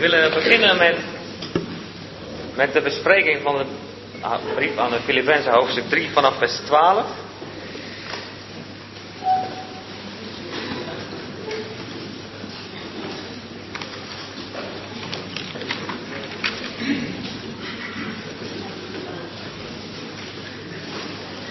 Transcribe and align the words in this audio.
willen 0.00 0.30
beginnen 0.34 0.76
met, 0.76 0.96
met 2.54 2.72
de 2.72 2.80
bespreking 2.80 3.42
van 3.42 3.56
de 3.56 3.64
brief 4.54 4.76
aan 4.76 4.90
de 4.90 5.00
Filippenzen 5.04 5.52
hoofdstuk 5.52 5.88
3 5.88 6.10
vanaf 6.10 6.38
vers 6.38 6.56
12. 6.56 7.04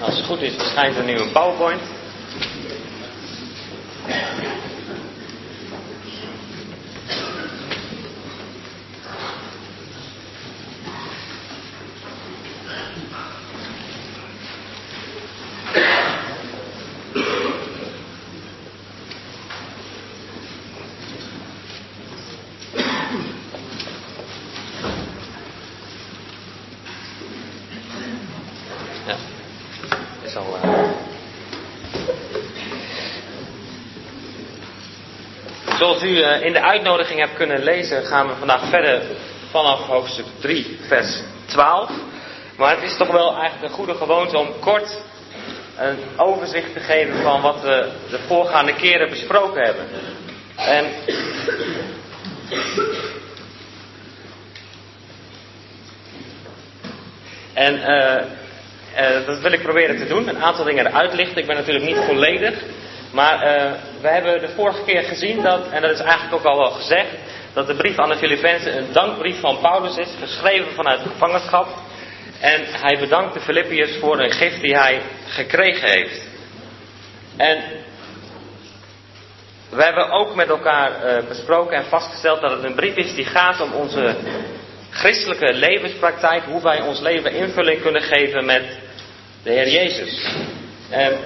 Als 0.02 0.16
het 0.18 0.26
goed 0.26 0.42
is, 0.42 0.54
verschijnt 0.56 0.98
er 0.98 1.04
een 1.22 1.32
PowerPoint. 1.32 1.82
Ja, 29.08 29.16
is 30.24 30.36
al. 30.36 30.56
eh. 30.62 30.90
Zoals 36.00 36.18
u 36.18 36.22
eh, 36.22 36.46
in 36.46 36.54
de 36.54 36.62
uitnodiging 36.62 37.20
hebt 37.20 37.34
kunnen 37.34 37.64
lezen, 37.64 38.06
gaan 38.06 38.28
we 38.28 38.34
vandaag 38.36 38.70
verder 38.70 39.02
vanaf 39.50 39.80
hoofdstuk 39.80 40.26
3, 40.40 40.80
vers 40.88 41.22
12. 41.46 41.92
Maar 42.58 42.76
het 42.76 42.84
is 42.84 42.98
toch 42.98 43.12
wel 43.12 43.38
eigenlijk 43.38 43.64
een 43.64 43.78
goede 43.78 43.96
gewoonte 43.96 44.38
om 44.38 44.60
kort 44.60 44.98
een 45.78 45.98
overzicht 46.18 46.74
te 46.74 46.80
geven 46.80 47.22
van 47.22 47.42
wat 47.42 47.62
we 47.62 47.92
de 48.10 48.20
voorgaande 48.28 48.74
keren 48.74 49.10
besproken 49.10 49.64
hebben. 49.64 49.86
En 50.56 50.86
En 57.54 57.84
eh, 57.84 58.16
eh, 58.96 59.26
dat 59.26 59.40
wil 59.40 59.52
ik 59.52 59.62
proberen 59.62 59.98
te 59.98 60.08
doen. 60.08 60.28
Een 60.28 60.44
aantal 60.44 60.66
dingen 60.66 60.88
eruit 60.88 61.14
lichten. 61.14 61.38
Ik 61.38 61.48
ben 61.48 61.56
natuurlijk 61.56 61.86
niet 61.86 62.06
volledig. 62.06 62.64
Maar 63.12 63.42
eh, 63.42 63.72
we 64.02 64.08
hebben 64.08 64.42
de 64.42 64.50
vorige 64.50 64.84
keer 64.84 65.04
gezien 65.04 65.42
dat, 65.42 65.70
en 65.70 65.82
dat 65.82 65.92
is 65.92 66.00
eigenlijk 66.00 66.34
ook 66.34 66.52
al 66.52 66.58
wel 66.58 66.72
gezegd, 66.72 67.10
dat 67.54 67.68
de 67.68 67.76
brief 67.76 67.98
aan 67.98 68.10
de 68.10 68.18
Filippenzen 68.18 68.78
een 68.78 68.92
dankbrief 68.92 69.40
van 69.40 69.60
Paulus 69.62 69.98
is, 69.98 70.10
geschreven 70.20 70.74
vanuit 70.74 71.02
gevangenschap. 71.02 71.68
En 72.40 72.66
hij 72.66 73.00
bedankt 73.00 73.34
de 73.34 73.40
Filippiërs 73.40 73.98
voor 74.00 74.20
een 74.20 74.32
gift 74.32 74.62
die 74.62 74.78
hij 74.78 75.02
gekregen 75.28 75.90
heeft. 75.90 76.28
En 77.38 77.64
we 79.70 79.84
hebben 79.84 80.12
ook 80.12 80.36
met 80.36 80.50
elkaar 80.50 81.04
eh, 81.04 81.28
besproken 81.28 81.78
en 81.78 81.86
vastgesteld 81.86 82.42
dat 82.42 82.52
het 82.52 82.64
een 82.64 82.76
brief 82.76 82.96
is 82.96 83.16
die 83.16 83.26
gaat 83.26 83.62
om 83.62 83.72
onze 83.72 84.16
christelijke 84.90 85.54
levenspraktijk, 85.54 86.44
hoe 86.44 86.62
wij 86.62 86.82
ons 86.82 87.00
leven 87.00 87.34
invulling 87.34 87.82
kunnen 87.82 88.02
geven 88.02 88.46
met 88.46 88.64
de 89.44 89.50
Heer 89.50 89.70
Jezus. 89.70 90.26
En 90.90 91.20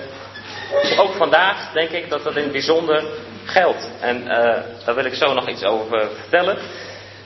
ook 0.98 1.14
vandaag 1.14 1.72
denk 1.72 1.90
ik 1.90 2.10
dat 2.10 2.24
dat 2.24 2.36
in 2.36 2.44
het 2.44 2.52
bijzonder 2.52 3.04
geldt. 3.46 3.90
En 4.00 4.28
eh, 4.28 4.62
daar 4.86 4.96
wil 4.96 5.06
ik 5.06 5.14
zo 5.14 5.34
nog 5.34 5.50
iets 5.50 5.64
over 5.64 6.10
vertellen. 6.22 6.58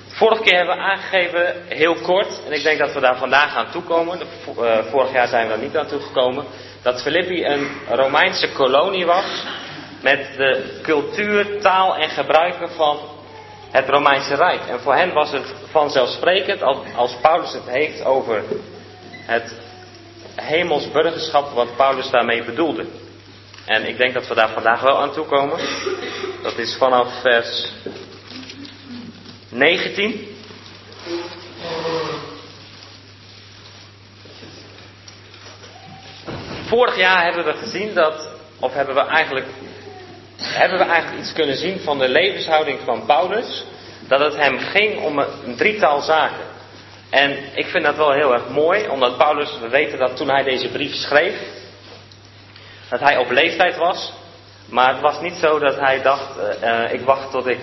Vorige 0.08 0.44
keer 0.44 0.58
hebben 0.58 0.76
we 0.76 0.82
aangegeven, 0.82 1.56
heel 1.68 1.96
kort, 1.96 2.42
en 2.46 2.52
ik 2.52 2.64
denk 2.64 2.80
dat 2.80 2.94
we 2.94 3.00
daar 3.00 3.18
vandaag 3.18 3.56
aan 3.56 3.72
toekomen. 3.72 4.20
Eh, 4.20 4.78
vorig 4.90 5.12
jaar 5.14 5.28
zijn 5.28 5.44
we 5.44 5.54
daar 5.54 5.64
niet 5.64 5.78
aan 5.78 5.88
toegekomen. 5.88 6.46
Dat 6.82 7.02
Filippi 7.02 7.46
een 7.46 7.68
Romeinse 7.90 8.52
kolonie 8.52 9.06
was. 9.06 9.44
Met 10.02 10.28
de 10.38 10.80
cultuur, 10.82 11.62
taal 11.62 11.96
en 11.96 12.10
gebruiken 12.10 12.70
van 12.70 13.00
het 13.72 13.90
Romeinse 13.90 14.36
Rijk. 14.36 14.62
En 14.70 14.80
voor 14.80 14.96
hen 14.96 15.14
was 15.14 15.32
het 15.32 15.54
vanzelfsprekend, 15.72 16.64
als, 16.64 16.78
als 16.96 17.16
Paulus 17.22 17.54
het 17.54 17.70
heeft 17.70 18.04
over 18.04 18.44
het 19.26 19.56
hemels 20.36 20.92
burgerschap, 20.92 21.54
wat 21.54 21.76
Paulus 21.76 22.10
daarmee 22.10 22.44
bedoelde. 22.44 22.86
En 23.68 23.88
ik 23.88 23.98
denk 23.98 24.14
dat 24.14 24.28
we 24.28 24.36
daar 24.36 24.50
vandaag 24.50 24.82
wel 24.82 25.02
aan 25.02 25.14
toekomen. 25.14 25.60
Dat 26.42 26.58
is 26.58 26.76
vanaf 26.76 27.22
vers 27.22 27.72
19. 29.50 30.36
Vorig 36.68 36.98
jaar 36.98 37.24
hebben 37.24 37.46
we 37.46 37.54
gezien 37.54 37.94
dat, 37.94 38.30
of 38.60 38.74
hebben 38.74 38.96
we 38.96 39.02
eigenlijk 39.02 39.48
hebben 40.42 40.78
we 40.78 40.86
eigenlijk 40.86 41.22
iets 41.22 41.34
kunnen 41.34 41.58
zien 41.58 41.80
van 41.80 41.98
de 41.98 42.10
levenshouding 42.10 42.80
van 42.86 43.06
Paulus. 43.06 43.66
Dat 44.08 44.20
het 44.20 44.36
hem 44.36 44.60
ging 44.60 45.02
om 45.02 45.20
een 45.20 45.56
drietal 45.56 46.02
zaken. 46.02 46.46
En 47.10 47.38
ik 47.54 47.66
vind 47.66 47.84
dat 47.84 47.96
wel 47.96 48.12
heel 48.12 48.34
erg 48.34 48.50
mooi, 48.50 48.88
omdat 48.88 49.18
Paulus, 49.18 49.60
we 49.60 49.68
weten 49.68 50.00
dat 50.00 50.18
toen 50.18 50.30
hij 50.30 50.44
deze 50.44 50.70
brief 50.70 50.94
schreef, 50.94 51.36
dat 52.90 53.00
hij 53.00 53.18
op 53.18 53.32
leeftijd 53.32 53.78
was. 53.78 54.14
Maar 54.70 54.94
het 54.94 55.02
was 55.02 55.22
niet 55.22 55.36
zo 55.36 55.60
dat 55.60 55.76
hij 55.76 56.02
dacht, 56.02 56.38
eh, 56.38 56.84
eh, 56.84 56.94
ik 56.94 57.02
wacht 57.02 57.32
tot, 57.32 57.48
ik, 57.48 57.60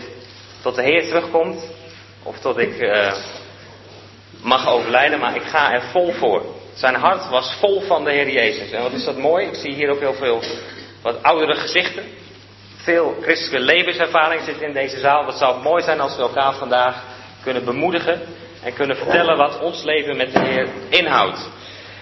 tot 0.62 0.74
de 0.74 0.82
Heer 0.82 1.02
terugkomt. 1.08 1.68
Of 2.22 2.38
tot 2.38 2.58
ik 2.58 2.78
eh, 2.78 3.12
mag 4.42 4.68
overlijden, 4.68 5.18
maar 5.18 5.36
ik 5.36 5.42
ga 5.42 5.72
er 5.72 5.82
vol 5.82 6.12
voor. 6.12 6.42
Zijn 6.74 6.94
hart 6.94 7.28
was 7.28 7.56
vol 7.60 7.80
van 7.80 8.04
de 8.04 8.10
Heer 8.10 8.30
Jezus. 8.30 8.70
En 8.70 8.82
wat 8.82 8.92
is 8.92 9.04
dat 9.04 9.16
mooi? 9.16 9.46
Ik 9.46 9.54
zie 9.54 9.74
hier 9.74 9.90
ook 9.90 10.00
heel 10.00 10.14
veel 10.14 10.42
wat 11.02 11.22
oudere 11.22 11.54
gezichten. 11.54 12.04
Veel 12.76 13.16
christelijke 13.20 13.66
levenservaring 13.66 14.42
zit 14.42 14.60
in 14.60 14.72
deze 14.72 14.98
zaal. 14.98 15.24
Wat 15.24 15.38
zou 15.38 15.62
mooi 15.62 15.82
zijn 15.82 16.00
als 16.00 16.16
we 16.16 16.22
elkaar 16.22 16.54
vandaag 16.54 17.02
kunnen 17.42 17.64
bemoedigen 17.64 18.20
en 18.62 18.74
kunnen 18.74 18.96
vertellen 18.96 19.36
wat 19.36 19.60
ons 19.60 19.82
leven 19.82 20.16
met 20.16 20.32
de 20.32 20.38
Heer 20.38 20.68
inhoudt. 20.88 21.48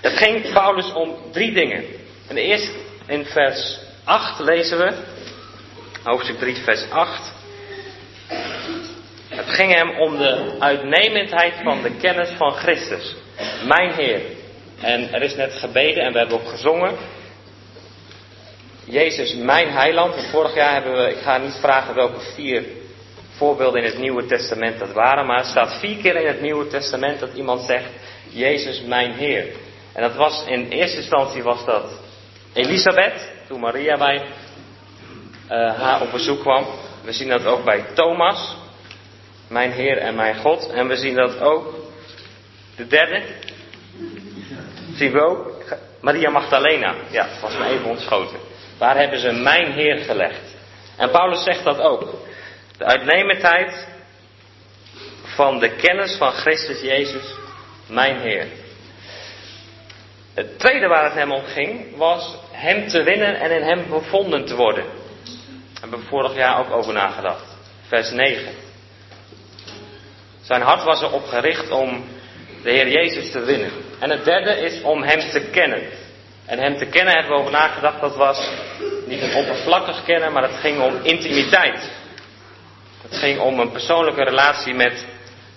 Het 0.00 0.12
ging 0.12 0.52
Paulus 0.52 0.92
om 0.92 1.16
drie 1.32 1.52
dingen. 1.52 1.84
En 2.28 2.36
eerst 2.36 2.72
in 3.06 3.24
vers 3.24 3.78
8 4.04 4.38
lezen 4.40 4.78
we, 4.78 4.92
hoofdstuk 6.02 6.38
3, 6.38 6.56
vers 6.56 6.90
8. 6.90 7.32
Het 9.28 9.48
ging 9.48 9.74
hem 9.74 10.00
om 10.00 10.18
de 10.18 10.56
uitnemendheid 10.58 11.54
van 11.62 11.82
de 11.82 11.96
kennis 11.96 12.28
van 12.36 12.52
Christus, 12.52 13.14
mijn 13.66 13.92
Heer. 13.92 14.20
En 14.80 15.12
er 15.12 15.22
is 15.22 15.34
net 15.34 15.52
gebeden 15.52 16.04
en 16.04 16.12
we 16.12 16.18
hebben 16.18 16.40
ook 16.40 16.48
gezongen. 16.48 16.96
Jezus, 18.84 19.34
mijn 19.34 19.68
heiland. 19.68 20.14
En 20.14 20.30
vorig 20.30 20.54
jaar 20.54 20.72
hebben 20.72 20.92
we, 20.92 21.10
ik 21.10 21.22
ga 21.22 21.38
niet 21.38 21.58
vragen 21.60 21.94
welke 21.94 22.20
vier 22.34 22.64
voorbeelden 23.36 23.82
in 23.82 23.90
het 23.90 23.98
Nieuwe 23.98 24.26
Testament 24.26 24.78
dat 24.78 24.92
waren, 24.92 25.26
maar 25.26 25.38
het 25.38 25.46
staat 25.46 25.78
vier 25.78 25.96
keer 25.96 26.16
in 26.16 26.26
het 26.26 26.40
Nieuwe 26.40 26.66
Testament 26.66 27.20
dat 27.20 27.34
iemand 27.34 27.60
zegt, 27.60 27.90
Jezus, 28.28 28.82
mijn 28.82 29.12
Heer. 29.12 29.46
En 29.92 30.02
dat 30.02 30.14
was 30.14 30.44
in 30.46 30.68
eerste 30.68 30.96
instantie 30.96 31.42
was 31.42 31.64
dat 31.64 31.84
Elisabeth, 32.52 33.32
toen 33.46 33.60
Maria 33.60 33.96
bij 33.96 34.22
eh, 35.48 35.74
haar 35.74 36.00
op 36.00 36.10
bezoek 36.10 36.40
kwam. 36.40 36.66
We 37.04 37.12
zien 37.12 37.28
dat 37.28 37.44
ook 37.44 37.64
bij 37.64 37.84
Thomas, 37.94 38.56
mijn 39.48 39.72
Heer 39.72 39.98
en 39.98 40.14
mijn 40.14 40.36
God. 40.36 40.70
En 40.70 40.88
we 40.88 40.96
zien 40.96 41.14
dat 41.14 41.40
ook, 41.40 41.74
de 42.76 42.86
derde, 42.86 43.22
zien 44.94 45.12
we 45.12 45.20
ook, 45.20 45.64
Maria 46.00 46.30
Magdalena. 46.30 46.94
Ja, 47.10 47.28
het 47.28 47.40
was 47.40 47.56
me 47.56 47.64
even 47.64 47.84
ontschoten. 47.84 48.38
Waar 48.78 48.96
hebben 48.96 49.18
ze 49.18 49.32
mijn 49.32 49.72
Heer 49.72 49.98
gelegd? 49.98 50.54
En 50.96 51.10
Paulus 51.10 51.44
zegt 51.44 51.64
dat 51.64 51.80
ook. 51.80 52.14
De 52.78 52.84
uitnemendheid 52.84 53.88
van 55.24 55.58
de 55.58 55.70
kennis 55.74 56.16
van 56.16 56.32
Christus 56.32 56.80
Jezus, 56.80 57.34
mijn 57.88 58.20
Heer. 58.20 58.46
Het 60.34 60.58
tweede 60.58 60.86
waar 60.86 61.04
het 61.04 61.14
hem 61.14 61.32
om 61.32 61.44
ging, 61.44 61.96
was 61.96 62.36
hem 62.62 62.88
te 62.88 63.02
winnen 63.02 63.40
en 63.40 63.50
in 63.50 63.62
hem 63.62 63.88
bevonden 63.88 64.44
te 64.44 64.54
worden. 64.54 64.84
Daar 64.84 65.80
hebben 65.80 65.98
we 65.98 66.06
vorig 66.06 66.34
jaar 66.34 66.58
ook 66.58 66.70
over 66.70 66.92
nagedacht. 66.92 67.44
Vers 67.88 68.10
9. 68.10 68.52
Zijn 70.42 70.62
hart 70.62 70.84
was 70.84 71.02
erop 71.02 71.24
gericht 71.26 71.70
om 71.70 72.04
de 72.62 72.70
Heer 72.70 72.88
Jezus 72.88 73.30
te 73.30 73.40
winnen. 73.40 73.70
En 73.98 74.10
het 74.10 74.24
derde 74.24 74.50
is 74.50 74.82
om 74.82 75.02
hem 75.02 75.30
te 75.30 75.40
kennen. 75.50 75.82
En 76.46 76.58
hem 76.58 76.76
te 76.76 76.86
kennen 76.86 77.14
hebben 77.14 77.32
we 77.32 77.38
over 77.38 77.52
nagedacht, 77.52 78.00
dat 78.00 78.16
was 78.16 78.48
niet 79.06 79.22
een 79.22 79.34
oppervlakkig 79.34 80.04
kennen, 80.04 80.32
maar 80.32 80.42
het 80.42 80.60
ging 80.60 80.80
om 80.80 80.98
intimiteit. 81.02 81.90
Het 83.02 83.16
ging 83.16 83.40
om 83.40 83.60
een 83.60 83.72
persoonlijke 83.72 84.24
relatie 84.24 84.74
met 84.74 85.06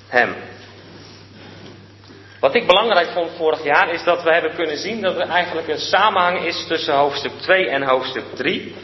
hem. 0.07 0.35
Wat 2.45 2.55
ik 2.55 2.67
belangrijk 2.67 3.09
vond 3.09 3.31
vorig 3.37 3.63
jaar 3.63 3.93
is 3.93 4.03
dat 4.03 4.23
we 4.23 4.33
hebben 4.33 4.55
kunnen 4.55 4.77
zien 4.77 5.01
dat 5.01 5.15
er 5.15 5.29
eigenlijk 5.29 5.67
een 5.67 5.79
samenhang 5.79 6.43
is 6.43 6.65
tussen 6.67 6.93
hoofdstuk 6.93 7.31
2 7.41 7.69
en 7.69 7.83
hoofdstuk 7.83 8.23
3. 8.35 8.75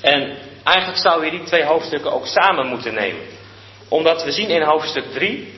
En 0.00 0.36
eigenlijk 0.64 0.98
zou 0.98 1.24
je 1.24 1.30
die 1.30 1.42
twee 1.42 1.64
hoofdstukken 1.64 2.12
ook 2.12 2.26
samen 2.26 2.66
moeten 2.66 2.94
nemen. 2.94 3.22
Omdat 3.88 4.24
we 4.24 4.32
zien 4.32 4.48
in 4.48 4.62
hoofdstuk 4.62 5.04
3 5.12 5.54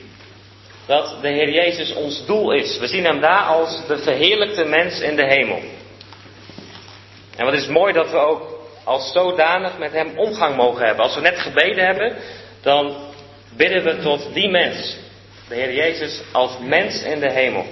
dat 0.85 1.17
de 1.21 1.27
Heer 1.27 1.49
Jezus 1.49 1.93
ons 1.93 2.25
doel 2.25 2.51
is. 2.51 2.77
We 2.79 2.87
zien 2.87 3.05
hem 3.05 3.19
daar 3.19 3.43
als 3.43 3.87
de 3.87 3.97
verheerlijkte 3.97 4.65
mens 4.65 4.99
in 4.99 5.15
de 5.15 5.25
hemel. 5.25 5.61
En 7.35 7.45
wat 7.45 7.53
is 7.53 7.67
mooi 7.67 7.93
dat 7.93 8.11
we 8.11 8.17
ook 8.17 8.59
als 8.83 9.11
zodanig 9.11 9.77
met 9.77 9.91
hem 9.91 10.17
omgang 10.17 10.55
mogen 10.55 10.85
hebben. 10.85 11.03
Als 11.03 11.15
we 11.15 11.21
net 11.21 11.39
gebeden 11.39 11.85
hebben, 11.85 12.15
dan 12.61 12.95
bidden 13.57 13.83
we 13.83 13.97
tot 14.01 14.33
die 14.33 14.49
mens. 14.49 15.03
De 15.47 15.55
Heer 15.55 15.73
Jezus 15.73 16.21
als 16.31 16.57
mens 16.59 17.03
in 17.03 17.19
de 17.19 17.31
hemel. 17.31 17.65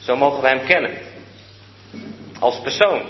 Zo 0.00 0.16
mogen 0.16 0.42
we 0.42 0.48
hem 0.48 0.66
kennen. 0.66 0.98
Als 2.38 2.60
persoon. 2.60 3.02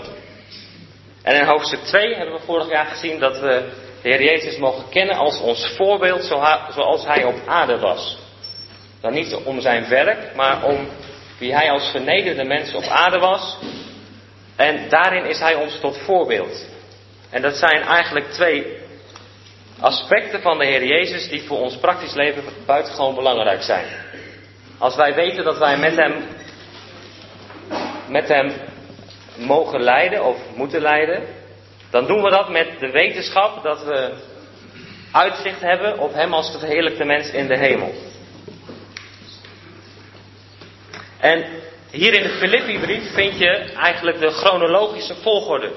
En 1.21 1.35
in 1.35 1.45
hoofdstuk 1.45 1.79
2 1.79 2.15
hebben 2.15 2.35
we 2.35 2.45
vorig 2.45 2.69
jaar 2.69 2.85
gezien 2.85 3.19
dat 3.19 3.39
we 3.39 3.69
de 4.01 4.09
Heer 4.09 4.23
Jezus 4.23 4.57
mogen 4.57 4.89
kennen 4.89 5.15
als 5.15 5.39
ons 5.39 5.73
voorbeeld 5.75 6.23
zoals 6.69 7.05
hij 7.05 7.23
op 7.23 7.41
aarde 7.45 7.79
was. 7.79 8.17
Dan 9.01 9.13
niet 9.13 9.35
om 9.35 9.61
zijn 9.61 9.87
werk, 9.87 10.35
maar 10.35 10.63
om 10.63 10.87
wie 11.37 11.53
hij 11.53 11.71
als 11.71 11.91
vernederde 11.91 12.43
mens 12.43 12.73
op 12.73 12.83
aarde 12.83 13.19
was. 13.19 13.57
En 14.55 14.89
daarin 14.89 15.25
is 15.25 15.39
hij 15.39 15.55
ons 15.55 15.79
tot 15.79 15.97
voorbeeld. 15.97 16.65
En 17.29 17.41
dat 17.41 17.55
zijn 17.55 17.81
eigenlijk 17.81 18.31
twee 18.31 18.77
aspecten 19.79 20.41
van 20.41 20.57
de 20.57 20.65
Heer 20.65 20.85
Jezus 20.85 21.27
die 21.27 21.43
voor 21.43 21.59
ons 21.59 21.77
praktisch 21.77 22.13
leven 22.13 22.43
buitengewoon 22.65 23.15
belangrijk 23.15 23.61
zijn. 23.61 23.85
Als 24.77 24.95
wij 24.95 25.13
weten 25.13 25.43
dat 25.43 25.57
wij 25.57 25.77
met 25.77 25.95
Hem, 25.95 26.23
met 28.07 28.27
hem 28.27 28.53
mogen 29.35 29.81
lijden 29.81 30.25
of 30.25 30.37
moeten 30.55 30.81
lijden, 30.81 31.23
dan 31.89 32.05
doen 32.05 32.21
we 32.23 32.29
dat 32.29 32.49
met 32.49 32.79
de 32.79 32.91
wetenschap 32.91 33.63
dat 33.63 33.83
we 33.83 34.13
uitzicht 35.11 35.61
hebben 35.61 35.99
op 35.99 36.13
Hem 36.13 36.33
als 36.33 36.51
de 36.51 36.59
verheerlijkte 36.59 37.03
mens 37.03 37.31
in 37.31 37.47
de 37.47 37.57
hemel. 37.57 37.93
En 41.19 41.45
hier 41.91 42.13
in 42.13 42.23
de 42.23 42.37
Filippi-brief 42.37 43.13
vind 43.13 43.37
je 43.37 43.49
eigenlijk 43.75 44.19
de 44.19 44.31
chronologische 44.31 45.15
volgorde. 45.15 45.71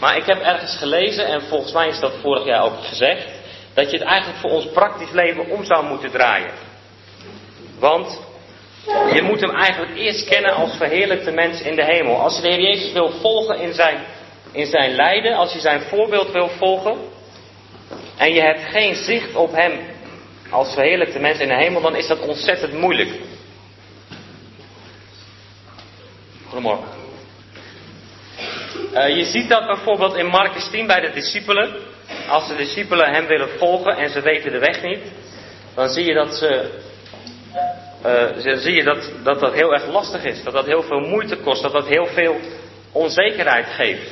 Maar 0.00 0.16
ik 0.16 0.26
heb 0.26 0.40
ergens 0.40 0.76
gelezen, 0.76 1.26
en 1.26 1.42
volgens 1.42 1.72
mij 1.72 1.88
is 1.88 2.00
dat 2.00 2.12
vorig 2.22 2.44
jaar 2.44 2.62
ook 2.62 2.84
gezegd, 2.84 3.26
dat 3.74 3.90
je 3.90 3.98
het 3.98 4.06
eigenlijk 4.06 4.38
voor 4.38 4.50
ons 4.50 4.66
praktisch 4.72 5.10
leven 5.10 5.48
om 5.50 5.64
zou 5.64 5.86
moeten 5.86 6.10
draaien. 6.10 6.52
Want 7.78 8.20
je 9.12 9.22
moet 9.22 9.40
hem 9.40 9.50
eigenlijk 9.50 9.96
eerst 9.96 10.28
kennen 10.28 10.54
als 10.54 10.76
verheerlijkte 10.76 11.30
mens 11.30 11.60
in 11.60 11.76
de 11.76 11.84
hemel. 11.84 12.20
Als 12.20 12.36
je 12.36 12.42
de 12.42 12.48
Heer 12.48 12.60
Jezus 12.60 12.92
wil 12.92 13.10
volgen 13.10 13.60
in 13.60 13.74
zijn, 13.74 14.04
in 14.52 14.66
zijn 14.66 14.94
lijden, 14.94 15.36
als 15.36 15.52
je 15.52 15.60
zijn 15.60 15.80
voorbeeld 15.80 16.30
wil 16.30 16.48
volgen, 16.48 16.96
en 18.16 18.32
je 18.32 18.40
hebt 18.40 18.60
geen 18.60 18.94
zicht 18.94 19.34
op 19.34 19.52
hem 19.52 19.80
als 20.50 20.74
verheerlijkte 20.74 21.18
mens 21.18 21.38
in 21.38 21.48
de 21.48 21.54
hemel, 21.54 21.80
dan 21.80 21.96
is 21.96 22.06
dat 22.06 22.20
ontzettend 22.20 22.72
moeilijk. 22.72 23.10
Goedemorgen. 26.46 26.88
Uh, 28.94 29.16
je 29.16 29.24
ziet 29.24 29.48
dat 29.48 29.66
bijvoorbeeld 29.66 30.16
in 30.16 30.26
Marcus 30.26 30.68
10 30.70 30.86
bij 30.86 31.00
de 31.00 31.10
discipelen. 31.10 31.74
Als 32.28 32.48
de 32.48 32.56
discipelen 32.56 33.12
hem 33.12 33.26
willen 33.26 33.48
volgen 33.58 33.96
en 33.96 34.10
ze 34.10 34.20
weten 34.20 34.52
de 34.52 34.58
weg 34.58 34.82
niet, 34.82 35.02
dan 35.74 35.88
zie 35.88 36.04
je 36.04 36.14
dat 36.14 36.34
ze, 36.34 36.70
uh, 38.06 38.56
zie 38.56 38.74
je 38.74 38.82
dat, 38.82 39.12
dat 39.22 39.40
dat 39.40 39.52
heel 39.52 39.72
erg 39.72 39.86
lastig 39.86 40.24
is. 40.24 40.42
Dat 40.42 40.52
dat 40.52 40.66
heel 40.66 40.82
veel 40.82 41.00
moeite 41.00 41.36
kost. 41.36 41.62
Dat 41.62 41.72
dat 41.72 41.86
heel 41.86 42.06
veel 42.06 42.40
onzekerheid 42.92 43.66
geeft. 43.66 44.10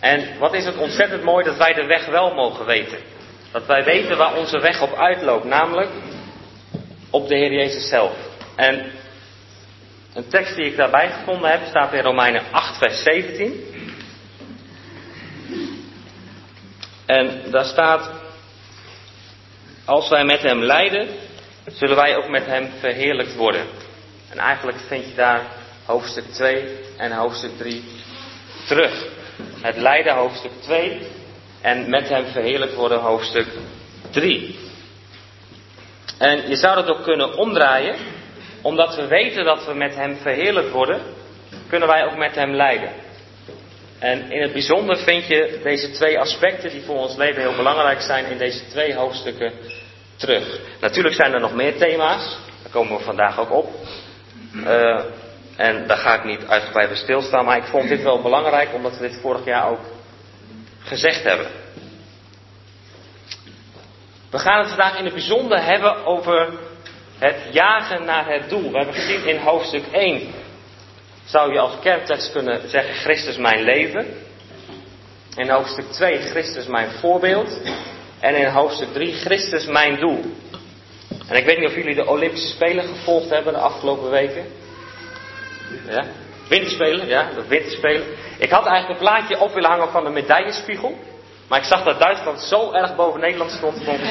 En 0.00 0.38
wat 0.38 0.54
is 0.54 0.64
het 0.64 0.76
ontzettend 0.76 1.22
mooi 1.22 1.44
dat 1.44 1.56
wij 1.56 1.72
de 1.72 1.84
weg 1.84 2.06
wel 2.06 2.34
mogen 2.34 2.66
weten. 2.66 2.98
Dat 3.52 3.66
wij 3.66 3.84
weten 3.84 4.16
waar 4.16 4.36
onze 4.36 4.58
weg 4.58 4.82
op 4.82 4.94
uitloopt, 4.94 5.44
namelijk 5.44 5.90
op 7.10 7.28
de 7.28 7.36
Heer 7.36 7.52
Jezus 7.52 7.88
zelf. 7.88 8.16
En 8.56 8.90
een 10.14 10.28
tekst 10.28 10.56
die 10.56 10.66
ik 10.66 10.76
daarbij 10.76 11.10
gevonden 11.10 11.50
heb 11.50 11.60
staat 11.68 11.92
in 11.92 12.02
Romeinen 12.02 12.42
8, 12.50 12.78
vers 12.78 13.02
17. 13.02 13.75
En 17.06 17.50
daar 17.50 17.64
staat, 17.64 18.10
als 19.84 20.08
wij 20.08 20.24
met 20.24 20.42
hem 20.42 20.62
lijden, 20.62 21.08
zullen 21.66 21.96
wij 21.96 22.16
ook 22.16 22.28
met 22.28 22.46
hem 22.46 22.70
verheerlijkt 22.78 23.34
worden. 23.34 23.66
En 24.30 24.38
eigenlijk 24.38 24.78
vind 24.86 25.08
je 25.08 25.14
daar 25.14 25.46
hoofdstuk 25.84 26.24
2 26.24 26.78
en 26.96 27.12
hoofdstuk 27.12 27.56
3 27.58 27.84
terug. 28.66 29.06
Het 29.60 29.76
lijden 29.76 30.14
hoofdstuk 30.14 30.52
2 30.60 30.98
en 31.60 31.90
met 31.90 32.08
hem 32.08 32.26
verheerlijkt 32.26 32.74
worden 32.74 33.00
hoofdstuk 33.00 33.46
3. 34.10 34.58
En 36.18 36.48
je 36.48 36.56
zou 36.56 36.74
dat 36.74 36.88
ook 36.88 37.02
kunnen 37.02 37.36
omdraaien 37.36 37.96
omdat 38.66 38.94
we 38.94 39.06
weten 39.06 39.44
dat 39.44 39.66
we 39.66 39.74
met 39.74 39.94
Hem 39.94 40.16
verheerlijk 40.16 40.72
worden, 40.72 41.00
kunnen 41.68 41.88
wij 41.88 42.04
ook 42.04 42.16
met 42.16 42.34
Hem 42.34 42.54
lijden. 42.54 42.90
En 43.98 44.30
in 44.30 44.42
het 44.42 44.52
bijzonder 44.52 44.96
vind 44.96 45.26
je 45.26 45.60
deze 45.62 45.90
twee 45.90 46.18
aspecten 46.18 46.70
die 46.70 46.82
voor 46.82 46.96
ons 46.96 47.16
leven 47.16 47.42
heel 47.42 47.56
belangrijk 47.56 48.00
zijn 48.00 48.24
in 48.26 48.38
deze 48.38 48.66
twee 48.66 48.94
hoofdstukken 48.94 49.52
terug. 50.16 50.60
Natuurlijk 50.80 51.14
zijn 51.14 51.32
er 51.32 51.40
nog 51.40 51.54
meer 51.54 51.76
thema's, 51.76 52.38
daar 52.62 52.72
komen 52.72 52.98
we 52.98 53.04
vandaag 53.04 53.38
ook 53.40 53.52
op. 53.52 53.74
Uh, 54.54 55.04
en 55.56 55.86
daar 55.86 55.96
ga 55.96 56.14
ik 56.14 56.24
niet 56.24 56.46
uitgebreid 56.46 56.88
bij 56.88 56.96
stilstaan, 56.96 57.44
maar 57.44 57.56
ik 57.56 57.64
vond 57.64 57.88
dit 57.88 58.02
wel 58.02 58.22
belangrijk 58.22 58.74
omdat 58.74 58.98
we 58.98 59.08
dit 59.08 59.20
vorig 59.20 59.44
jaar 59.44 59.70
ook 59.70 59.80
gezegd 60.78 61.22
hebben. 61.22 61.46
We 64.30 64.38
gaan 64.38 64.58
het 64.58 64.68
vandaag 64.68 64.98
in 64.98 65.04
het 65.04 65.14
bijzonder 65.14 65.64
hebben 65.64 66.04
over 66.04 66.52
het 67.18 67.36
jagen 67.50 68.04
naar 68.04 68.32
het 68.32 68.48
doel. 68.48 68.70
We 68.70 68.76
hebben 68.76 68.94
gezien 68.94 69.26
in 69.26 69.38
hoofdstuk 69.38 69.84
1 69.92 70.32
zou 71.26 71.52
je 71.52 71.58
als 71.58 71.78
kerntekst 71.82 72.32
kunnen 72.32 72.68
zeggen 72.68 72.94
Christus 72.94 73.36
mijn 73.36 73.62
leven. 73.62 74.06
In 75.36 75.50
hoofdstuk 75.50 75.90
2 75.90 76.18
Christus 76.18 76.66
mijn 76.66 76.90
voorbeeld. 76.90 77.60
En 78.20 78.34
in 78.34 78.46
hoofdstuk 78.46 78.92
3 78.92 79.14
Christus 79.14 79.66
mijn 79.66 79.96
doel. 79.96 80.24
En 81.28 81.36
ik 81.36 81.44
weet 81.44 81.58
niet 81.58 81.68
of 81.68 81.74
jullie 81.74 81.94
de 81.94 82.06
Olympische 82.06 82.48
Spelen 82.48 82.84
gevolgd 82.84 83.30
hebben 83.30 83.52
de 83.52 83.58
afgelopen 83.58 84.10
weken. 84.10 84.44
Ja? 85.88 86.04
Winterspelen, 86.48 87.06
ja, 87.06 87.28
de 87.34 87.46
winterspelen. 87.46 88.06
Ik 88.38 88.50
had 88.50 88.66
eigenlijk 88.66 89.00
een 89.00 89.06
plaatje 89.06 89.40
op 89.40 89.54
willen 89.54 89.70
hangen 89.70 89.90
van 89.90 90.04
de 90.04 90.10
medaillespiegel. 90.10 90.98
Maar 91.48 91.58
ik 91.58 91.64
zag 91.64 91.84
dat 91.84 92.00
Duitsland 92.00 92.40
zo 92.40 92.72
erg 92.72 92.96
boven 92.96 93.20
Nederland 93.20 93.50
stond, 93.50 93.84
vond 93.84 93.98
ik 94.00 94.10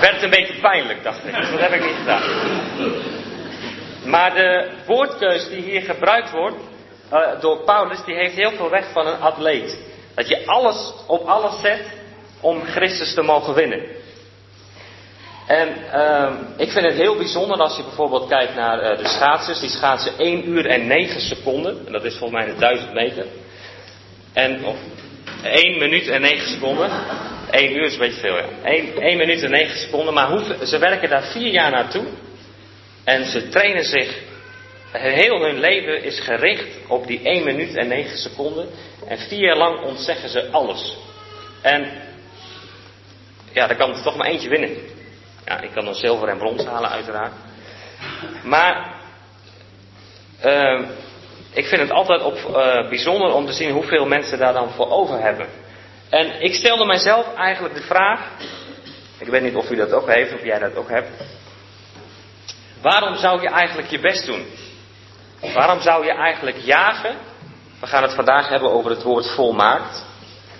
werd 0.00 0.14
het 0.14 0.22
een 0.22 0.30
beetje 0.30 0.60
pijnlijk, 0.60 1.02
dacht 1.02 1.24
ik. 1.24 1.34
Dus 1.34 1.50
dat 1.50 1.60
heb 1.60 1.72
ik 1.72 1.84
niet 1.84 1.96
gedaan. 1.96 2.22
Maar 4.06 4.34
de 4.34 4.70
woordkeus 4.86 5.48
die 5.48 5.62
hier 5.62 5.82
gebruikt 5.82 6.30
wordt 6.30 6.56
uh, 7.12 7.40
door 7.40 7.64
Paulus, 7.64 8.04
die 8.04 8.14
heeft 8.14 8.34
heel 8.34 8.50
veel 8.50 8.70
weg 8.70 8.92
van 8.92 9.06
een 9.06 9.20
atleet. 9.20 9.78
Dat 10.14 10.28
je 10.28 10.46
alles 10.46 10.92
op 11.06 11.26
alles 11.26 11.60
zet 11.60 11.80
om 12.40 12.62
Christus 12.64 13.14
te 13.14 13.22
mogen 13.22 13.54
winnen. 13.54 13.80
En 15.46 15.68
uh, 15.94 16.32
ik 16.56 16.70
vind 16.70 16.84
het 16.84 16.94
heel 16.94 17.16
bijzonder 17.16 17.56
als 17.56 17.76
je 17.76 17.82
bijvoorbeeld 17.82 18.28
kijkt 18.28 18.54
naar 18.54 18.92
uh, 18.92 18.98
de 18.98 19.08
schaatsers. 19.08 19.60
Die 19.60 19.70
schaatsen 19.70 20.18
1 20.18 20.48
uur 20.48 20.66
en 20.66 20.86
9 20.86 21.20
seconden. 21.20 21.86
En 21.86 21.92
dat 21.92 22.04
is 22.04 22.16
volgens 22.16 22.40
mij 22.40 22.52
een 22.52 22.58
1000 22.58 22.92
meter. 22.92 23.26
En, 24.32 24.64
of 24.64 24.76
1 25.42 25.78
minuut 25.78 26.08
en 26.08 26.20
9 26.20 26.48
seconden. 26.48 26.90
1 27.50 27.76
uur 27.76 27.84
is 27.84 27.92
een 27.92 27.98
beetje 27.98 28.20
veel, 28.20 28.36
ja. 28.36 28.44
1, 28.64 29.00
1 29.00 29.16
minuut 29.16 29.42
en 29.42 29.50
9 29.50 29.78
seconden. 29.78 30.14
Maar 30.14 30.42
ze 30.64 30.78
werken 30.78 31.08
daar 31.08 31.24
4 31.24 31.52
jaar 31.52 31.70
naartoe. 31.70 32.04
En 33.06 33.24
ze 33.24 33.48
trainen 33.48 33.84
zich. 33.84 34.24
Heel 34.92 35.40
hun 35.40 35.58
leven 35.58 36.02
is 36.02 36.20
gericht 36.20 36.66
op 36.88 37.06
die 37.06 37.20
1 37.22 37.44
minuut 37.44 37.76
en 37.76 37.88
9 37.88 38.18
seconden. 38.18 38.68
En 39.08 39.18
4 39.18 39.38
jaar 39.38 39.56
lang 39.56 39.84
ontzeggen 39.84 40.28
ze 40.28 40.50
alles. 40.50 40.96
En 41.62 41.90
ja, 43.52 43.66
dan 43.66 43.76
kan 43.76 43.90
er 43.90 44.02
toch 44.02 44.16
maar 44.16 44.26
eentje 44.26 44.48
winnen. 44.48 44.76
Ja, 45.44 45.60
ik 45.60 45.70
kan 45.70 45.84
dan 45.84 45.94
zilver 45.94 46.28
en 46.28 46.38
brons 46.38 46.64
halen, 46.64 46.90
uiteraard. 46.90 47.32
Maar 48.44 48.94
uh, 50.44 50.80
ik 51.52 51.66
vind 51.66 51.80
het 51.80 51.90
altijd 51.90 52.22
op, 52.22 52.34
uh, 52.34 52.88
bijzonder 52.88 53.32
om 53.32 53.46
te 53.46 53.52
zien 53.52 53.70
hoeveel 53.70 54.06
mensen 54.06 54.38
daar 54.38 54.52
dan 54.52 54.70
voor 54.70 54.90
over 54.90 55.20
hebben. 55.20 55.46
En 56.08 56.40
ik 56.40 56.54
stelde 56.54 56.84
mijzelf 56.84 57.34
eigenlijk 57.34 57.74
de 57.74 57.82
vraag, 57.82 58.30
ik 59.18 59.26
weet 59.26 59.42
niet 59.42 59.54
of 59.54 59.70
u 59.70 59.76
dat 59.76 59.92
ook 59.92 60.12
heeft, 60.12 60.34
of 60.34 60.44
jij 60.44 60.58
dat 60.58 60.76
ook 60.76 60.88
hebt. 60.88 61.08
Waarom 62.82 63.16
zou 63.16 63.42
je 63.42 63.48
eigenlijk 63.48 63.88
je 63.88 64.00
best 64.00 64.26
doen? 64.26 64.46
Waarom 65.54 65.80
zou 65.80 66.04
je 66.04 66.12
eigenlijk 66.12 66.56
jagen? 66.56 67.16
We 67.80 67.86
gaan 67.86 68.02
het 68.02 68.14
vandaag 68.14 68.48
hebben 68.48 68.70
over 68.70 68.90
het 68.90 69.02
woord 69.02 69.30
volmaakt. 69.30 70.04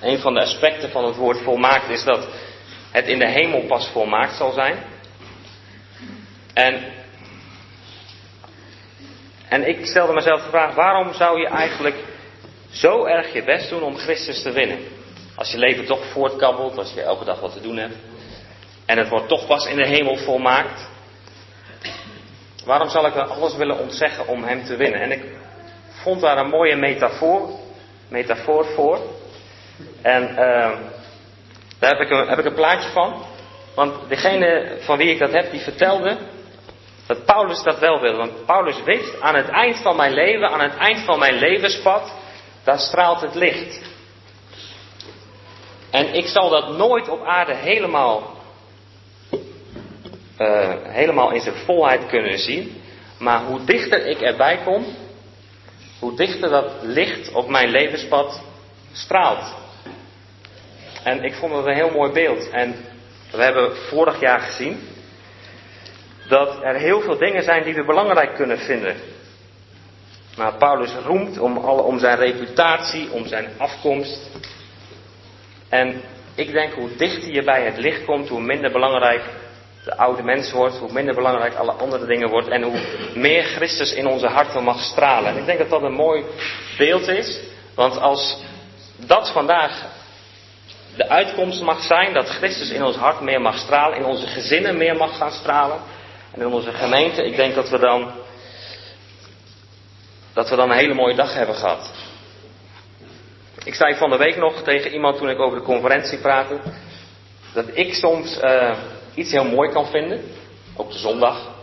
Een 0.01 0.19
van 0.19 0.35
de 0.35 0.41
aspecten 0.41 0.91
van 0.91 1.05
het 1.05 1.17
woord 1.17 1.41
volmaakt 1.43 1.89
is 1.89 2.05
dat 2.05 2.29
het 2.91 3.07
in 3.07 3.19
de 3.19 3.29
hemel 3.29 3.61
pas 3.61 3.89
volmaakt 3.89 4.37
zal 4.37 4.53
zijn. 4.53 4.85
En, 6.55 6.85
en 9.49 9.69
ik 9.69 9.87
stelde 9.87 10.13
mezelf 10.13 10.43
de 10.43 10.49
vraag, 10.49 10.75
waarom 10.75 11.13
zou 11.13 11.41
je 11.41 11.47
eigenlijk 11.47 11.97
zo 12.71 13.05
erg 13.05 13.33
je 13.33 13.45
best 13.45 13.69
doen 13.69 13.83
om 13.83 13.97
Christus 13.97 14.43
te 14.43 14.53
winnen? 14.53 14.79
Als 15.35 15.51
je 15.51 15.59
leven 15.59 15.87
toch 15.87 16.05
voortkabbelt, 16.05 16.79
als 16.79 16.93
je 16.93 17.03
elke 17.03 17.25
dag 17.25 17.41
wat 17.41 17.53
te 17.53 17.61
doen 17.61 17.77
hebt. 17.77 17.97
en 18.87 18.99
het 18.99 19.09
wordt 19.09 19.29
toch 19.29 19.47
pas 19.47 19.67
in 19.67 19.77
de 19.77 19.87
hemel 19.87 20.17
volmaakt. 20.17 20.89
Waarom 22.67 22.89
zal 22.89 23.07
ik 23.07 23.15
alles 23.15 23.57
willen 23.57 23.79
ontzeggen 23.79 24.27
om 24.27 24.45
hem 24.45 24.65
te 24.65 24.77
winnen? 24.77 25.01
En 25.01 25.13
ik 25.13 25.25
vond 25.89 26.21
daar 26.21 26.39
een 26.39 26.49
mooie 26.49 26.77
metafoor, 26.77 27.51
metafoor 28.09 28.65
voor. 28.65 29.01
En 30.03 30.31
uh, 30.31 30.37
daar 31.79 31.91
heb 31.91 32.01
ik, 32.01 32.11
een, 32.11 32.29
heb 32.29 32.39
ik 32.39 32.45
een 32.45 32.55
plaatje 32.55 32.89
van. 32.89 33.25
Want 33.75 34.09
degene 34.09 34.77
van 34.81 34.99
wie 34.99 35.11
ik 35.11 35.19
dat 35.19 35.33
heb, 35.33 35.51
die 35.51 35.61
vertelde 35.61 36.17
dat 37.07 37.25
Paulus 37.25 37.63
dat 37.63 37.79
wel 37.79 38.01
wilde. 38.01 38.17
Want 38.17 38.47
Paulus 38.47 38.83
wist, 38.83 39.21
aan 39.21 39.35
het 39.35 39.49
eind 39.49 39.77
van 39.77 39.97
mijn 39.97 40.13
leven, 40.13 40.49
aan 40.49 40.61
het 40.61 40.77
eind 40.77 41.01
van 41.05 41.19
mijn 41.19 41.35
levenspad, 41.35 42.15
daar 42.65 42.79
straalt 42.79 43.21
het 43.21 43.35
licht. 43.35 43.81
En 45.91 46.15
ik 46.15 46.27
zal 46.27 46.49
dat 46.49 46.77
nooit 46.77 47.09
op 47.09 47.25
aarde 47.25 47.55
helemaal, 47.55 48.36
uh, 50.39 50.73
helemaal 50.83 51.33
in 51.33 51.41
zijn 51.41 51.55
volheid 51.55 52.07
kunnen 52.07 52.39
zien. 52.39 52.83
Maar 53.19 53.45
hoe 53.45 53.65
dichter 53.65 54.07
ik 54.07 54.21
erbij 54.21 54.59
kom, 54.65 54.85
hoe 55.99 56.17
dichter 56.17 56.51
dat 56.51 56.73
licht 56.83 57.33
op 57.33 57.49
mijn 57.49 57.69
levenspad 57.69 58.43
straalt. 58.93 59.55
En 61.03 61.25
ik 61.25 61.35
vond 61.35 61.55
het 61.55 61.67
een 61.67 61.75
heel 61.75 61.91
mooi 61.91 62.13
beeld. 62.13 62.51
En 62.51 62.75
we 63.31 63.43
hebben 63.43 63.77
vorig 63.77 64.21
jaar 64.21 64.41
gezien 64.41 64.81
dat 66.29 66.63
er 66.63 66.75
heel 66.75 67.01
veel 67.01 67.19
dingen 67.19 67.43
zijn 67.43 67.65
die 67.65 67.75
we 67.75 67.85
belangrijk 67.85 68.35
kunnen 68.35 68.59
vinden. 68.59 68.97
Maar 70.37 70.55
Paulus 70.55 70.95
roemt 71.05 71.39
om, 71.39 71.57
alle, 71.57 71.83
om 71.83 71.99
zijn 71.99 72.19
reputatie, 72.19 73.11
om 73.11 73.27
zijn 73.27 73.49
afkomst. 73.59 74.31
En 75.69 76.01
ik 76.35 76.53
denk 76.53 76.73
hoe 76.73 76.97
dichter 76.97 77.33
je 77.33 77.43
bij 77.43 77.65
het 77.65 77.77
licht 77.77 78.05
komt, 78.05 78.29
hoe 78.29 78.41
minder 78.41 78.73
belangrijk 78.73 79.23
de 79.87 79.97
oude 79.97 80.23
mens 80.23 80.53
wordt, 80.53 80.77
hoe 80.77 80.93
minder 80.93 81.15
belangrijk 81.15 81.55
alle 81.55 81.73
andere 81.73 82.07
dingen 82.07 82.29
wordt 82.29 82.49
en 82.49 82.63
hoe 82.63 82.81
meer 83.15 83.45
Christus 83.45 83.93
in 83.93 84.07
onze 84.07 84.27
harten 84.27 84.63
mag 84.63 84.81
stralen. 84.81 85.31
En 85.31 85.39
ik 85.39 85.47
denk 85.47 85.59
dat 85.59 85.71
dat 85.71 85.83
een 85.83 85.93
mooi 85.93 86.25
beeld 86.79 87.09
is, 87.09 87.41
want 87.75 87.99
als 88.01 88.43
dat 88.97 89.31
vandaag 89.31 89.87
de 90.97 91.09
uitkomst 91.09 91.63
mag 91.63 91.83
zijn, 91.83 92.13
dat 92.13 92.29
Christus 92.29 92.71
in 92.71 92.85
ons 92.85 92.97
hart 92.97 93.21
meer 93.21 93.41
mag 93.41 93.59
stralen, 93.59 93.99
in 93.99 94.05
onze 94.05 94.27
gezinnen 94.27 94.77
meer 94.77 94.97
mag 94.97 95.17
gaan 95.17 95.33
stralen 95.33 95.81
en 96.33 96.41
in 96.41 96.47
onze 96.47 96.73
gemeente, 96.73 97.25
ik 97.25 97.37
denk 97.37 97.55
dat 97.55 97.69
we 97.69 97.79
dan 97.79 98.13
dat 100.33 100.49
we 100.49 100.57
dan 100.57 100.71
een 100.71 100.77
hele 100.77 100.95
mooie 100.95 101.15
dag 101.15 101.35
hebben 101.35 101.55
gehad. 101.55 101.93
Ik 103.65 103.75
zei 103.75 103.95
van 103.95 104.11
de 104.11 104.17
week 104.17 104.37
nog 104.37 104.63
tegen 104.63 104.93
iemand 104.93 105.17
toen 105.17 105.31
ik 105.31 105.41
over 105.41 105.59
de 105.59 105.65
conferentie 105.65 106.19
praatte, 106.19 106.59
dat 107.53 107.67
ik 107.73 107.95
soms 107.95 108.39
uh, 108.43 108.77
iets 109.17 109.31
heel 109.31 109.45
mooi 109.45 109.71
kan 109.71 109.87
vinden, 109.87 110.21
op 110.75 110.93
de 110.93 110.99
zondag, 110.99 111.55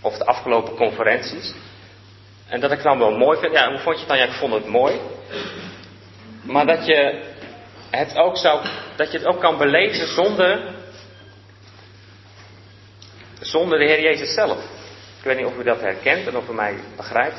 of 0.00 0.18
de 0.18 0.24
afgelopen 0.24 0.74
conferenties. 0.74 1.54
En 2.48 2.60
dat 2.60 2.72
ik 2.72 2.82
dan 2.82 2.98
wel 2.98 3.16
mooi 3.16 3.38
vind. 3.38 3.52
Ja, 3.52 3.68
hoe 3.68 3.78
vond 3.78 3.94
je 3.94 4.00
het 4.00 4.08
dan? 4.08 4.18
Ja, 4.18 4.24
ik 4.24 4.38
vond 4.38 4.52
het 4.52 4.66
mooi. 4.66 5.00
Maar 6.42 6.66
dat 6.66 6.86
je 6.86 7.22
het 7.90 8.16
ook 8.16 8.36
zou, 8.36 8.66
dat 8.96 9.12
je 9.12 9.18
het 9.18 9.26
ook 9.26 9.40
kan 9.40 9.58
belezen 9.58 10.06
zonder, 10.06 10.74
zonder 13.40 13.78
de 13.78 13.84
Heer 13.84 14.00
Jezus 14.00 14.34
zelf. 14.34 14.58
Ik 15.18 15.24
weet 15.24 15.36
niet 15.36 15.46
of 15.46 15.58
u 15.58 15.62
dat 15.62 15.80
herkent 15.80 16.26
en 16.26 16.36
of 16.36 16.48
u 16.48 16.54
mij 16.54 16.74
begrijpt. 16.96 17.38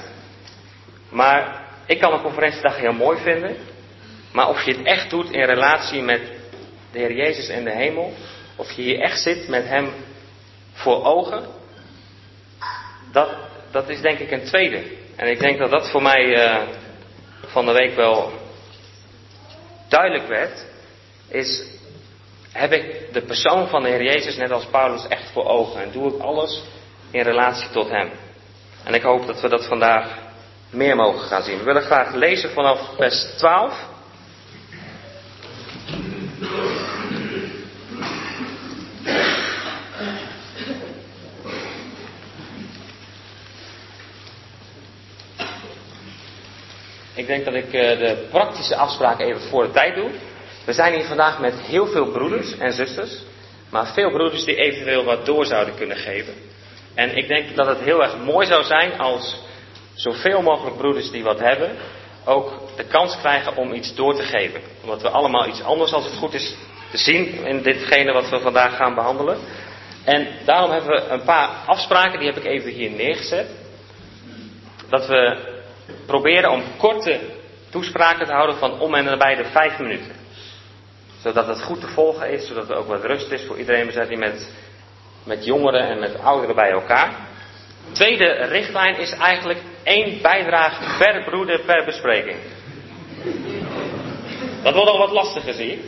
Maar 1.09 1.63
ik 1.85 1.99
kan 1.99 2.13
een 2.13 2.21
conferentiedag 2.21 2.77
heel 2.77 2.93
mooi 2.93 3.17
vinden. 3.21 3.55
Maar 4.31 4.49
of 4.49 4.63
je 4.63 4.71
het 4.71 4.85
echt 4.85 5.09
doet 5.09 5.31
in 5.31 5.43
relatie 5.43 6.01
met 6.01 6.21
de 6.91 6.99
Heer 6.99 7.13
Jezus 7.13 7.47
en 7.47 7.63
de 7.63 7.71
hemel. 7.71 8.13
Of 8.55 8.71
je 8.71 8.81
hier 8.81 8.99
echt 8.99 9.21
zit 9.21 9.47
met 9.47 9.67
Hem 9.67 9.93
voor 10.73 11.03
ogen. 11.03 11.45
Dat, 13.11 13.29
dat 13.71 13.89
is 13.89 14.01
denk 14.01 14.19
ik 14.19 14.31
een 14.31 14.45
tweede. 14.45 14.83
En 15.15 15.27
ik 15.27 15.39
denk 15.39 15.57
dat 15.57 15.71
dat 15.71 15.89
voor 15.89 16.01
mij 16.01 16.25
uh, 16.25 16.61
van 17.45 17.65
de 17.65 17.71
week 17.71 17.95
wel 17.95 18.31
duidelijk 19.87 20.27
werd. 20.27 20.65
Is, 21.27 21.63
heb 22.51 22.71
ik 22.71 23.13
de 23.13 23.21
persoon 23.21 23.67
van 23.67 23.83
de 23.83 23.89
Heer 23.89 24.03
Jezus 24.03 24.35
net 24.35 24.51
als 24.51 24.65
Paulus 24.65 25.07
echt 25.07 25.31
voor 25.31 25.45
ogen. 25.45 25.81
En 25.81 25.91
doe 25.91 26.13
ik 26.15 26.21
alles 26.21 26.63
in 27.11 27.21
relatie 27.21 27.69
tot 27.69 27.89
Hem. 27.89 28.11
En 28.83 28.93
ik 28.93 29.01
hoop 29.01 29.27
dat 29.27 29.41
we 29.41 29.49
dat 29.49 29.67
vandaag 29.67 30.17
meer 30.69 30.95
mogen 30.95 31.27
gaan 31.27 31.43
zien. 31.43 31.57
We 31.57 31.63
willen 31.63 31.81
graag 31.81 32.13
lezen 32.13 32.49
vanaf 32.49 32.95
vers 32.95 33.23
12. 33.37 33.93
Ik 47.15 47.27
denk 47.27 47.45
dat 47.45 47.53
ik 47.53 47.73
eh, 47.73 47.99
de 47.99 48.27
praktische 48.29 48.75
afspraken 48.75 49.25
even 49.25 49.41
voor 49.41 49.63
de 49.63 49.71
tijd 49.71 49.95
doe. 49.95 50.09
We 50.65 50.73
zijn 50.73 50.93
hier 50.93 51.05
vandaag 51.05 51.39
met 51.39 51.59
heel 51.59 51.87
veel 51.87 52.11
broeders 52.11 52.57
en 52.57 52.73
zusters. 52.73 53.17
Maar 53.69 53.87
veel 53.87 54.11
broeders 54.11 54.45
die 54.45 54.55
eventueel 54.55 55.03
wat 55.03 55.25
door 55.25 55.45
zouden 55.45 55.75
kunnen 55.75 55.97
geven. 55.97 56.33
En 56.93 57.17
ik 57.17 57.27
denk 57.27 57.55
dat 57.55 57.67
het 57.67 57.79
heel 57.79 58.03
erg 58.03 58.17
mooi 58.17 58.47
zou 58.47 58.63
zijn 58.63 58.99
als 58.99 59.39
zoveel 59.93 60.41
mogelijk 60.41 60.77
broeders 60.77 61.11
die 61.11 61.23
wat 61.23 61.39
hebben, 61.39 61.71
ook 62.25 62.61
de 62.75 62.83
kans 62.83 63.17
krijgen 63.17 63.55
om 63.55 63.73
iets 63.73 63.95
door 63.95 64.15
te 64.15 64.23
geven. 64.23 64.61
Omdat 64.81 65.01
we 65.01 65.09
allemaal 65.09 65.47
iets 65.47 65.63
anders, 65.63 65.93
als 65.93 66.03
het 66.03 66.13
goed 66.13 66.33
is, 66.33 66.55
te 66.91 66.97
zien 66.97 67.45
in 67.45 67.61
ditgene 67.61 68.11
wat 68.11 68.29
we 68.29 68.39
vandaag 68.39 68.75
gaan 68.75 68.95
behandelen. 68.95 69.37
En 70.03 70.27
daarom 70.45 70.71
hebben 70.71 70.89
we 70.89 71.07
een 71.07 71.23
paar 71.23 71.49
afspraken, 71.65 72.19
die 72.19 72.27
heb 72.27 72.37
ik 72.37 72.45
even 72.45 72.71
hier 72.71 72.89
neergezet. 72.89 73.47
Dat 74.89 75.07
we 75.07 75.53
proberen 76.05 76.51
om 76.51 76.63
korte 76.77 77.19
toespraken 77.69 78.25
te 78.25 78.33
houden 78.33 78.57
van 78.57 78.79
om 78.79 78.95
en 78.95 79.03
nabij 79.03 79.35
de 79.35 79.45
vijf 79.45 79.79
minuten. 79.79 80.11
Zodat 81.21 81.47
het 81.47 81.61
goed 81.61 81.81
te 81.81 81.87
volgen 81.87 82.31
is, 82.31 82.47
zodat 82.47 82.69
er 82.69 82.75
ook 82.75 82.87
wat 82.87 83.03
rust 83.03 83.31
is 83.31 83.45
voor 83.47 83.57
iedereen. 83.57 83.85
We 83.85 83.91
zijn 83.91 84.07
hier 84.07 84.17
met, 84.17 84.51
met 85.23 85.45
jongeren 85.45 85.87
en 85.87 85.99
met 85.99 86.19
ouderen 86.19 86.55
bij 86.55 86.71
elkaar. 86.71 87.13
Tweede 87.91 88.31
richtlijn 88.33 88.97
is 88.97 89.11
eigenlijk 89.11 89.59
één 89.83 90.21
bijdrage 90.21 90.97
per 90.97 91.23
broeder 91.23 91.59
per 91.59 91.85
bespreking. 91.85 92.37
Dat 94.63 94.73
wordt 94.73 94.89
al 94.89 94.97
wat 94.97 95.11
lastiger, 95.11 95.53
zie 95.53 95.69
je. 95.69 95.79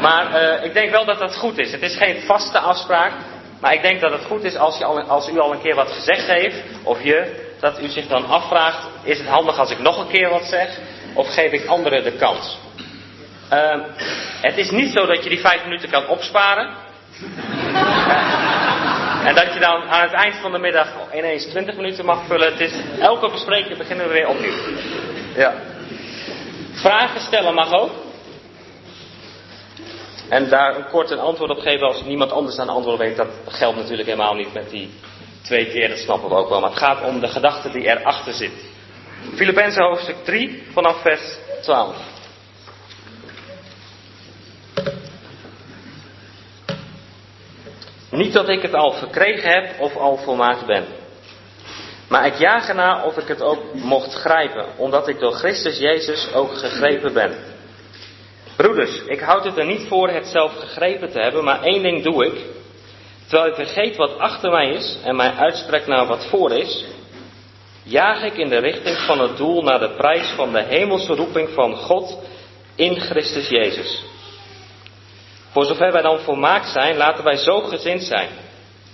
Maar 0.00 0.42
uh, 0.42 0.64
ik 0.64 0.72
denk 0.72 0.90
wel 0.90 1.04
dat 1.04 1.18
dat 1.18 1.36
goed 1.36 1.58
is. 1.58 1.72
Het 1.72 1.82
is 1.82 1.96
geen 1.96 2.20
vaste 2.20 2.58
afspraak. 2.58 3.12
Maar 3.60 3.74
ik 3.74 3.82
denk 3.82 4.00
dat 4.00 4.12
het 4.12 4.24
goed 4.24 4.44
is 4.44 4.56
als, 4.56 4.78
je 4.78 4.84
al, 4.84 5.00
als 5.00 5.28
u 5.28 5.38
al 5.38 5.52
een 5.52 5.60
keer 5.60 5.74
wat 5.74 5.90
gezegd 5.90 6.26
heeft, 6.26 6.62
of 6.82 7.02
je, 7.02 7.41
dat 7.62 7.80
u 7.80 7.88
zich 7.88 8.06
dan 8.06 8.26
afvraagt: 8.26 8.86
is 9.02 9.18
het 9.18 9.28
handig 9.28 9.58
als 9.58 9.70
ik 9.70 9.78
nog 9.78 9.98
een 9.98 10.08
keer 10.08 10.28
wat 10.28 10.44
zeg? 10.44 10.78
Of 11.14 11.34
geef 11.34 11.52
ik 11.52 11.66
anderen 11.66 12.04
de 12.04 12.12
kans? 12.12 12.58
Uh, 13.52 13.84
het 14.40 14.56
is 14.56 14.70
niet 14.70 14.92
zo 14.92 15.06
dat 15.06 15.22
je 15.22 15.28
die 15.28 15.40
vijf 15.40 15.64
minuten 15.64 15.90
kan 15.90 16.08
opsparen. 16.08 16.70
En 19.22 19.34
dat 19.34 19.52
je 19.54 19.60
dan 19.60 19.82
aan 19.82 20.02
het 20.02 20.12
eind 20.12 20.34
van 20.34 20.52
de 20.52 20.58
middag 20.58 20.88
ineens 21.14 21.44
20 21.44 21.76
minuten 21.76 22.04
mag 22.04 22.26
vullen. 22.26 22.52
Het 22.52 22.60
is, 22.60 22.72
elke 22.98 23.30
bespreking 23.30 23.78
beginnen 23.78 24.06
we 24.06 24.12
weer 24.12 24.28
opnieuw. 24.28 24.52
Ja. 25.36 25.54
Vragen 26.72 27.20
stellen 27.20 27.54
mag 27.54 27.72
ook. 27.72 27.90
En 30.28 30.48
daar 30.48 30.76
een 30.76 30.88
kort 30.88 31.10
een 31.10 31.18
antwoord 31.18 31.50
op 31.50 31.58
geven 31.58 31.86
als 31.86 32.02
niemand 32.02 32.32
anders 32.32 32.58
een 32.58 32.68
antwoord 32.68 32.98
weet. 32.98 33.16
Dat 33.16 33.28
geldt 33.48 33.76
natuurlijk 33.76 34.08
helemaal 34.08 34.34
niet 34.34 34.52
met 34.52 34.70
die 34.70 34.90
twee 35.42 35.66
keer, 35.66 35.88
dat 35.88 35.98
snappen 35.98 36.28
we 36.28 36.34
ook 36.34 36.48
wel. 36.48 36.60
Maar 36.60 36.70
het 36.70 36.78
gaat 36.78 37.04
om 37.04 37.20
de 37.20 37.28
gedachte 37.28 37.70
die 37.70 37.82
erachter 37.82 38.32
zit. 38.32 38.70
Filippenzen 39.34 39.84
hoofdstuk 39.84 40.24
3 40.24 40.62
vanaf 40.72 41.02
vers 41.02 41.36
12. 41.62 41.96
Niet 48.10 48.32
dat 48.32 48.48
ik 48.48 48.62
het 48.62 48.74
al 48.74 48.92
verkregen 48.92 49.50
heb 49.50 49.80
of 49.80 49.96
al 49.96 50.16
volmaakt 50.16 50.66
ben. 50.66 50.84
Maar 52.08 52.26
ik 52.26 52.34
jaag 52.34 52.68
ernaar 52.68 53.04
of 53.04 53.16
ik 53.16 53.28
het 53.28 53.42
ook 53.42 53.74
mocht 53.74 54.14
grijpen, 54.14 54.66
omdat 54.76 55.08
ik 55.08 55.18
door 55.18 55.32
Christus 55.32 55.78
Jezus 55.78 56.32
ook 56.32 56.56
gegrepen 56.56 57.12
ben. 57.12 57.36
Broeders, 58.56 59.02
ik 59.04 59.20
houd 59.20 59.44
het 59.44 59.58
er 59.58 59.66
niet 59.66 59.86
voor 59.88 60.08
het 60.08 60.26
zelf 60.26 60.52
gegrepen 60.58 61.10
te 61.10 61.20
hebben, 61.20 61.44
maar 61.44 61.62
één 61.62 61.82
ding 61.82 62.02
doe 62.02 62.26
ik. 62.26 62.44
Terwijl 63.32 63.52
ik 63.52 63.66
vergeet 63.66 63.96
wat 63.96 64.18
achter 64.18 64.50
mij 64.50 64.68
is 64.68 64.98
en 65.04 65.16
mij 65.16 65.32
uitstrek 65.32 65.86
naar 65.86 66.06
wat 66.06 66.26
voor 66.26 66.52
is, 66.52 66.84
jaag 67.82 68.22
ik 68.22 68.36
in 68.36 68.48
de 68.48 68.58
richting 68.58 68.96
van 68.98 69.20
het 69.20 69.36
doel 69.36 69.62
naar 69.62 69.78
de 69.78 69.94
prijs 69.96 70.28
van 70.36 70.52
de 70.52 70.62
hemelse 70.62 71.14
roeping 71.14 71.48
van 71.48 71.76
God 71.76 72.18
in 72.74 73.00
Christus 73.00 73.48
Jezus. 73.48 74.02
Voor 75.50 75.64
zover 75.64 75.92
wij 75.92 76.02
dan 76.02 76.18
volmaakt 76.18 76.68
zijn, 76.68 76.96
laten 76.96 77.24
wij 77.24 77.36
zo 77.36 77.60
gezind 77.60 78.02
zijn. 78.02 78.28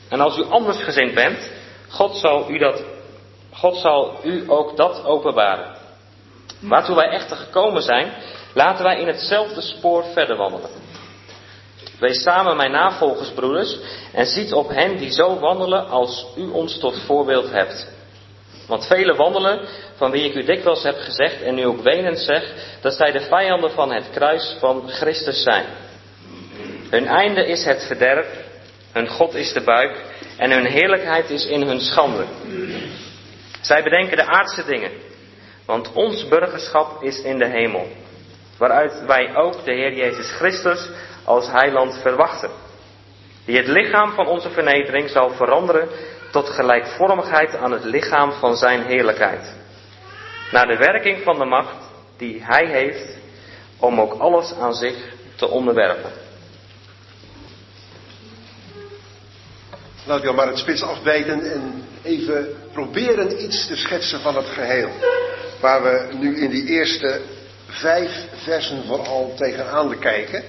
En 0.09 0.21
als 0.21 0.38
u 0.38 0.45
anders 0.45 0.83
gezind 0.83 1.14
bent, 1.14 1.50
God 1.88 2.16
zal 2.16 2.50
u, 2.50 2.59
dat, 2.59 2.83
God 3.52 3.76
zal 3.76 4.21
u 4.23 4.45
ook 4.47 4.76
dat 4.76 5.04
openbaren. 5.04 5.76
Waartoe 6.61 6.97
wij 6.97 7.09
echter 7.09 7.37
gekomen 7.37 7.83
zijn, 7.83 8.12
laten 8.54 8.85
wij 8.85 9.00
in 9.00 9.07
hetzelfde 9.07 9.61
spoor 9.61 10.04
verder 10.04 10.37
wandelen. 10.37 10.71
Wees 11.99 12.23
samen 12.23 12.57
mijn 12.57 12.71
navolgers, 12.71 13.31
broeders, 13.31 13.78
en 14.12 14.26
ziet 14.26 14.52
op 14.52 14.69
hen 14.69 14.97
die 14.97 15.11
zo 15.11 15.38
wandelen 15.38 15.88
als 15.88 16.26
u 16.37 16.49
ons 16.49 16.78
tot 16.78 17.02
voorbeeld 17.07 17.50
hebt. 17.50 17.88
Want 18.67 18.87
vele 18.87 19.14
wandelen, 19.14 19.61
van 19.97 20.11
wie 20.11 20.25
ik 20.25 20.35
u 20.35 20.45
dikwijls 20.45 20.83
heb 20.83 20.97
gezegd 20.99 21.43
en 21.43 21.55
nu 21.55 21.67
ook 21.67 21.81
wenend 21.81 22.19
zeg, 22.19 22.52
dat 22.81 22.95
zij 22.95 23.12
de 23.12 23.21
vijanden 23.21 23.71
van 23.71 23.93
het 23.93 24.11
kruis 24.11 24.57
van 24.59 24.88
Christus 24.88 25.43
zijn. 25.43 25.64
Hun 26.90 27.07
einde 27.07 27.47
is 27.47 27.64
het 27.64 27.87
verderf, 27.87 28.26
hun 28.93 29.09
God 29.09 29.35
is 29.35 29.52
de 29.52 29.61
buik 29.61 30.05
en 30.37 30.50
hun 30.50 30.67
heerlijkheid 30.67 31.31
is 31.31 31.47
in 31.47 31.62
hun 31.62 31.81
schande. 31.81 32.25
Zij 33.61 33.83
bedenken 33.83 34.17
de 34.17 34.26
aardse 34.26 34.64
dingen, 34.64 34.90
want 35.67 35.93
ons 35.93 36.28
burgerschap 36.28 37.02
is 37.02 37.23
in 37.23 37.38
de 37.38 37.47
hemel, 37.47 37.87
waaruit 38.59 39.05
wij 39.07 39.37
ook 39.37 39.64
de 39.64 39.73
Heer 39.73 39.95
Jezus 39.95 40.31
Christus 40.31 40.88
als 41.28 41.50
heiland 41.50 41.99
verwachten, 42.02 42.50
die 43.44 43.56
het 43.56 43.66
lichaam 43.66 44.12
van 44.12 44.26
onze 44.26 44.50
vernedering 44.50 45.11
zal 45.11 45.30
veranderen 45.30 45.88
tot 46.30 46.49
gelijkvormigheid 46.49 47.56
aan 47.56 47.73
het 47.73 47.85
lichaam 47.85 48.32
van 48.32 48.56
zijn 48.56 48.82
heerlijkheid, 48.82 49.54
naar 50.52 50.66
de 50.66 50.76
werking 50.76 51.23
van 51.23 51.38
de 51.38 51.44
macht 51.44 51.76
die 52.16 52.44
hij 52.44 52.66
heeft 52.66 53.16
om 53.78 54.00
ook 54.00 54.12
alles 54.12 54.54
aan 54.54 54.75
zich 54.75 54.97
te 55.37 55.49
onderwerpen. 55.49 56.11
Laten 60.04 60.26
we 60.26 60.32
maar 60.32 60.47
het 60.47 60.58
spits 60.58 60.82
afbijten 60.82 61.52
en 61.52 61.85
even 62.02 62.49
proberen 62.73 63.42
iets 63.44 63.66
te 63.66 63.76
schetsen 63.76 64.20
van 64.20 64.37
het 64.37 64.47
geheel. 64.47 64.90
Waar 65.61 65.82
we 65.82 66.16
nu 66.18 66.40
in 66.40 66.50
die 66.50 66.66
eerste 66.66 67.20
vijf 67.66 68.11
versen 68.44 68.85
vooral 68.87 69.35
tegenaan 69.37 69.99
kijken. 69.99 70.44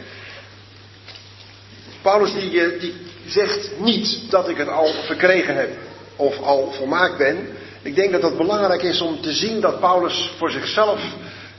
Paulus 2.02 2.34
die, 2.34 2.62
eh, 2.62 2.80
die 2.80 2.94
zegt 3.28 3.70
niet 3.80 4.20
dat 4.30 4.50
ik 4.50 4.58
het 4.58 4.70
al 4.70 4.94
verkregen 5.06 5.56
heb 5.56 5.70
of 6.16 6.40
al 6.40 6.72
volmaakt 6.72 7.18
ben. 7.18 7.48
Ik 7.82 7.96
denk 7.96 8.12
dat 8.12 8.22
het 8.22 8.38
belangrijk 8.38 8.82
is 8.82 9.02
om 9.02 9.22
te 9.22 9.32
zien 9.32 9.62
dat 9.62 9.80
Paulus 9.80 10.32
voor 10.38 10.52
zichzelf 10.52 11.02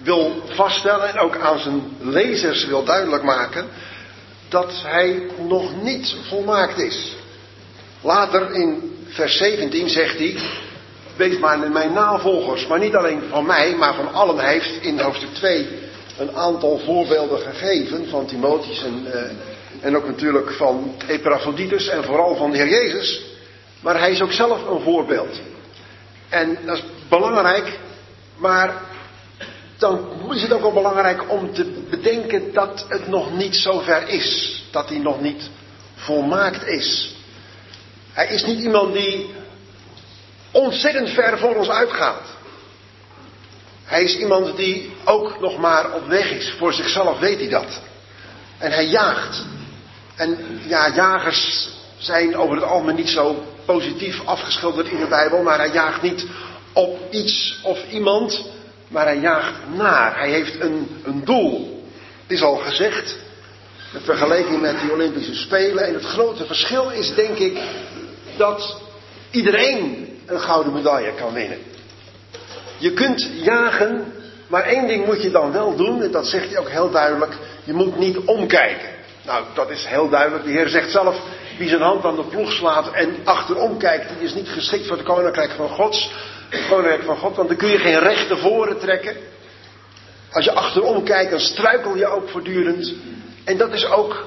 wil 0.02 0.42
vaststellen 0.48 1.08
en 1.08 1.18
ook 1.18 1.36
aan 1.36 1.58
zijn 1.58 1.82
lezers 2.00 2.66
wil 2.66 2.84
duidelijk 2.84 3.22
maken 3.22 3.66
dat 4.48 4.72
hij 4.82 5.22
nog 5.48 5.82
niet 5.82 6.14
volmaakt 6.28 6.78
is. 6.78 7.16
Later 8.00 8.54
in 8.54 8.96
vers 9.08 9.36
17 9.36 9.88
zegt 9.88 10.18
hij, 10.18 10.36
wees 11.16 11.38
maar 11.38 11.70
mijn 11.70 11.92
navolgers, 11.92 12.66
maar 12.66 12.78
niet 12.78 12.94
alleen 12.94 13.22
van 13.30 13.46
mij, 13.46 13.74
maar 13.74 13.94
van 13.94 14.12
allen. 14.12 14.38
Hij 14.38 14.52
heeft 14.52 14.82
in 14.82 14.98
hoofdstuk 15.00 15.34
2 15.34 15.68
een 16.18 16.36
aantal 16.36 16.80
voorbeelden 16.84 17.38
gegeven 17.38 18.08
van 18.08 18.26
Timotheus 18.26 18.84
en, 18.84 19.06
uh, 19.06 19.14
en 19.80 19.96
ook 19.96 20.06
natuurlijk 20.06 20.52
van 20.52 20.94
Epaphroditus 21.08 21.88
en 21.88 22.04
vooral 22.04 22.36
van 22.36 22.50
de 22.50 22.56
Heer 22.56 22.68
Jezus. 22.68 23.22
Maar 23.80 23.98
hij 23.98 24.10
is 24.10 24.20
ook 24.20 24.32
zelf 24.32 24.66
een 24.66 24.80
voorbeeld. 24.80 25.40
En 26.28 26.58
dat 26.64 26.76
is 26.76 26.84
belangrijk, 27.08 27.78
maar 28.36 28.82
dan 29.78 30.08
is 30.34 30.42
het 30.42 30.52
ook 30.52 30.60
wel 30.60 30.72
belangrijk 30.72 31.30
om 31.30 31.54
te 31.54 31.84
bedenken 31.90 32.52
dat 32.52 32.86
het 32.88 33.08
nog 33.08 33.32
niet 33.32 33.56
zover 33.56 34.08
is. 34.08 34.62
Dat 34.70 34.88
hij 34.88 34.98
nog 34.98 35.20
niet 35.20 35.50
volmaakt 35.94 36.66
is. 36.66 37.14
Hij 38.12 38.28
is 38.28 38.44
niet 38.44 38.60
iemand 38.60 38.92
die 38.92 39.30
ontzettend 40.50 41.10
ver 41.10 41.38
voor 41.38 41.54
ons 41.54 41.68
uitgaat. 41.68 42.22
Hij 43.84 44.02
is 44.02 44.16
iemand 44.16 44.56
die 44.56 44.92
ook 45.04 45.40
nog 45.40 45.58
maar 45.58 45.92
op 45.92 46.06
weg 46.06 46.30
is. 46.30 46.54
Voor 46.58 46.72
zichzelf 46.72 47.18
weet 47.18 47.38
hij 47.38 47.48
dat. 47.48 47.80
En 48.58 48.72
hij 48.72 48.86
jaagt. 48.86 49.44
En 50.20 50.38
ja, 50.66 50.90
jagers 50.94 51.68
zijn 51.98 52.36
over 52.36 52.54
het 52.54 52.64
algemeen 52.64 52.94
niet 52.94 53.08
zo 53.08 53.44
positief 53.64 54.20
afgeschilderd 54.24 54.88
in 54.88 54.98
de 54.98 55.06
Bijbel, 55.06 55.42
maar 55.42 55.58
hij 55.58 55.70
jaagt 55.70 56.02
niet 56.02 56.26
op 56.72 56.98
iets 57.10 57.60
of 57.62 57.78
iemand, 57.90 58.44
maar 58.88 59.04
hij 59.04 59.18
jaagt 59.18 59.52
naar. 59.74 60.18
Hij 60.18 60.30
heeft 60.30 60.60
een, 60.60 60.88
een 61.04 61.24
doel. 61.24 61.82
Het 62.22 62.36
is 62.36 62.42
al 62.42 62.56
gezegd, 62.56 63.16
in 63.94 64.00
vergelijking 64.00 64.60
met 64.60 64.80
die 64.80 64.92
Olympische 64.92 65.34
Spelen. 65.34 65.86
En 65.86 65.94
het 65.94 66.04
grote 66.04 66.46
verschil 66.46 66.90
is, 66.90 67.14
denk 67.14 67.38
ik, 67.38 67.58
dat 68.36 68.76
iedereen 69.30 70.08
een 70.26 70.40
gouden 70.40 70.72
medaille 70.72 71.14
kan 71.14 71.32
winnen. 71.32 71.58
Je 72.78 72.92
kunt 72.92 73.30
jagen, 73.34 74.12
maar 74.46 74.62
één 74.62 74.86
ding 74.86 75.06
moet 75.06 75.22
je 75.22 75.30
dan 75.30 75.52
wel 75.52 75.76
doen, 75.76 76.02
en 76.02 76.10
dat 76.10 76.26
zegt 76.26 76.48
hij 76.48 76.58
ook 76.58 76.70
heel 76.70 76.90
duidelijk: 76.90 77.36
je 77.64 77.72
moet 77.72 77.98
niet 77.98 78.18
omkijken. 78.18 78.98
Nou, 79.24 79.44
dat 79.54 79.70
is 79.70 79.84
heel 79.86 80.08
duidelijk. 80.08 80.44
De 80.44 80.50
Heer 80.50 80.68
zegt 80.68 80.90
zelf: 80.90 81.20
wie 81.58 81.68
zijn 81.68 81.80
hand 81.80 82.04
aan 82.04 82.16
de 82.16 82.24
ploeg 82.24 82.52
slaat 82.52 82.90
en 82.92 83.16
achterom 83.24 83.78
kijkt, 83.78 84.08
die 84.08 84.28
is 84.28 84.34
niet 84.34 84.48
geschikt 84.48 84.86
voor 84.86 84.96
het 84.96 85.06
koninkrijk 85.06 85.50
van 85.50 85.68
Gods. 85.68 86.12
Het 86.48 86.68
koninkrijk 86.68 87.02
van 87.02 87.16
God, 87.16 87.36
want 87.36 87.48
dan 87.48 87.56
kun 87.56 87.68
je 87.68 87.78
geen 87.78 87.98
rechte 87.98 88.36
voren 88.36 88.78
trekken. 88.78 89.16
Als 90.32 90.44
je 90.44 90.52
achterom 90.52 91.04
kijkt, 91.04 91.30
dan 91.30 91.40
struikel 91.40 91.96
je 91.96 92.06
ook 92.06 92.28
voortdurend. 92.28 92.94
En 93.44 93.56
dat 93.56 93.72
is 93.72 93.86
ook 93.86 94.24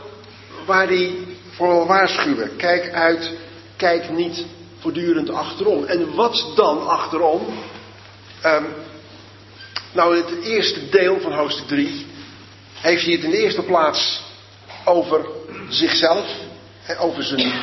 waar 0.66 0.88
hij 0.88 1.16
voor 1.56 1.68
wil 1.68 1.88
waarschuwen. 1.88 2.56
Kijk 2.56 2.94
uit 2.94 3.32
kijk 3.78 4.10
niet 4.10 4.46
voortdurend 4.80 5.30
achterom. 5.30 5.86
En 5.86 6.16
wat 6.16 6.52
dan 6.56 6.88
achterom? 6.88 7.42
Um, 8.46 8.66
nou, 9.94 10.16
het 10.16 10.44
eerste 10.44 10.90
deel 10.90 11.20
van 11.20 11.34
hoofdstuk 11.34 11.68
3 11.68 12.06
heeft 12.74 13.04
hij 13.04 13.14
het 13.14 13.24
in 13.24 13.30
de 13.30 13.38
eerste 13.38 13.62
plaats 13.62 14.22
over 14.86 15.26
zichzelf. 15.70 16.26
Over 17.00 17.24
zijn, 17.24 17.54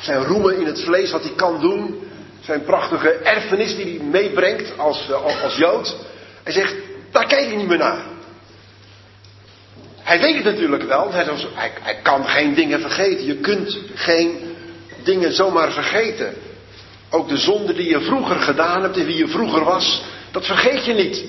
zijn 0.00 0.24
roemen 0.24 0.58
in 0.58 0.66
het 0.66 0.82
vlees, 0.82 1.10
wat 1.10 1.22
hij 1.22 1.32
kan 1.32 1.60
doen. 1.60 2.00
Zijn 2.40 2.64
prachtige 2.64 3.10
erfenis 3.10 3.76
die 3.76 3.84
hij 3.84 4.06
meebrengt 4.06 4.78
als, 4.78 5.08
eh, 5.10 5.42
als 5.42 5.56
Jood. 5.56 5.96
Hij 6.42 6.52
zegt, 6.52 6.74
daar 7.10 7.26
kijk 7.26 7.50
ik 7.50 7.56
niet 7.56 7.68
meer 7.68 7.78
naar. 7.78 8.02
Hij 10.02 10.20
weet 10.20 10.34
het 10.34 10.44
natuurlijk 10.44 10.82
wel. 10.82 11.12
Hij, 11.12 11.72
hij 11.80 11.98
kan 12.02 12.26
geen 12.26 12.54
dingen 12.54 12.80
vergeten. 12.80 13.26
Je 13.26 13.36
kunt 13.36 13.78
geen 13.94 14.56
dingen 15.04 15.32
zomaar 15.32 15.72
vergeten. 15.72 16.34
Ook 17.10 17.28
de 17.28 17.36
zonde 17.36 17.74
die 17.74 17.88
je 17.88 18.00
vroeger 18.00 18.36
gedaan 18.36 18.82
hebt 18.82 18.96
en 18.96 19.06
wie 19.06 19.16
je 19.16 19.28
vroeger 19.28 19.64
was, 19.64 20.02
dat 20.30 20.46
vergeet 20.46 20.84
je 20.84 20.92
niet. 20.92 21.24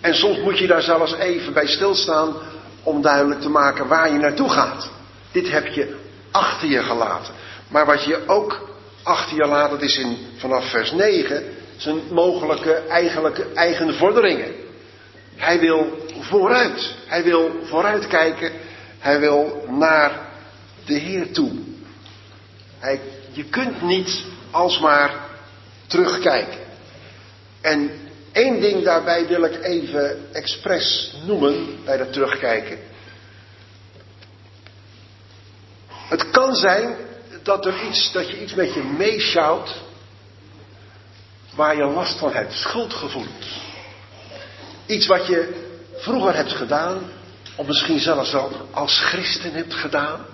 En 0.00 0.14
soms 0.14 0.38
moet 0.38 0.58
je 0.58 0.66
daar 0.66 0.82
zelfs 0.82 1.14
even 1.14 1.52
bij 1.52 1.66
stilstaan 1.66 2.34
om 2.82 3.02
duidelijk 3.02 3.40
te 3.40 3.48
maken 3.48 3.86
waar 3.88 4.12
je 4.12 4.18
naartoe 4.18 4.48
gaat. 4.48 4.90
Dit 5.32 5.50
heb 5.50 5.66
je 5.66 5.96
achter 6.30 6.68
je 6.68 6.82
gelaten. 6.82 7.34
Maar 7.68 7.86
wat 7.86 8.04
je 8.04 8.28
ook 8.28 8.68
achter 9.02 9.36
je 9.36 9.46
laat, 9.46 9.70
dat 9.70 9.82
is 9.82 9.98
in, 9.98 10.18
vanaf 10.36 10.70
vers 10.70 10.92
9, 10.92 11.44
zijn 11.76 12.00
mogelijke 12.10 12.72
eigenlijke 12.72 13.46
eigen 13.54 13.94
vorderingen. 13.94 14.54
Hij 15.36 15.60
wil 15.60 16.06
vooruit. 16.20 16.94
Hij 17.06 17.22
wil 17.22 17.50
vooruitkijken. 17.64 18.52
Hij 18.98 19.20
wil 19.20 19.64
naar 19.68 20.28
de 20.84 20.94
Heer 20.94 21.32
toe. 21.32 21.50
Hij, 22.78 23.00
je 23.30 23.44
kunt 23.44 23.82
niet 23.82 24.24
alsmaar 24.50 25.14
terugkijken. 25.86 26.58
En 27.60 27.90
één 28.32 28.60
ding 28.60 28.84
daarbij 28.84 29.26
wil 29.26 29.44
ik 29.44 29.62
even 29.62 30.34
expres 30.34 31.14
noemen 31.26 31.84
bij 31.84 31.96
dat 31.96 32.12
terugkijken. 32.12 32.78
Het 35.88 36.30
kan 36.30 36.54
zijn 36.54 36.96
dat, 37.42 37.66
er 37.66 37.82
iets, 37.82 38.12
dat 38.12 38.30
je 38.30 38.42
iets 38.42 38.54
met 38.54 38.74
je 38.74 38.82
meeschouwt 38.82 39.74
waar 41.54 41.76
je 41.76 41.84
last 41.84 42.18
van 42.18 42.32
hebt, 42.32 42.52
schuldgevoel. 42.52 43.26
Iets 44.86 45.06
wat 45.06 45.26
je 45.26 45.70
vroeger 45.96 46.34
hebt 46.34 46.52
gedaan, 46.52 47.10
of 47.56 47.66
misschien 47.66 48.00
zelfs 48.00 48.32
wel 48.32 48.68
als 48.70 49.00
christen 49.00 49.52
hebt 49.52 49.74
gedaan, 49.74 50.26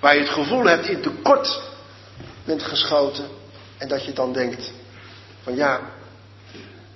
waar 0.00 0.14
je 0.14 0.20
het 0.20 0.30
gevoel 0.30 0.64
hebt 0.64 0.86
in 0.88 1.00
tekort 1.00 1.60
bent 2.44 2.62
geschoten 2.62 3.28
en 3.78 3.88
dat 3.88 4.04
je 4.04 4.12
dan 4.12 4.32
denkt 4.32 4.72
van 5.42 5.56
ja, 5.56 5.80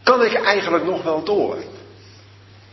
kan 0.07 0.25
ik 0.25 0.33
eigenlijk 0.33 0.85
nog 0.85 1.03
wel 1.03 1.25
door? 1.25 1.57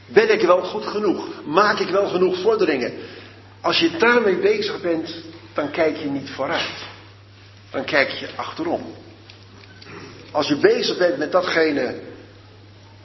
Ben 0.05 0.33
ik 0.33 0.41
wel 0.41 0.61
goed 0.61 0.85
genoeg? 0.85 1.27
Maak 1.45 1.79
ik 1.79 1.89
wel 1.89 2.07
genoeg 2.07 2.41
vorderingen? 2.41 2.93
Als 3.61 3.79
je 3.79 3.97
daarmee 3.97 4.37
bezig 4.37 4.81
bent, 4.81 5.15
dan 5.53 5.71
kijk 5.71 5.97
je 5.97 6.09
niet 6.09 6.29
vooruit. 6.29 6.85
Dan 7.69 7.83
kijk 7.83 8.09
je 8.09 8.29
achterom. 8.35 8.81
Als 10.31 10.47
je 10.47 10.55
bezig 10.55 10.97
bent 10.97 11.17
met 11.17 11.31
datgene 11.31 11.99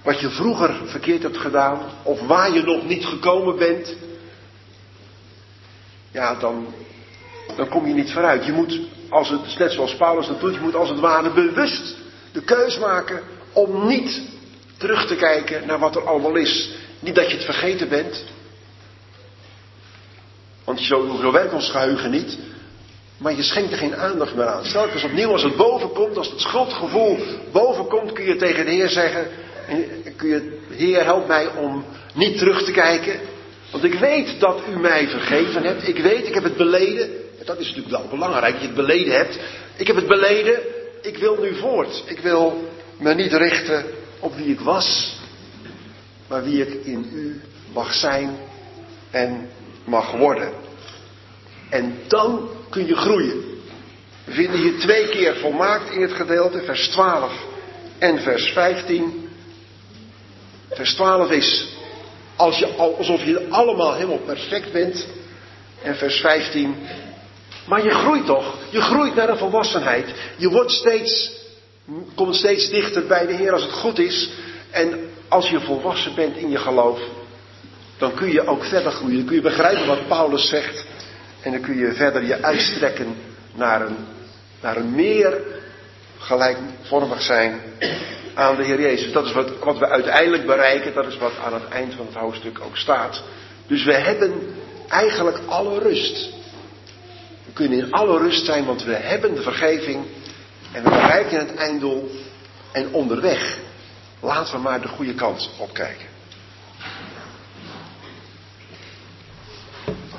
wat 0.03 0.21
je 0.21 0.31
vroeger 0.31 0.81
verkeerd 0.85 1.23
hebt 1.23 1.38
gedaan, 1.38 1.81
of 2.03 2.21
waar 2.21 2.53
je 2.53 2.62
nog 2.62 2.87
niet 2.87 3.07
gekomen 3.07 3.57
bent, 3.57 3.95
ja, 6.11 6.35
dan, 6.35 6.75
dan 7.57 7.69
kom 7.69 7.87
je 7.87 7.95
niet 7.95 8.12
vooruit. 8.12 8.47
Je 8.47 8.53
moet 8.53 8.81
als 9.09 9.29
het, 9.29 9.59
net 9.59 9.73
zoals 9.73 9.97
Paulus 9.97 10.27
dat 10.27 10.41
doet, 10.41 10.55
je 10.55 10.61
moet 10.61 10.75
als 10.75 10.88
het 10.88 11.01
ware 11.01 11.31
bewust 11.31 11.97
de 12.33 12.43
keus 12.43 12.79
maken 12.79 13.37
om 13.52 13.87
niet 13.87 14.22
terug 14.76 15.06
te 15.06 15.16
kijken 15.16 15.66
naar 15.66 15.78
wat 15.78 15.96
er 15.96 16.06
allemaal 16.06 16.34
is. 16.34 16.70
Niet 17.00 17.14
dat 17.14 17.30
je 17.30 17.37
het 17.37 17.44
vergeten 17.44 17.88
bent. 17.88 18.24
Want 20.64 20.80
zo, 20.80 21.16
zo 21.20 21.32
werkt 21.32 21.52
ons 21.52 21.70
geheugen 21.70 22.11
niet. 22.11 22.38
Maar 23.18 23.34
je 23.34 23.42
schenkt 23.42 23.72
er 23.72 23.78
geen 23.78 23.96
aandacht 23.96 24.34
meer 24.34 24.46
aan. 24.46 24.64
Stelkens 24.64 25.04
opnieuw, 25.04 25.32
als 25.32 25.42
het 25.42 25.56
bovenkomt, 25.56 26.16
als 26.16 26.30
het 26.30 26.40
schuldgevoel 26.40 27.18
bovenkomt, 27.52 28.12
kun 28.12 28.24
je 28.24 28.37
tegen 28.37 28.64
de 28.64 28.70
Heer 28.70 28.88
zeggen: 28.88 29.26
kun 30.16 30.28
je, 30.28 30.58
Heer, 30.70 31.04
help 31.04 31.26
mij 31.26 31.46
om 31.46 31.84
niet 32.14 32.38
terug 32.38 32.64
te 32.64 32.72
kijken. 32.72 33.20
Want 33.70 33.84
ik 33.84 33.94
weet 33.94 34.40
dat 34.40 34.61
u 34.72 34.78
mij 34.78 35.08
vergeven 35.08 35.62
hebt. 35.62 35.88
Ik 35.88 35.98
weet, 35.98 36.26
ik 36.26 36.34
heb 36.34 36.42
het 36.42 36.56
beleden. 36.56 37.11
Dat 37.44 37.58
is 37.58 37.66
natuurlijk 37.66 37.96
wel 37.96 38.06
belangrijk, 38.11 38.52
dat 38.52 38.61
je 38.61 38.66
het 38.66 38.76
beleden 38.76 39.14
hebt. 39.14 39.38
Ik 39.76 39.87
heb 39.87 39.96
het 39.96 40.06
beleden. 40.06 40.61
Ik 41.02 41.16
wil 41.16 41.37
nu 41.40 41.54
voort. 41.54 42.02
Ik 42.06 42.18
wil 42.18 42.68
me 42.98 43.14
niet 43.14 43.32
richten 43.32 43.84
op 44.20 44.34
wie 44.34 44.46
ik 44.46 44.61
was, 44.61 45.16
maar 46.28 46.44
wie 46.44 46.66
ik 46.66 46.84
in 46.84 47.11
u 47.12 47.40
mag 47.72 47.94
zijn 47.94 48.37
en 49.11 49.50
mag 49.84 50.12
worden. 50.12 50.52
En 51.70 51.98
dan 52.06 52.48
kun 52.70 52.87
je 52.87 52.96
groeien. 52.96 53.42
We 54.24 54.32
vinden 54.32 54.61
hier 54.61 54.78
twee 54.78 55.08
keer 55.08 55.37
volmaakt 55.37 55.90
in 55.90 56.02
het 56.02 56.12
gedeelte, 56.12 56.62
vers 56.62 56.88
12 56.88 57.32
en 57.98 58.20
vers 58.20 58.52
15. 58.52 59.28
Vers 60.68 60.94
12 60.94 61.30
is 61.30 61.76
als 62.37 62.58
je, 62.58 62.66
alsof 62.66 63.24
je 63.24 63.46
allemaal 63.48 63.94
helemaal 63.94 64.18
perfect 64.18 64.72
bent. 64.72 65.06
En 65.82 65.96
vers 65.96 66.20
15. 66.20 66.74
Maar 67.66 67.84
je 67.84 67.90
groeit 67.90 68.26
toch? 68.26 68.54
Je 68.70 68.80
groeit 68.80 69.14
naar 69.14 69.28
een 69.28 69.38
volwassenheid. 69.38 70.14
Je 70.37 70.48
wordt 70.48 70.70
steeds, 70.70 71.32
komt 72.14 72.35
steeds 72.35 72.70
dichter 72.70 73.07
bij 73.07 73.27
de 73.27 73.33
Heer 73.33 73.53
als 73.53 73.62
het 73.62 73.72
goed 73.72 73.98
is. 73.98 74.31
En 74.70 75.11
als 75.29 75.51
je 75.51 75.61
volwassen 75.61 76.14
bent 76.14 76.37
in 76.37 76.51
je 76.51 76.59
geloof, 76.59 77.01
dan 77.98 78.14
kun 78.14 78.33
je 78.33 78.46
ook 78.46 78.64
verder 78.64 78.92
groeien. 78.92 79.16
Dan 79.16 79.27
kun 79.27 79.37
je 79.37 79.42
begrijpen 79.42 79.87
wat 79.87 80.09
Paulus 80.09 80.48
zegt. 80.48 80.87
En 81.40 81.53
dan 81.53 81.61
kun 81.61 81.77
je 81.77 81.92
verder 81.92 82.24
je 82.24 82.42
uitstrekken 82.42 83.16
naar 83.55 83.87
een, 83.87 83.96
naar 84.61 84.77
een 84.77 84.94
meer 84.94 85.40
gelijkvormig 86.18 87.22
zijn 87.22 87.61
aan 88.35 88.57
de 88.57 88.64
Heer 88.64 88.81
Jezus. 88.81 89.12
Dat 89.12 89.24
is 89.24 89.33
wat, 89.33 89.59
wat 89.59 89.79
we 89.79 89.88
uiteindelijk 89.88 90.46
bereiken. 90.46 90.94
Dat 90.94 91.07
is 91.07 91.18
wat 91.18 91.33
aan 91.44 91.55
het 91.55 91.68
eind 91.68 91.94
van 91.94 92.07
het 92.07 92.14
hoofdstuk 92.14 92.61
ook 92.61 92.77
staat. 92.77 93.22
Dus 93.66 93.85
we 93.85 93.94
hebben 93.94 94.57
eigenlijk 94.88 95.38
alle 95.46 95.79
rust. 95.79 96.29
We 97.44 97.53
kunnen 97.53 97.79
in 97.79 97.92
alle 97.92 98.18
rust 98.18 98.44
zijn, 98.44 98.64
want 98.64 98.85
we 98.85 98.94
hebben 98.94 99.35
de 99.35 99.42
vergeving. 99.42 100.05
En 100.72 100.83
we 100.83 100.90
bereiken 100.90 101.38
het 101.38 101.54
einddoel. 101.54 102.11
En 102.72 102.92
onderweg 102.92 103.57
laten 104.20 104.54
we 104.54 104.61
maar 104.61 104.81
de 104.81 104.88
goede 104.88 105.14
kant 105.14 105.50
opkijken. 105.59 106.07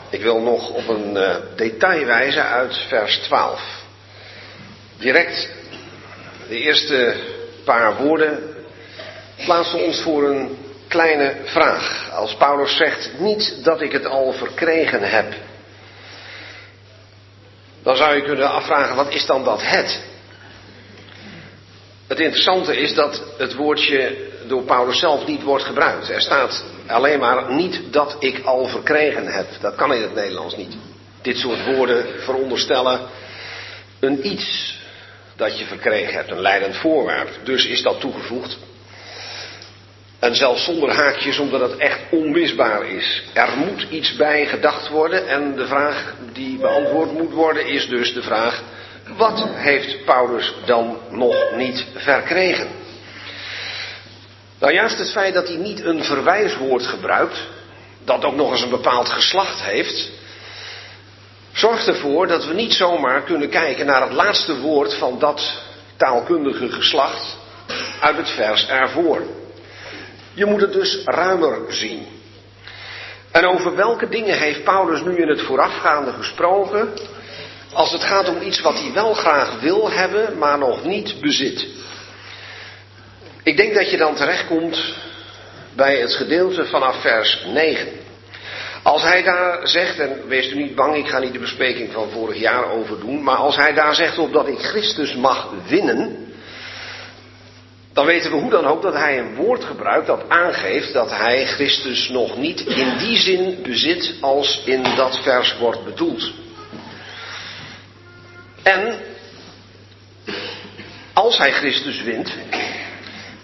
Ik 0.10 0.22
wil 0.22 0.42
nog 0.42 0.70
op 0.70 0.88
een 0.88 1.16
uh, 1.16 1.36
detail 1.56 2.06
wijzen 2.06 2.44
uit 2.44 2.78
vers 2.88 3.18
12. 3.18 3.84
Direct 4.98 5.50
de 6.48 6.58
eerste 6.58 7.16
paar 7.64 7.96
woorden 7.96 8.56
plaatsen 9.46 9.84
ons 9.84 10.02
voor 10.02 10.30
een 10.30 10.58
kleine 10.88 11.36
vraag. 11.46 12.12
Als 12.12 12.36
Paulus 12.36 12.78
zegt, 12.78 13.12
niet 13.20 13.64
dat 13.64 13.82
ik 13.82 13.92
het 13.92 14.06
al 14.06 14.34
verkregen 14.34 15.10
heb. 15.10 15.34
Dan 17.84 17.96
zou 17.96 18.16
je 18.16 18.24
kunnen 18.24 18.50
afvragen, 18.50 18.96
wat 18.96 19.14
is 19.14 19.26
dan 19.26 19.44
dat 19.44 19.62
het? 19.62 20.09
Het 22.10 22.20
interessante 22.20 22.78
is 22.78 22.94
dat 22.94 23.24
het 23.38 23.56
woordje 23.56 24.16
door 24.48 24.64
Paulus 24.64 25.00
zelf 25.00 25.26
niet 25.26 25.44
wordt 25.44 25.64
gebruikt. 25.64 26.10
Er 26.10 26.22
staat 26.22 26.64
alleen 26.88 27.20
maar 27.20 27.54
niet 27.54 27.82
dat 27.92 28.16
ik 28.20 28.46
al 28.46 28.68
verkregen 28.68 29.28
heb. 29.28 29.48
Dat 29.62 29.76
kan 29.76 29.94
in 29.94 30.02
het 30.02 30.16
Nederlands 30.16 30.56
niet. 30.56 30.78
Dit 31.22 31.38
soort 31.38 31.66
woorden 31.66 32.06
veronderstellen 32.20 33.00
een 34.00 34.28
iets 34.28 34.78
dat 35.36 35.60
je 35.60 35.66
verkregen 35.66 36.14
hebt, 36.14 36.32
een 36.32 36.42
leidend 36.42 36.76
voorwerp. 36.76 37.30
Dus 37.44 37.66
is 37.66 37.82
dat 37.82 38.00
toegevoegd. 38.00 38.58
En 40.20 40.36
zelfs 40.36 40.64
zonder 40.64 40.92
haakjes, 40.92 41.40
omdat 41.40 41.70
het 41.70 41.78
echt 41.78 42.00
onmisbaar 42.12 42.86
is. 42.86 43.24
Er 43.34 43.58
moet 43.58 43.88
iets 43.90 44.16
bij 44.16 44.46
gedacht 44.46 44.90
worden 44.90 45.28
en 45.28 45.56
de 45.56 45.68
vraag 45.68 46.16
die 46.34 46.58
beantwoord 46.58 47.12
moet 47.12 47.32
worden 47.32 47.66
is 47.66 47.88
dus 47.88 48.14
de 48.14 48.22
vraag, 48.22 48.64
wat 49.18 49.48
heeft 49.54 50.06
Paulus 50.06 50.54
dan 50.66 50.98
nog 51.10 51.52
niet 51.56 51.86
verkregen? 51.96 52.68
Nou, 54.60 54.74
juist 54.74 54.98
het 54.98 55.12
feit 55.12 55.34
dat 55.34 55.48
hij 55.48 55.58
niet 55.58 55.84
een 55.84 56.04
verwijswoord 56.04 56.86
gebruikt, 56.86 57.48
dat 58.04 58.26
ook 58.26 58.36
nog 58.36 58.52
eens 58.52 58.62
een 58.62 58.70
bepaald 58.70 59.10
geslacht 59.10 59.62
heeft, 59.62 60.10
zorgt 61.54 61.88
ervoor 61.88 62.28
dat 62.28 62.46
we 62.46 62.54
niet 62.54 62.74
zomaar 62.74 63.22
kunnen 63.22 63.50
kijken 63.50 63.86
naar 63.86 64.02
het 64.02 64.12
laatste 64.12 64.60
woord 64.60 64.94
van 64.94 65.20
dat 65.20 65.62
taalkundige 65.98 66.72
geslacht 66.72 67.38
uit 68.02 68.18
het 68.18 68.30
vers 68.30 68.68
ervoor. 68.68 69.22
Je 70.34 70.46
moet 70.46 70.62
het 70.62 70.74
dus 70.74 71.02
ruimer 71.06 71.74
zien. 71.74 72.08
En 73.32 73.46
over 73.46 73.76
welke 73.76 74.10
dingen 74.10 74.38
heeft 74.38 74.64
Paulus 74.64 75.02
nu 75.02 75.16
in 75.16 75.28
het 75.28 75.42
voorafgaande 75.42 76.12
gesproken, 76.12 76.94
als 77.74 77.92
het 77.92 78.04
gaat 78.04 78.30
om 78.30 78.42
iets 78.42 78.62
wat 78.62 78.80
hij 78.80 78.92
wel 78.94 79.14
graag 79.14 79.60
wil 79.60 79.92
hebben, 79.92 80.38
maar 80.38 80.58
nog 80.58 80.84
niet 80.84 81.16
bezit? 81.22 81.68
Ik 83.44 83.58
denk 83.58 83.74
dat 83.74 83.90
je 83.90 83.98
dan 83.98 84.16
terechtkomt 84.16 84.94
bij 85.76 86.00
het 86.00 86.14
gedeelte 86.14 86.66
vanaf 86.66 87.02
vers 87.02 87.44
9. 87.54 87.88
Als 88.84 89.04
hij 89.04 89.24
daar 89.24 89.68
zegt, 89.68 90.00
en 90.00 90.28
wees 90.28 90.52
u 90.52 90.56
niet 90.56 90.76
bang, 90.76 90.96
ik 90.96 91.08
ga 91.08 91.20
niet 91.20 91.34
de 91.34 91.40
bespreking 91.40 91.92
van 91.92 92.10
vorig 92.10 92.38
jaar 92.38 92.72
overdoen, 92.72 93.24
maar 93.24 93.36
als 93.36 93.56
hij 93.56 93.74
daar 93.74 93.96
zegt 93.96 94.18
op 94.18 94.34
dat 94.34 94.48
ik 94.48 94.60
Christus 94.60 95.16
mag 95.16 95.50
winnen, 95.68 96.28
dan 97.94 98.06
weten 98.06 98.32
we 98.32 98.38
hoe 98.38 98.50
dan 98.50 98.66
ook 98.66 98.82
dat 98.82 98.94
hij 98.94 99.20
een 99.20 99.36
woord 99.36 99.64
gebruikt 99.64 100.08
dat 100.08 100.24
aangeeft 100.28 100.94
dat 100.94 101.10
hij 101.10 101.46
Christus 101.46 102.10
nog 102.10 102.38
niet 102.38 102.62
in 102.62 102.98
die 102.98 103.18
zin 103.18 103.60
bezit 103.64 104.14
als 104.22 104.62
in 104.66 104.84
dat 104.96 105.20
vers 105.24 105.58
wordt 105.58 105.84
bedoeld. 105.84 106.32
En 108.70 109.00
als 111.14 111.38
hij 111.38 111.52
Christus 111.52 112.02
wint, 112.02 112.32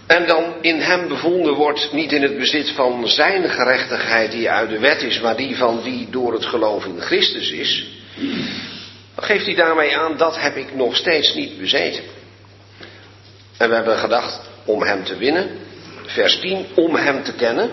en 0.06 0.26
dan 0.26 0.54
in 0.60 0.80
hem 0.80 1.08
bevonden 1.08 1.54
wordt 1.54 1.92
niet 1.92 2.12
in 2.12 2.22
het 2.22 2.38
bezit 2.38 2.70
van 2.70 3.08
zijn 3.08 3.50
gerechtigheid 3.50 4.30
die 4.30 4.50
uit 4.50 4.70
de 4.70 4.78
wet 4.78 5.02
is, 5.02 5.20
maar 5.20 5.36
die 5.36 5.56
van 5.56 5.82
wie 5.82 6.10
door 6.10 6.32
het 6.32 6.46
geloof 6.46 6.84
in 6.84 7.00
Christus 7.00 7.50
is. 7.50 7.86
Geeft 9.16 9.46
hij 9.46 9.54
daarmee 9.54 9.96
aan, 9.96 10.16
dat 10.16 10.40
heb 10.40 10.56
ik 10.56 10.74
nog 10.74 10.96
steeds 10.96 11.34
niet 11.34 11.58
bezeten. 11.58 12.02
En 13.56 13.68
we 13.68 13.74
hebben 13.74 13.96
gedacht 13.96 14.40
om 14.64 14.82
hem 14.82 15.04
te 15.04 15.16
winnen. 15.16 15.48
Vers 16.06 16.40
10, 16.40 16.66
om 16.74 16.96
hem 16.96 17.22
te 17.22 17.32
kennen. 17.32 17.70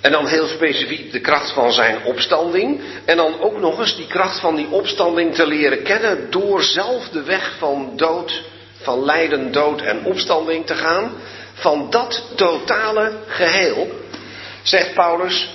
En 0.00 0.12
dan 0.12 0.26
heel 0.26 0.46
specifiek 0.46 1.12
de 1.12 1.20
kracht 1.20 1.52
van 1.52 1.72
zijn 1.72 2.04
opstanding. 2.04 2.80
En 3.04 3.16
dan 3.16 3.40
ook 3.40 3.58
nog 3.58 3.78
eens 3.78 3.96
die 3.96 4.06
kracht 4.06 4.40
van 4.40 4.56
die 4.56 4.70
opstanding 4.70 5.34
te 5.34 5.46
leren 5.46 5.82
kennen 5.82 6.30
door 6.30 6.62
zelf 6.62 7.08
de 7.08 7.22
weg 7.22 7.54
van 7.58 7.92
dood 7.96 8.42
van 8.82 9.04
lijden, 9.04 9.52
dood 9.52 9.80
en 9.80 10.04
opstanding 10.04 10.66
te 10.66 10.74
gaan, 10.74 11.12
van 11.52 11.90
dat 11.90 12.22
totale 12.34 13.12
geheel, 13.26 13.88
zegt 14.62 14.94
Paulus, 14.94 15.50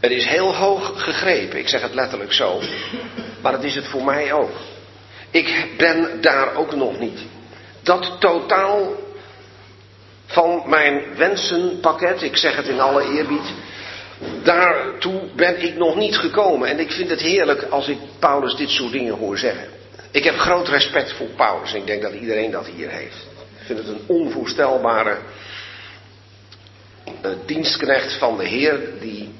het 0.00 0.10
is 0.10 0.26
heel 0.26 0.54
hoog 0.54 1.02
gegrepen. 1.02 1.58
Ik 1.58 1.68
zeg 1.68 1.82
het 1.82 1.94
letterlijk 1.94 2.32
zo. 2.32 2.60
Maar 3.42 3.52
het 3.52 3.64
is 3.64 3.74
het 3.74 3.86
voor 3.86 4.04
mij 4.04 4.32
ook. 4.32 4.52
Ik 5.30 5.74
ben 5.76 6.20
daar 6.20 6.54
ook 6.54 6.74
nog 6.74 6.98
niet. 6.98 7.18
Dat 7.82 8.16
totaal 8.20 8.92
van 10.34 10.62
mijn 10.66 11.02
wensenpakket, 11.16 12.22
ik 12.22 12.36
zeg 12.36 12.56
het 12.56 12.68
in 12.68 12.80
alle 12.80 13.02
eerbied, 13.16 13.52
daartoe 14.42 15.20
ben 15.36 15.62
ik 15.62 15.76
nog 15.76 15.96
niet 15.96 16.16
gekomen. 16.16 16.68
En 16.68 16.78
ik 16.78 16.90
vind 16.90 17.10
het 17.10 17.20
heerlijk 17.20 17.62
als 17.62 17.88
ik 17.88 17.98
Paulus 18.18 18.56
dit 18.56 18.70
soort 18.70 18.92
dingen 18.92 19.14
hoor 19.14 19.38
zeggen. 19.38 19.68
Ik 20.10 20.24
heb 20.24 20.36
groot 20.36 20.68
respect 20.68 21.12
voor 21.12 21.26
Paulus 21.26 21.72
en 21.72 21.78
ik 21.78 21.86
denk 21.86 22.02
dat 22.02 22.12
iedereen 22.12 22.50
dat 22.50 22.66
hier 22.66 22.90
heeft. 22.90 23.26
Ik 23.60 23.66
vind 23.66 23.78
het 23.78 23.88
een 23.88 24.04
onvoorstelbare 24.06 25.16
uh, 27.06 27.30
dienstknecht 27.46 28.18
van 28.18 28.36
de 28.36 28.44
Heer 28.44 28.80
die 29.00 29.34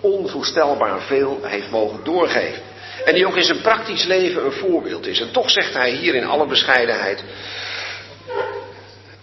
onvoorstelbaar 0.00 1.00
veel 1.00 1.38
heeft 1.42 1.70
mogen 1.70 2.04
doorgeven. 2.04 2.62
En 3.04 3.14
die 3.14 3.26
ook 3.26 3.36
in 3.36 3.44
zijn 3.44 3.60
praktisch 3.60 4.04
leven 4.04 4.44
een 4.44 4.52
voorbeeld 4.52 5.06
is. 5.06 5.20
En 5.20 5.32
toch 5.32 5.50
zegt 5.50 5.74
hij 5.74 5.90
hier 5.90 6.14
in 6.14 6.24
alle 6.24 6.46
bescheidenheid: 6.46 7.24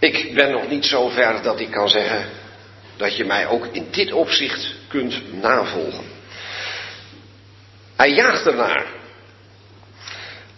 Ik 0.02 0.34
ben 0.34 0.50
nog 0.50 0.68
niet 0.68 0.84
zo 0.84 1.08
ver 1.08 1.42
dat 1.42 1.60
ik 1.60 1.70
kan 1.70 1.88
zeggen 1.88 2.26
dat 2.96 3.16
je 3.16 3.24
mij 3.24 3.46
ook 3.46 3.66
in 3.72 3.86
dit 3.90 4.12
opzicht 4.12 4.74
kunt 4.88 5.42
navolgen. 5.42 6.04
Hij 7.96 8.10
jaagt 8.10 8.46
ernaar. 8.46 8.86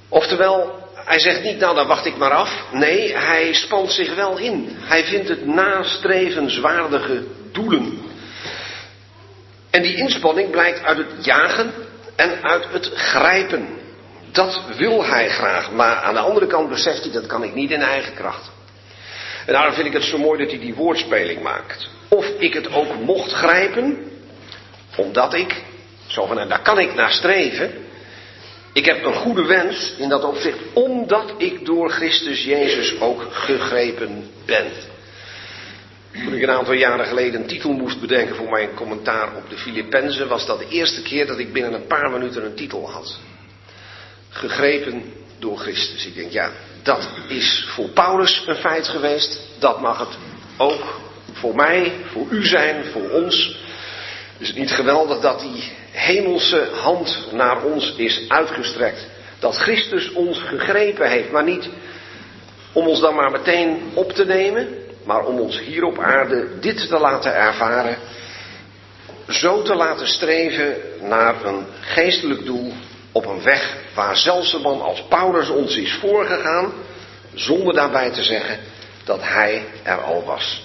Oftewel, 0.08 0.88
hij 0.94 1.18
zegt 1.18 1.42
niet, 1.42 1.58
nou 1.58 1.74
dan 1.74 1.86
wacht 1.86 2.06
ik 2.06 2.16
maar 2.16 2.30
af. 2.30 2.64
Nee, 2.72 3.16
hij 3.16 3.52
spant 3.54 3.92
zich 3.92 4.14
wel 4.14 4.38
in. 4.38 4.76
Hij 4.80 5.04
vindt 5.04 5.28
het 5.28 5.46
nastrevenswaardige 5.46 7.24
doelen. 7.52 7.98
En 9.70 9.82
die 9.82 9.96
inspanning 9.96 10.50
blijkt 10.50 10.82
uit 10.82 10.96
het 10.96 11.24
jagen 11.24 11.72
en 12.16 12.42
uit 12.42 12.66
het 12.70 12.90
grijpen. 12.94 13.68
Dat 14.32 14.60
wil 14.76 15.04
hij 15.04 15.28
graag, 15.28 15.70
maar 15.70 15.96
aan 15.96 16.14
de 16.14 16.20
andere 16.20 16.46
kant 16.46 16.68
beseft 16.68 17.02
hij 17.02 17.12
dat 17.12 17.26
kan 17.26 17.42
ik 17.42 17.54
niet 17.54 17.70
in 17.70 17.82
eigen 17.82 18.14
kracht. 18.14 18.52
En 19.46 19.52
daarom 19.52 19.74
vind 19.74 19.86
ik 19.86 19.92
het 19.92 20.02
zo 20.02 20.18
mooi 20.18 20.38
dat 20.38 20.50
hij 20.50 20.60
die 20.60 20.74
woordspeling 20.74 21.42
maakt. 21.42 21.88
Of 22.08 22.26
ik 22.38 22.54
het 22.54 22.72
ook 22.72 22.94
mocht 23.00 23.32
grijpen, 23.32 24.10
omdat 24.96 25.34
ik, 25.34 25.62
zo 26.06 26.26
van, 26.26 26.38
en 26.38 26.48
daar 26.48 26.62
kan 26.62 26.78
ik 26.78 26.94
naar 26.94 27.10
streven. 27.10 27.72
Ik 28.72 28.84
heb 28.84 29.04
een 29.04 29.14
goede 29.14 29.44
wens 29.44 29.94
in 29.98 30.08
dat 30.08 30.24
opzicht, 30.24 30.58
omdat 30.72 31.34
ik 31.38 31.64
door 31.64 31.90
Christus 31.90 32.44
Jezus 32.44 33.00
ook 33.00 33.26
gegrepen 33.30 34.30
ben. 34.46 34.66
Toen 36.12 36.34
ik 36.34 36.42
een 36.42 36.50
aantal 36.50 36.74
jaren 36.74 37.06
geleden 37.06 37.40
een 37.40 37.46
titel 37.46 37.72
moest 37.72 38.00
bedenken 38.00 38.36
voor 38.36 38.50
mijn 38.50 38.74
commentaar 38.74 39.36
op 39.36 39.50
de 39.50 39.56
Filippenzen, 39.56 40.28
was 40.28 40.46
dat 40.46 40.58
de 40.58 40.68
eerste 40.68 41.02
keer 41.02 41.26
dat 41.26 41.38
ik 41.38 41.52
binnen 41.52 41.72
een 41.72 41.86
paar 41.86 42.10
minuten 42.10 42.44
een 42.44 42.54
titel 42.54 42.90
had. 42.90 43.18
Gegrepen 44.30 45.12
door 45.44 45.58
Christus. 45.58 46.06
Ik 46.06 46.14
denk, 46.14 46.32
ja, 46.32 46.50
dat 46.82 47.08
is 47.28 47.66
voor 47.68 47.88
Paulus 47.88 48.44
een 48.46 48.56
feit 48.56 48.88
geweest. 48.88 49.40
Dat 49.58 49.80
mag 49.80 49.98
het 49.98 50.18
ook 50.56 51.00
voor 51.32 51.54
mij, 51.54 51.92
voor 52.12 52.26
u 52.30 52.46
zijn, 52.46 52.84
voor 52.84 53.10
ons. 53.10 53.56
Is 54.38 54.48
het 54.48 54.56
niet 54.56 54.70
geweldig 54.70 55.20
dat 55.20 55.40
die 55.40 55.72
hemelse 55.90 56.68
hand 56.72 57.28
naar 57.32 57.62
ons 57.62 57.94
is 57.96 58.24
uitgestrekt? 58.28 59.06
Dat 59.38 59.56
Christus 59.56 60.12
ons 60.12 60.38
gegrepen 60.38 61.10
heeft, 61.10 61.30
maar 61.30 61.44
niet 61.44 61.68
om 62.72 62.86
ons 62.86 63.00
dan 63.00 63.14
maar 63.14 63.30
meteen 63.30 63.82
op 63.94 64.12
te 64.12 64.24
nemen, 64.24 64.68
maar 65.04 65.24
om 65.24 65.40
ons 65.40 65.60
hier 65.60 65.84
op 65.84 65.98
aarde 65.98 66.58
dit 66.60 66.88
te 66.88 66.98
laten 66.98 67.34
ervaren, 67.34 67.96
zo 69.28 69.62
te 69.62 69.74
laten 69.74 70.08
streven 70.08 70.76
naar 71.00 71.44
een 71.44 71.66
geestelijk 71.80 72.44
doel 72.44 72.72
op 73.14 73.26
een 73.26 73.42
weg 73.42 73.76
waar 73.94 74.16
zelfs 74.16 74.52
een 74.52 74.60
man 74.60 74.82
als 74.82 75.02
Paulus 75.08 75.48
ons 75.48 75.76
is 75.76 75.92
voorgegaan, 76.00 76.72
zonder 77.34 77.74
daarbij 77.74 78.10
te 78.10 78.22
zeggen 78.22 78.58
dat 79.04 79.20
hij 79.22 79.64
er 79.82 80.00
al 80.00 80.24
was. 80.24 80.62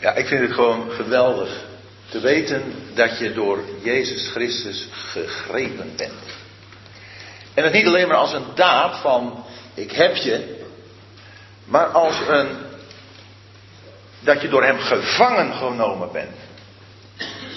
Ja, 0.00 0.14
ik 0.14 0.26
vind 0.26 0.40
het 0.40 0.52
gewoon 0.52 0.90
geweldig 0.90 1.64
te 2.08 2.20
weten 2.20 2.74
dat 2.94 3.18
je 3.18 3.32
door 3.32 3.60
Jezus 3.82 4.28
Christus 4.28 4.88
gegrepen 4.92 5.92
bent. 5.96 6.12
En 7.54 7.64
het 7.64 7.72
niet 7.72 7.86
alleen 7.86 8.08
maar 8.08 8.16
als 8.16 8.32
een 8.32 8.54
daad 8.54 8.96
van 9.00 9.44
ik 9.74 9.92
heb 9.92 10.16
je, 10.16 10.64
maar 11.64 11.86
als 11.86 12.14
een 12.28 12.48
dat 14.20 14.42
je 14.42 14.48
door 14.48 14.64
hem 14.64 14.78
gevangen 14.78 15.54
genomen 15.54 16.12
bent. 16.12 16.45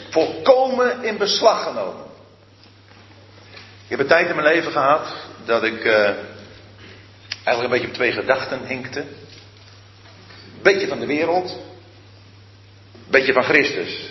Volkomen 0.09 1.03
in 1.03 1.17
beslag 1.17 1.63
genomen. 1.63 2.05
Ik 3.83 3.89
heb 3.89 3.99
een 3.99 4.07
tijd 4.07 4.29
in 4.29 4.35
mijn 4.35 4.53
leven 4.53 4.71
gehad 4.71 5.15
dat 5.45 5.63
ik 5.63 5.83
uh, 5.83 5.93
eigenlijk 7.43 7.63
een 7.63 7.69
beetje 7.69 7.87
op 7.87 7.93
twee 7.93 8.11
gedachten 8.11 8.65
hinkte. 8.65 9.03
Beetje 10.61 10.87
van 10.87 10.99
de 10.99 11.05
wereld, 11.05 11.49
een 12.93 13.11
beetje 13.11 13.33
van 13.33 13.43
Christus. 13.43 14.09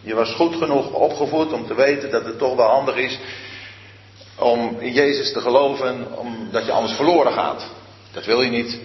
Je 0.00 0.14
was 0.14 0.34
goed 0.34 0.54
genoeg 0.54 0.92
opgevoed 0.92 1.52
om 1.52 1.66
te 1.66 1.74
weten 1.74 2.10
dat 2.10 2.24
het 2.24 2.38
toch 2.38 2.56
wel 2.56 2.68
handig 2.68 2.96
is 2.96 3.18
om 4.36 4.76
in 4.78 4.92
Jezus 4.92 5.32
te 5.32 5.40
geloven, 5.40 6.18
omdat 6.18 6.66
je 6.66 6.72
anders 6.72 6.96
verloren 6.96 7.32
gaat. 7.32 7.66
Dat 8.12 8.24
wil 8.24 8.42
je 8.42 8.50
niet. 8.50 8.80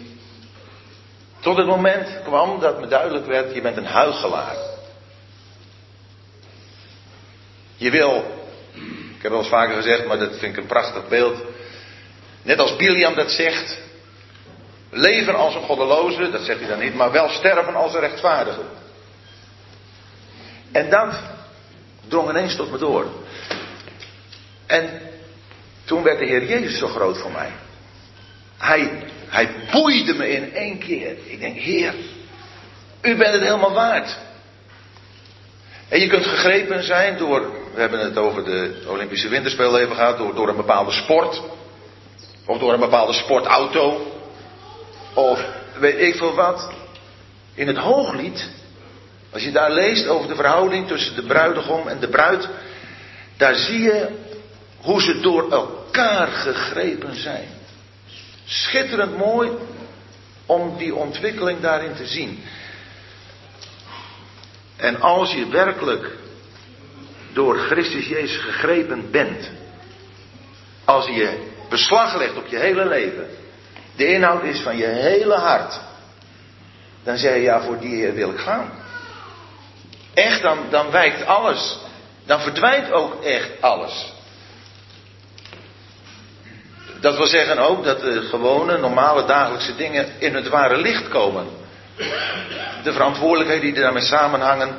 Tot 1.39 1.57
het 1.57 1.67
moment 1.67 2.21
kwam 2.23 2.59
dat 2.59 2.79
me 2.79 2.87
duidelijk 2.87 3.25
werd, 3.25 3.53
je 3.53 3.61
bent 3.61 3.77
een 3.77 3.85
huigelaar. 3.85 4.55
Je 7.77 7.91
wil, 7.91 8.41
ik 9.15 9.21
heb 9.21 9.31
wel 9.31 9.39
eens 9.39 9.49
vaker 9.49 9.75
gezegd, 9.75 10.05
maar 10.05 10.19
dat 10.19 10.29
vind 10.39 10.57
ik 10.57 10.57
een 10.57 10.67
prachtig 10.67 11.07
beeld. 11.07 11.41
Net 12.41 12.59
als 12.59 12.75
Biliam 12.75 13.15
dat 13.15 13.31
zegt, 13.31 13.77
leven 14.89 15.35
als 15.35 15.55
een 15.55 15.61
goddeloze, 15.61 16.29
dat 16.31 16.41
zegt 16.41 16.59
hij 16.59 16.69
dan 16.69 16.79
niet, 16.79 16.95
maar 16.95 17.11
wel 17.11 17.29
sterven 17.29 17.75
als 17.75 17.93
een 17.93 17.99
rechtvaardige. 17.99 18.61
En 20.71 20.89
dat 20.89 21.15
drong 22.07 22.29
ineens 22.29 22.55
tot 22.55 22.71
me 22.71 22.77
door. 22.77 23.05
En 24.65 25.01
toen 25.85 26.03
werd 26.03 26.19
de 26.19 26.25
Heer 26.25 26.45
Jezus 26.45 26.79
zo 26.79 26.87
groot 26.87 27.17
voor 27.17 27.31
mij. 27.31 27.51
Hij, 28.57 29.03
hij 29.27 29.49
boeide 29.71 30.13
me 30.13 30.29
in 30.29 30.53
één 30.53 30.77
keer. 30.79 31.17
Ik 31.25 31.39
denk, 31.39 31.57
Heer, 31.57 31.93
u 33.01 33.15
bent 33.15 33.33
het 33.33 33.41
helemaal 33.41 33.73
waard. 33.73 34.17
En 35.87 35.99
je 35.99 36.07
kunt 36.07 36.25
gegrepen 36.25 36.83
zijn 36.83 37.17
door, 37.17 37.51
we 37.77 37.83
hebben 37.83 38.05
het 38.05 38.17
over 38.17 38.43
de 38.43 38.83
Olympische 38.87 39.27
Winterspelen 39.27 39.81
even 39.81 39.95
gehad, 39.95 40.17
door, 40.17 40.35
door 40.35 40.49
een 40.49 40.55
bepaalde 40.55 40.91
sport. 40.91 41.41
Of 42.45 42.57
door 42.57 42.73
een 42.73 42.79
bepaalde 42.79 43.13
sportauto. 43.13 44.11
Of 45.13 45.45
weet 45.79 45.99
ik 45.99 46.15
veel 46.15 46.33
wat. 46.33 46.71
In 47.53 47.67
het 47.67 47.77
hooglied, 47.77 48.49
als 49.31 49.43
je 49.43 49.51
daar 49.51 49.71
leest 49.71 50.07
over 50.07 50.27
de 50.27 50.35
verhouding 50.35 50.87
tussen 50.87 51.15
de 51.15 51.23
bruidegom 51.23 51.87
en 51.87 51.99
de 51.99 52.07
bruid, 52.07 52.47
daar 53.37 53.55
zie 53.55 53.81
je 53.81 54.07
hoe 54.81 55.01
ze 55.01 55.19
door 55.19 55.51
elkaar 55.51 56.27
gegrepen 56.27 57.15
zijn. 57.15 57.47
Schitterend 58.45 59.17
mooi 59.17 59.51
om 60.45 60.77
die 60.77 60.95
ontwikkeling 60.95 61.59
daarin 61.59 61.95
te 61.95 62.07
zien. 62.07 62.43
En 64.75 65.01
als 65.01 65.33
je 65.33 65.47
werkelijk 65.47 66.25
door 67.37 67.57
Christus 67.57 68.07
Jezus 68.07 68.37
gegrepen 68.43 69.11
bent, 69.11 69.49
als 70.85 71.05
je 71.05 71.37
beslag 71.69 72.15
legt 72.15 72.37
op 72.37 72.47
je 72.47 72.57
hele 72.57 72.85
leven, 72.85 73.27
de 73.95 74.07
inhoud 74.07 74.43
is 74.43 74.59
van 74.59 74.77
je 74.77 74.85
hele 74.85 75.35
hart, 75.35 75.79
dan 77.03 77.17
zeg 77.17 77.33
je 77.33 77.41
ja, 77.41 77.61
voor 77.61 77.79
die 77.79 77.95
Heer 77.95 78.13
wil 78.13 78.29
ik 78.29 78.39
gaan. 78.39 78.71
Echt, 80.13 80.41
dan, 80.41 80.57
dan 80.69 80.91
wijkt 80.91 81.25
alles. 81.25 81.77
Dan 82.25 82.39
verdwijnt 82.39 82.91
ook 82.91 83.23
echt 83.23 83.61
alles. 83.61 84.13
Dat 86.99 87.17
wil 87.17 87.27
zeggen 87.27 87.57
ook 87.57 87.83
dat 87.83 87.99
de 87.99 88.21
gewone, 88.21 88.77
normale, 88.77 89.25
dagelijkse 89.25 89.75
dingen 89.75 90.07
in 90.19 90.35
het 90.35 90.47
ware 90.47 90.77
licht 90.77 91.07
komen. 91.07 91.47
De 92.83 92.93
verantwoordelijkheden 92.93 93.73
die 93.73 93.81
daarmee 93.81 94.03
samenhangen, 94.03 94.75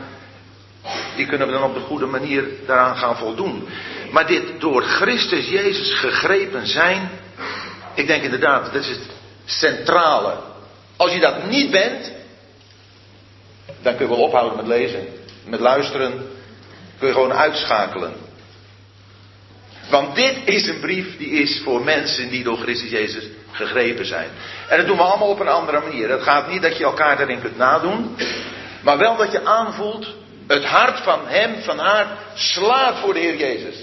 die 1.17 1.27
kunnen 1.27 1.47
we 1.47 1.53
dan 1.53 1.63
op 1.63 1.75
de 1.75 1.81
goede 1.81 2.07
manier 2.07 2.45
daaraan 2.67 2.97
gaan 2.97 3.17
voldoen. 3.17 3.69
Maar 4.11 4.27
dit 4.27 4.61
door 4.61 4.83
Christus 4.83 5.49
Jezus 5.49 5.99
gegrepen 5.99 6.67
zijn, 6.67 7.11
ik 7.95 8.07
denk 8.07 8.23
inderdaad, 8.23 8.65
dat 8.65 8.83
is 8.83 8.89
het 8.89 9.07
centrale. 9.45 10.37
Als 10.97 11.13
je 11.13 11.21
dat 11.21 11.45
niet 11.45 11.71
bent, 11.71 12.13
dan 13.83 13.97
kun 13.97 14.09
je 14.09 14.15
wel 14.15 14.25
ophouden 14.25 14.57
met 14.57 14.67
lezen, 14.67 15.07
met 15.45 15.61
luisteren, 15.61 16.13
kun 16.99 17.09
je 17.09 17.15
gewoon 17.15 17.33
uitschakelen. 17.33 18.13
Want 19.91 20.15
dit 20.15 20.37
is 20.45 20.67
een 20.69 20.81
brief 20.81 21.17
die 21.17 21.31
is 21.31 21.61
voor 21.65 21.85
mensen 21.85 22.29
die 22.29 22.45
door 22.45 22.57
Christus 22.57 22.91
Jezus 22.91 23.25
gegrepen 23.51 24.07
zijn. 24.07 24.29
En 24.69 24.79
dat 24.79 24.87
doen 24.87 24.97
we 24.97 25.03
allemaal 25.03 25.29
op 25.29 25.41
een 25.41 25.49
andere 25.49 25.81
manier. 25.81 26.11
Het 26.11 26.23
gaat 26.23 26.49
niet 26.49 26.63
dat 26.63 26.77
je 26.77 26.85
elkaar 26.85 27.17
daarin 27.17 27.41
kunt 27.41 27.57
nadoen. 27.57 28.17
Maar 28.83 28.99
wel 28.99 29.17
dat 29.17 29.33
je 29.33 29.45
aanvoelt, 29.45 30.15
het 30.49 30.65
hart 30.65 31.01
van 31.01 31.27
hem, 31.27 31.63
van 31.63 31.79
haar, 31.79 32.07
slaat 32.35 32.99
voor 32.99 33.15
de 33.15 33.21
Heer 33.21 33.37
Jezus. 33.37 33.77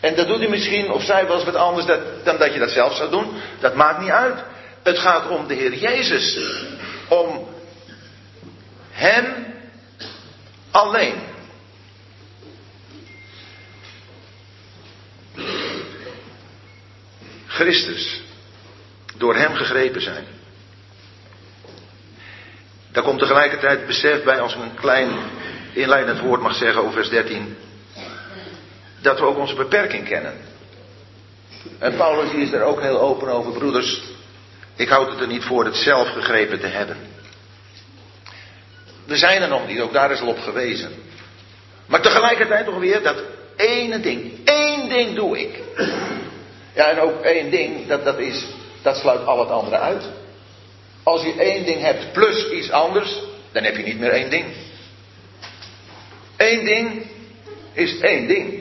En 0.00 0.16
dat 0.16 0.26
doet 0.26 0.38
hij 0.38 0.48
misschien, 0.48 0.90
of 0.90 1.02
zij 1.02 1.26
wel 1.26 1.36
eens 1.36 1.44
wat 1.44 1.54
anders 1.54 1.86
dan 2.24 2.38
dat 2.38 2.52
je 2.52 2.58
dat 2.58 2.70
zelf 2.70 2.96
zou 2.96 3.10
doen. 3.10 3.40
Dat 3.60 3.74
maakt 3.74 4.00
niet 4.00 4.10
uit. 4.10 4.38
Het 4.82 4.98
gaat 4.98 5.28
om 5.28 5.46
de 5.46 5.54
Heer 5.54 5.74
Jezus. 5.74 6.38
Om 7.08 7.48
Hem 8.90 9.46
alleen. 10.70 11.14
Christus. 17.46 18.20
Door 19.16 19.36
Hem 19.36 19.54
gegrepen 19.54 20.02
zijn. 20.02 20.24
Daar 22.92 23.02
komt 23.02 23.18
tegelijkertijd 23.18 23.86
besef 23.86 24.22
bij 24.22 24.40
als 24.40 24.54
een 24.54 24.74
klein 24.74 25.10
inleidend 25.72 26.20
woord 26.20 26.40
mag 26.40 26.54
zeggen 26.54 26.80
over 26.80 26.92
vers 26.92 27.08
13. 27.08 27.56
Dat 29.00 29.18
we 29.18 29.24
ook 29.24 29.38
onze 29.38 29.54
beperking 29.54 30.08
kennen. 30.08 30.34
En 31.78 31.96
Paulus 31.96 32.32
is 32.32 32.52
er 32.52 32.62
ook 32.62 32.80
heel 32.80 33.00
open 33.00 33.28
over, 33.28 33.52
broeders. 33.52 34.02
Ik 34.76 34.88
houd 34.88 35.10
het 35.10 35.20
er 35.20 35.26
niet 35.26 35.44
voor 35.44 35.64
het 35.64 35.76
zelf 35.76 36.08
gegrepen 36.08 36.60
te 36.60 36.66
hebben. 36.66 36.96
We 39.06 39.16
zijn 39.16 39.42
er 39.42 39.48
nog 39.48 39.66
niet, 39.66 39.80
ook 39.80 39.92
daar 39.92 40.10
is 40.10 40.20
al 40.20 40.28
op 40.28 40.38
gewezen. 40.38 40.92
Maar 41.86 42.00
tegelijkertijd 42.00 42.64
toch 42.64 42.78
weer 42.78 43.02
dat 43.02 43.22
ene 43.56 44.00
ding. 44.00 44.32
één 44.44 44.88
ding 44.88 45.14
doe 45.14 45.40
ik. 45.40 45.58
Ja, 46.74 46.90
en 46.90 47.00
ook 47.00 47.22
één 47.22 47.50
ding, 47.50 47.86
dat, 47.86 48.04
dat, 48.04 48.18
is, 48.18 48.46
dat 48.82 48.96
sluit 48.96 49.26
al 49.26 49.38
het 49.38 49.50
andere 49.50 49.78
uit. 49.78 50.04
Als 51.02 51.22
je 51.22 51.34
één 51.34 51.64
ding 51.64 51.80
hebt 51.80 52.12
plus 52.12 52.50
iets 52.50 52.70
anders, 52.70 53.20
dan 53.52 53.62
heb 53.62 53.76
je 53.76 53.82
niet 53.82 53.98
meer 53.98 54.10
één 54.10 54.30
ding. 54.30 54.44
Eén 56.40 56.64
ding, 56.64 57.06
is 57.72 57.98
één 57.98 58.26
ding. 58.26 58.60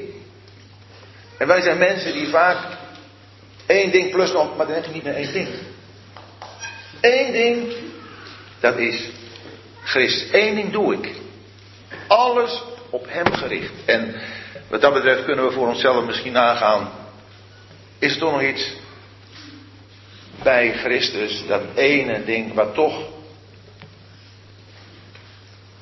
En 1.38 1.48
wij 1.48 1.62
zijn 1.62 1.78
mensen 1.78 2.13
die 2.13 2.28
vaak 2.28 2.78
één 3.65 3.92
ding 3.92 4.12
plus 4.12 4.32
nog, 4.32 4.58
maar 4.58 4.65
dan 4.65 4.76
heb 4.76 4.86
je 4.86 4.92
niet 4.92 5.04
meer 5.04 5.15
één 5.15 5.34
ding. 5.34 5.48
Eén 7.02 7.32
ding, 7.32 7.74
dat 8.60 8.78
is 8.78 9.10
Christus. 9.84 10.32
Eén 10.32 10.56
ding 10.56 10.72
doe 10.72 10.94
ik. 10.94 11.12
Alles 12.08 12.63
op 12.89 13.06
Hem 13.10 13.34
gericht. 13.34 13.72
En 13.86 14.15
wat 14.70 14.82
dat 14.82 14.94
betreft 14.94 15.26
kunnen 15.26 15.46
we 15.46 15.52
voor 15.52 15.68
onszelf 15.68 16.06
misschien 16.06 16.34
nagaan. 16.34 16.92
Is 18.00 18.13
er 18.13 18.20
toch 18.20 18.32
nog 18.32 18.42
iets 18.42 18.74
bij 20.44 20.74
Christus, 20.74 21.44
dat 21.48 21.62
ene 21.76 22.24
ding 22.26 22.54
wat 22.54 22.74
toch 22.74 23.08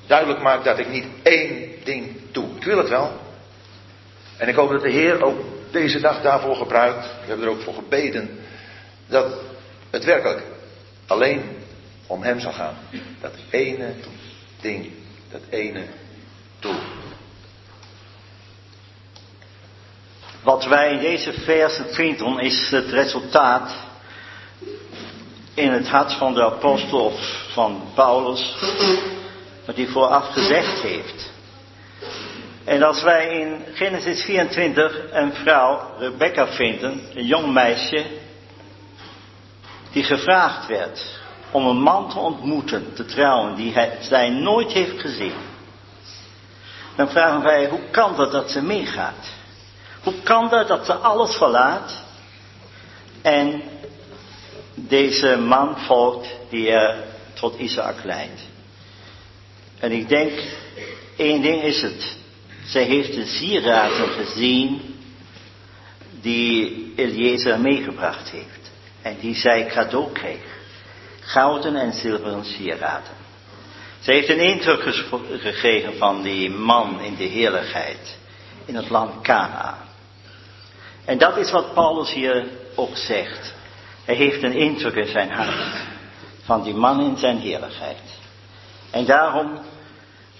duidelijk 0.08 0.42
maakt 0.42 0.64
dat 0.64 0.80
ik 0.80 0.90
niet 0.90 1.06
één 1.24 1.77
ding 1.88 2.16
doe. 2.32 2.56
Ik 2.56 2.64
wil 2.64 2.78
het 2.78 2.90
wel. 2.90 3.20
En 4.38 4.48
ik 4.48 4.56
hoop 4.56 4.70
dat 4.70 4.82
de 4.82 4.90
Heer 4.90 5.24
ook 5.24 5.40
deze 5.72 6.00
dag 6.00 6.22
daarvoor 6.22 6.56
gebruikt. 6.56 7.06
We 7.06 7.28
hebben 7.28 7.46
er 7.46 7.52
ook 7.52 7.62
voor 7.62 7.74
gebeden. 7.74 8.40
Dat 9.08 9.34
het 9.90 10.04
werkelijk 10.04 10.44
alleen 11.08 11.42
om 12.08 12.24
Hem 12.24 12.40
zal 12.40 12.52
gaan. 12.52 12.78
Dat 13.22 13.34
ene 13.50 13.94
ding. 14.62 14.92
Dat 15.32 15.42
ene 15.50 15.86
doel. 16.60 16.80
Wat 20.44 20.66
wij 20.66 20.92
in 20.92 21.00
deze 21.00 21.34
versen 21.34 21.94
vinden 21.94 22.40
is 22.40 22.70
het 22.70 22.90
resultaat 22.90 23.76
in 25.54 25.72
het 25.72 25.88
hart 25.88 26.14
van 26.14 26.34
de 26.34 26.44
apostel 26.44 27.14
van 27.54 27.82
Paulus, 27.96 28.56
wat 29.66 29.76
hij 29.76 29.88
vooraf 29.88 30.34
gezegd 30.34 30.82
heeft. 30.82 31.27
En 32.68 32.84
als 32.84 33.04
wij 33.04 33.40
in 33.40 33.66
Genesis 33.74 34.24
24 34.24 35.12
een 35.12 35.34
vrouw, 35.34 35.82
Rebecca, 36.00 36.48
vinden, 36.48 37.02
een 37.14 37.26
jong 37.26 37.54
meisje, 37.54 38.06
die 39.92 40.04
gevraagd 40.04 40.68
werd 40.68 41.20
om 41.52 41.68
een 41.68 41.82
man 41.82 42.10
te 42.10 42.20
ontmoeten, 42.20 42.94
te 42.94 43.06
trouwen, 43.06 43.56
die 43.56 43.74
hij, 43.74 43.98
zij 44.00 44.30
nooit 44.30 44.72
heeft 44.72 45.02
gezien. 45.02 45.34
Dan 46.96 47.10
vragen 47.10 47.44
wij, 47.44 47.68
hoe 47.68 47.90
kan 47.92 48.16
dat 48.16 48.32
dat 48.32 48.52
ze 48.52 48.62
meegaat? 48.62 49.32
Hoe 50.04 50.22
kan 50.24 50.50
dat 50.50 50.68
dat 50.68 50.86
ze 50.86 50.94
alles 50.94 51.36
verlaat 51.36 52.04
en 53.22 53.62
deze 54.76 55.38
man 55.38 55.78
volgt 55.78 56.28
die 56.50 56.70
er 56.70 57.04
tot 57.34 57.58
Isaac 57.60 58.04
leidt? 58.04 58.42
En 59.80 59.92
ik 59.92 60.10
denk, 60.10 60.32
één 61.18 61.42
ding 61.42 61.64
is 61.64 61.82
het. 61.82 62.26
Zij 62.68 62.84
heeft 62.84 63.14
de 63.14 63.26
sieraden 63.26 64.08
gezien 64.08 64.96
die 66.22 66.94
Eliezer 66.96 67.60
meegebracht 67.60 68.30
heeft. 68.30 68.72
En 69.02 69.18
die 69.20 69.36
zij 69.36 69.66
cadeau 69.66 70.12
kreeg. 70.12 70.56
Gouden 71.20 71.76
en 71.76 71.94
zilveren 71.94 72.46
sieraden. 72.46 73.16
Ze 74.00 74.12
heeft 74.12 74.30
een 74.30 74.40
indruk 74.40 74.82
gekregen 75.40 75.98
van 75.98 76.22
die 76.22 76.50
man 76.50 77.02
in 77.02 77.16
de 77.16 77.24
heerlijkheid. 77.24 78.18
In 78.66 78.76
het 78.76 78.90
land 78.90 79.22
Cana. 79.22 79.78
En 81.06 81.18
dat 81.18 81.38
is 81.38 81.52
wat 81.52 81.74
Paulus 81.74 82.14
hier 82.14 82.48
ook 82.76 82.98
zegt. 82.98 83.54
Hij 84.06 84.16
heeft 84.16 84.44
een 84.44 84.54
indruk 84.54 84.96
in 84.96 85.12
zijn 85.12 85.32
hart. 85.32 85.76
Van 86.44 86.64
die 86.64 86.74
man 86.74 87.02
in 87.02 87.18
zijn 87.18 87.38
heerlijkheid. 87.38 88.02
En 88.90 89.06
daarom 89.06 89.60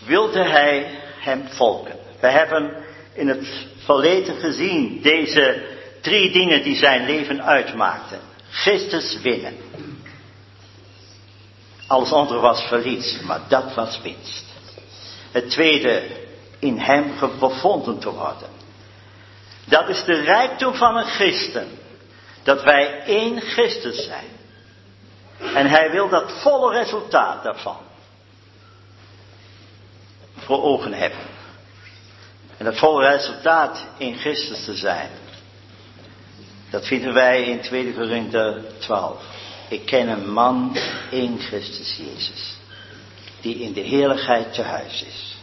wilde 0.06 0.44
hij 0.44 1.00
hem 1.20 1.48
volgen. 1.50 2.07
We 2.20 2.28
hebben 2.28 2.86
in 3.14 3.28
het 3.28 3.48
verleden 3.78 4.36
gezien 4.36 5.02
deze 5.02 5.76
drie 6.02 6.32
dingen 6.32 6.64
die 6.64 6.76
zijn 6.76 7.06
leven 7.06 7.44
uitmaakten. 7.44 8.20
Christus 8.50 9.20
winnen. 9.22 9.58
Alles 11.88 12.12
andere 12.12 12.40
was 12.40 12.62
verlies, 12.62 13.22
maar 13.22 13.42
dat 13.48 13.74
was 13.74 14.02
winst. 14.02 14.46
Het 15.32 15.50
tweede, 15.50 16.04
in 16.60 16.78
hem 16.78 17.14
bevonden 17.40 18.00
te 18.00 18.12
worden. 18.12 18.50
Dat 19.66 19.90
is 19.90 20.04
de 20.04 20.22
rijkdom 20.22 20.76
van 20.76 20.98
een 20.98 21.06
christen. 21.06 21.68
Dat 22.44 22.64
wij 22.64 23.04
één 23.06 23.42
Christus 23.42 24.06
zijn. 24.06 24.26
En 25.54 25.68
hij 25.68 25.92
wil 25.92 26.10
dat 26.10 26.32
volle 26.42 26.74
resultaat 26.74 27.44
daarvan 27.44 27.78
voor 30.38 30.64
ogen 30.64 30.94
hebben. 30.94 31.37
En 32.58 32.66
dat 32.66 32.78
volle 32.78 33.10
resultaat 33.10 33.86
in 33.98 34.18
Christus 34.18 34.66
te 34.66 34.76
zijn. 34.76 35.10
Dat 36.70 36.88
vinden 36.88 37.14
wij 37.14 37.44
in 37.44 37.62
2 37.62 37.94
Korinther 37.94 38.62
12. 38.80 39.24
Ik 39.70 39.86
ken 39.86 40.08
een 40.08 40.32
man 40.32 40.78
in 41.10 41.40
Christus 41.40 41.98
Jezus. 41.98 42.56
Die 43.42 43.60
in 43.60 43.74
de 43.74 43.82
heerlijkheid 43.82 44.54
te 44.54 44.62
huis 44.62 45.04
is. 45.04 45.38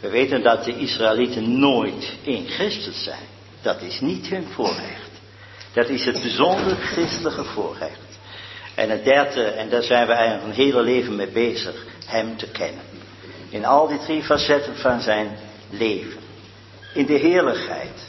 We 0.00 0.08
weten 0.08 0.42
dat 0.42 0.64
de 0.64 0.76
Israëlieten 0.76 1.58
nooit 1.58 2.12
in 2.22 2.46
Christus 2.48 3.02
zijn. 3.02 3.26
Dat 3.62 3.80
is 3.80 4.00
niet 4.00 4.26
hun 4.26 4.46
voorrecht. 4.54 5.10
Dat 5.72 5.88
is 5.88 6.04
het 6.04 6.20
bijzonder 6.20 6.76
christelijke 6.76 7.44
voorrecht. 7.44 8.18
En 8.74 8.90
het 8.90 9.04
derde, 9.04 9.44
en 9.44 9.68
daar 9.68 9.82
zijn 9.82 10.06
we 10.06 10.12
eigenlijk 10.12 10.46
een 10.46 10.64
hele 10.64 10.82
leven 10.82 11.16
mee 11.16 11.30
bezig, 11.30 11.86
hem 12.06 12.36
te 12.36 12.46
kennen. 12.46 12.89
In 13.50 13.64
al 13.64 13.88
die 13.88 13.98
drie 13.98 14.22
facetten 14.22 14.76
van 14.76 15.00
zijn 15.00 15.38
leven. 15.70 16.20
In 16.94 17.06
de 17.06 17.18
heerlijkheid. 17.18 18.08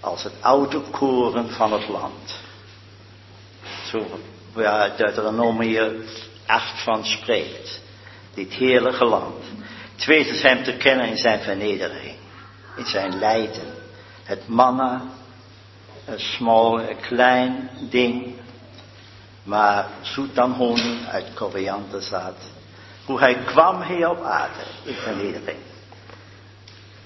Als 0.00 0.22
het 0.22 0.32
oude 0.40 0.80
koren 0.80 1.50
van 1.50 1.72
het 1.72 1.88
land. 1.88 2.38
Zo 3.90 4.06
waar 4.52 4.96
Deuteronomie 4.96 5.80
8 6.46 6.82
van 6.82 7.04
spreekt. 7.04 7.80
Dit 8.34 8.52
heerlijke 8.52 9.04
land. 9.04 9.44
Twee 9.96 10.26
is 10.26 10.42
hem 10.42 10.64
te 10.64 10.76
kennen 10.76 11.08
in 11.08 11.16
zijn 11.16 11.40
vernedering. 11.40 12.16
In 12.76 12.86
zijn 12.86 13.18
lijden. 13.18 13.74
Het 14.22 14.48
manna. 14.48 15.02
Een 16.04 16.20
small, 16.20 16.88
een 16.88 17.00
klein 17.00 17.70
ding. 17.90 18.34
Maar 19.42 19.88
zoet 20.00 20.34
dan 20.34 20.52
honing 20.52 21.06
uit 21.06 21.34
korianderzaad. 21.34 22.36
Hoe 23.04 23.18
hij 23.18 23.34
kwam 23.34 23.82
hier 23.82 24.10
op 24.10 24.22
aarde 24.22 24.60
in 24.84 24.94
vernedering. 24.94 25.58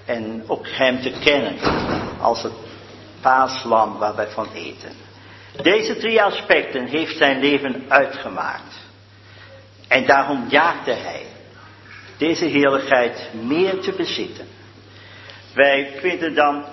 En 0.05 0.45
ook 0.47 0.69
hem 0.69 1.01
te 1.01 1.11
kennen 1.11 1.59
als 2.21 2.43
het 2.43 2.53
paaslam 3.21 3.99
waar 3.99 4.15
wij 4.15 4.29
van 4.29 4.49
eten. 4.53 4.93
Deze 5.63 5.97
drie 5.97 6.23
aspecten 6.23 6.87
heeft 6.87 7.17
zijn 7.17 7.41
leven 7.41 7.85
uitgemaakt. 7.89 8.85
En 9.89 10.07
daarom 10.07 10.47
jaagde 10.49 10.93
hij 10.93 11.27
deze 12.17 12.45
heerlijkheid 12.45 13.31
meer 13.33 13.81
te 13.81 13.93
bezitten. 13.93 14.47
Wij 15.55 15.93
vinden 16.01 16.35
dan 16.35 16.65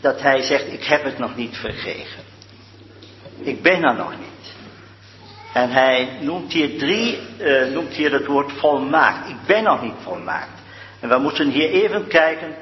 dat 0.00 0.20
hij 0.20 0.42
zegt, 0.42 0.72
ik 0.72 0.84
heb 0.84 1.04
het 1.04 1.18
nog 1.18 1.36
niet 1.36 1.56
verkregen. 1.56 2.22
Ik 3.40 3.62
ben 3.62 3.82
er 3.82 3.94
nog 3.94 4.10
niet. 4.18 4.29
En 5.52 5.70
hij 5.70 6.18
noemt 6.20 6.52
hier 6.52 6.78
drie, 6.78 7.18
uh, 7.38 7.66
noemt 7.66 7.92
hier 7.92 8.12
het 8.12 8.26
woord 8.26 8.52
volmaakt. 8.52 9.28
Ik 9.28 9.36
ben 9.46 9.62
nog 9.62 9.82
niet 9.82 9.94
volmaakt. 10.02 10.60
En 11.00 11.08
we 11.08 11.18
moeten 11.18 11.48
hier 11.50 11.70
even 11.70 12.06
kijken 12.06 12.54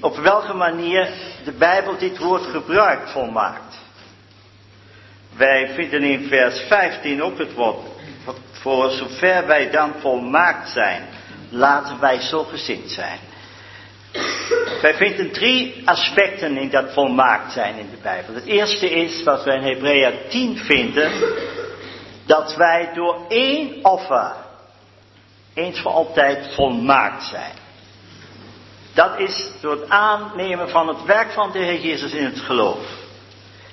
op 0.00 0.16
welke 0.16 0.54
manier 0.54 1.08
de 1.44 1.52
Bijbel 1.52 1.98
dit 1.98 2.18
woord 2.18 2.44
gebruikt, 2.44 3.10
volmaakt. 3.10 3.78
Wij 5.36 5.70
vinden 5.74 6.02
in 6.02 6.28
vers 6.28 6.60
15 6.68 7.22
ook 7.22 7.38
het 7.38 7.54
woord, 7.54 7.76
voor 8.52 8.90
zover 8.90 9.46
wij 9.46 9.70
dan 9.70 9.92
volmaakt 10.00 10.68
zijn, 10.68 11.02
laten 11.50 12.00
wij 12.00 12.20
zo 12.20 12.42
gezind 12.42 12.90
zijn. 12.90 13.18
Wij 14.82 14.94
vinden 14.94 15.32
drie 15.32 15.82
aspecten 15.84 16.56
in 16.56 16.70
dat 16.70 16.92
volmaakt 16.92 17.52
zijn 17.52 17.76
in 17.76 17.90
de 17.90 17.96
Bijbel. 18.02 18.34
Het 18.34 18.46
eerste 18.46 18.90
is 18.90 19.22
wat 19.22 19.44
wij 19.44 19.56
in 19.56 19.62
Hebrea 19.62 20.12
10 20.28 20.58
vinden, 20.58 21.12
dat 22.26 22.56
wij 22.56 22.90
door 22.94 23.18
één 23.28 23.84
offer 23.84 24.32
eens 25.54 25.80
voor 25.80 25.90
altijd 25.90 26.54
volmaakt 26.54 27.24
zijn. 27.24 27.52
Dat 28.94 29.18
is 29.18 29.50
door 29.60 29.72
het 29.72 29.88
aannemen 29.88 30.68
van 30.68 30.88
het 30.88 31.04
werk 31.04 31.30
van 31.30 31.52
de 31.52 31.58
Heer 31.58 31.80
Jezus 31.80 32.12
in 32.12 32.24
het 32.24 32.40
geloof. 32.40 32.86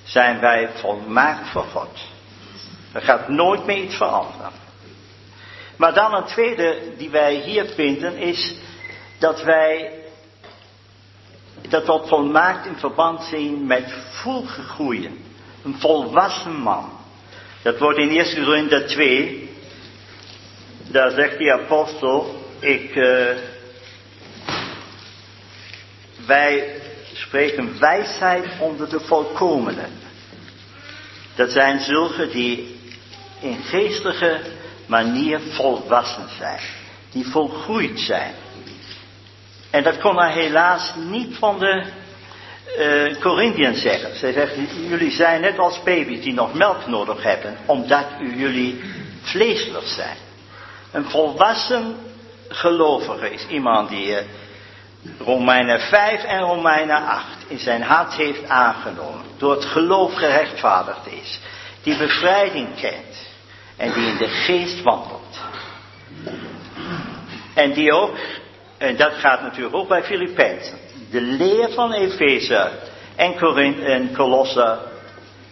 Zijn 0.03 0.39
wij 0.39 0.69
volmaakt 0.73 1.49
voor 1.49 1.63
God. 1.63 1.99
Er 2.93 3.01
gaat 3.01 3.27
nooit 3.27 3.65
meer 3.65 3.77
iets 3.77 3.95
veranderen. 3.95 4.51
Maar 5.77 5.93
dan 5.93 6.13
een 6.13 6.25
tweede 6.25 6.93
die 6.97 7.09
wij 7.09 7.35
hier 7.35 7.65
vinden 7.65 8.17
is 8.17 8.55
dat 9.19 9.43
wij 9.43 9.99
dat 11.69 11.85
wat 11.85 12.07
volmaakt 12.07 12.65
in 12.65 12.75
verband 12.75 13.23
zien 13.23 13.65
met 13.65 13.93
volgegroeien. 14.11 15.25
Een 15.63 15.79
volwassen 15.79 16.55
man. 16.55 17.00
Dat 17.61 17.79
wordt 17.79 17.97
in 17.97 18.09
1 18.09 18.45
Korinther 18.45 18.87
2. 18.87 19.49
Daar 20.87 21.11
zegt 21.11 21.37
die 21.37 21.53
apostel, 21.53 22.45
ik, 22.59 22.95
uh, 22.95 23.29
wij 26.25 26.81
spreken 27.13 27.79
wijsheid 27.79 28.45
onder 28.59 28.89
de 28.89 28.99
volkomenen. 28.99 29.89
Dat 31.35 31.51
zijn 31.51 31.79
zulke 31.79 32.29
die 32.29 32.79
in 33.39 33.57
geestige 33.63 34.39
manier 34.85 35.39
volwassen 35.39 36.29
zijn. 36.37 36.59
Die 37.11 37.25
volgroeid 37.27 37.99
zijn. 37.99 38.33
En 39.69 39.83
dat 39.83 39.99
kon 39.99 40.17
hij 40.17 40.33
helaas 40.33 40.93
niet 40.95 41.37
van 41.37 41.59
de 41.59 41.85
uh, 42.77 43.19
Corinthiërs 43.19 43.81
zeggen. 43.81 44.15
Zij 44.15 44.31
zeggen, 44.31 44.87
jullie 44.87 45.11
zijn 45.11 45.41
net 45.41 45.59
als 45.59 45.83
baby's 45.83 46.23
die 46.23 46.33
nog 46.33 46.53
melk 46.53 46.87
nodig 46.87 47.23
hebben, 47.23 47.57
omdat 47.65 48.05
u 48.21 48.35
jullie 48.35 48.81
vleeselijk 49.21 49.87
zijn. 49.87 50.17
Een 50.91 51.05
volwassen 51.05 51.95
gelovige 52.49 53.29
is 53.29 53.47
iemand 53.47 53.89
die 53.89 54.07
uh, 54.07 54.17
Romeinen 55.19 55.79
5 55.79 56.23
en 56.23 56.39
Romeinen 56.39 57.05
8 57.05 57.25
in 57.47 57.59
zijn 57.59 57.81
hart 57.81 58.13
heeft 58.13 58.47
aangenomen. 58.47 59.25
Door 59.37 59.51
het 59.51 59.65
geloof 59.65 60.13
gerechtvaardigd 60.13 61.07
is. 61.07 61.39
Die 61.83 61.97
bevrijding 61.97 62.67
kent. 62.79 63.29
En 63.77 63.93
die 63.93 64.07
in 64.07 64.17
de 64.17 64.27
geest 64.27 64.81
wandelt. 64.81 65.39
En 67.53 67.73
die 67.73 67.93
ook, 67.93 68.17
en 68.77 68.95
dat 68.97 69.13
gaat 69.13 69.41
natuurlijk 69.41 69.75
ook 69.75 69.87
bij 69.87 70.03
Filippenzen. 70.03 70.77
De 71.11 71.21
leer 71.21 71.69
van 71.69 71.93
Efeze 71.93 72.71
en 73.15 73.33
en 73.83 74.13
Colosse. 74.13 74.77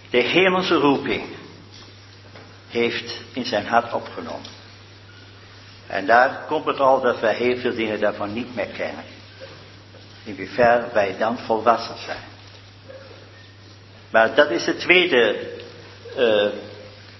De 0.09 0.17
hemelse 0.17 0.75
roeping. 0.75 1.23
Heeft 2.69 3.21
in 3.33 3.45
zijn 3.45 3.65
hart 3.65 3.93
opgenomen. 3.93 4.57
En 5.87 6.05
daar 6.05 6.45
komt 6.47 6.65
het 6.65 6.79
al 6.79 7.01
dat 7.01 7.19
wij 7.19 7.33
heel 7.33 7.57
veel 7.57 7.75
dingen 7.75 7.99
daarvan 7.99 8.33
niet 8.33 8.55
meer 8.55 8.67
kennen 8.77 9.03
in 10.29 10.35
hoeverre 10.37 10.87
wij 10.93 11.15
dan 11.17 11.37
volwassen 11.37 11.97
zijn. 12.05 12.23
Maar 14.11 14.35
dat 14.35 14.49
is 14.49 14.65
het 14.65 14.79
tweede 14.79 15.35
uh, 16.17 16.47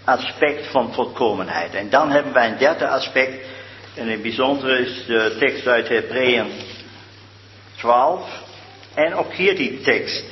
aspect 0.04 0.68
van 0.68 0.94
volkomenheid. 0.94 1.74
En 1.74 1.90
dan 1.90 2.12
hebben 2.12 2.34
wij 2.34 2.52
een 2.52 2.58
derde 2.58 2.88
aspect, 2.88 3.46
en 3.96 4.04
in 4.04 4.12
het 4.12 4.22
bijzonder 4.22 4.80
is 4.80 5.06
de 5.06 5.36
tekst 5.40 5.68
uit 5.68 5.88
Hebreeën 5.88 6.52
12, 7.80 8.28
en 8.94 9.14
ook 9.14 9.34
hier 9.34 9.56
die 9.56 9.82
tekst 9.82 10.24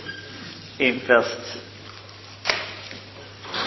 in 0.78 1.00
vers 1.06 1.36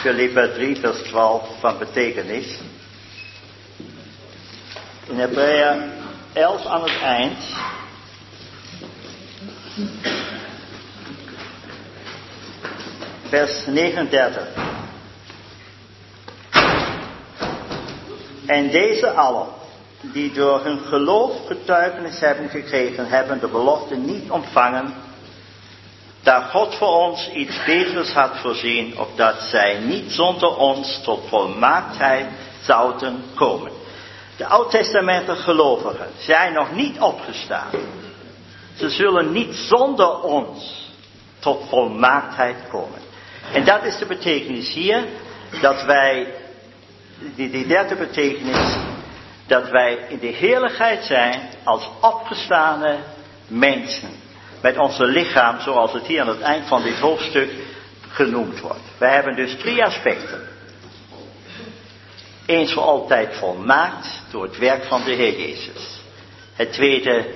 Filippa 0.00 0.48
3, 0.54 0.76
vers 0.76 1.02
12 1.02 1.48
van 1.60 1.78
betekenis. 1.78 2.58
In 5.08 5.18
Hebreeën 5.18 5.92
11 6.32 6.66
aan 6.66 6.82
het 6.82 7.00
eind 7.00 7.38
Vers 13.30 13.66
39. 13.66 14.48
En 18.46 18.70
deze 18.70 19.10
allen, 19.10 19.46
die 20.00 20.32
door 20.32 20.64
hun 20.64 20.78
geloof 20.78 21.46
getuigenis 21.46 22.20
hebben 22.20 22.48
gekregen, 22.48 23.06
hebben 23.06 23.40
de 23.40 23.48
belofte 23.48 23.96
niet 23.96 24.30
ontvangen, 24.30 24.94
daar 26.22 26.42
God 26.42 26.74
voor 26.74 26.88
ons 26.88 27.30
iets 27.30 27.64
beters 27.64 28.12
had 28.12 28.38
voorzien, 28.38 28.98
opdat 28.98 29.42
zij 29.42 29.78
niet 29.78 30.12
zonder 30.12 30.56
ons 30.56 31.00
tot 31.02 31.20
volmaaktheid 31.28 32.26
zouden 32.62 33.22
komen. 33.34 33.72
De 34.36 34.46
oud-testamentige 34.46 35.42
gelovigen 35.42 36.08
zijn 36.18 36.52
nog 36.52 36.72
niet 36.72 37.00
opgestaan. 37.00 37.70
Ze 38.76 38.90
zullen 38.90 39.32
niet 39.32 39.54
zonder 39.54 40.20
ons 40.20 40.88
tot 41.38 41.62
volmaaktheid 41.68 42.56
komen. 42.70 43.00
En 43.52 43.64
dat 43.64 43.84
is 43.84 43.98
de 43.98 44.06
betekenis 44.06 44.72
hier, 44.72 45.04
dat 45.60 45.84
wij, 45.84 46.34
die, 47.34 47.50
die 47.50 47.66
derde 47.66 47.96
betekenis, 47.96 48.76
dat 49.50 49.70
wij 49.70 49.98
in 50.08 50.18
de 50.18 50.26
heerlijkheid 50.26 51.04
zijn 51.04 51.40
als 51.64 51.88
opgestane 52.00 52.96
mensen. 53.46 54.10
Met 54.62 54.78
onze 54.78 55.04
lichaam, 55.04 55.60
zoals 55.60 55.92
het 55.92 56.06
hier 56.06 56.20
aan 56.20 56.28
het 56.28 56.40
eind 56.40 56.68
van 56.68 56.82
dit 56.82 56.98
hoofdstuk 56.98 57.50
genoemd 58.08 58.60
wordt. 58.60 58.80
Wij 58.98 59.14
hebben 59.14 59.36
dus 59.36 59.56
drie 59.56 59.84
aspecten. 59.84 60.48
Eens 62.46 62.72
voor 62.72 62.82
altijd 62.82 63.36
volmaakt 63.36 64.22
door 64.30 64.42
het 64.42 64.58
werk 64.58 64.84
van 64.84 65.04
de 65.04 65.12
Heer 65.12 65.38
Jezus. 65.38 66.00
Het 66.54 66.72
tweede 66.72 67.26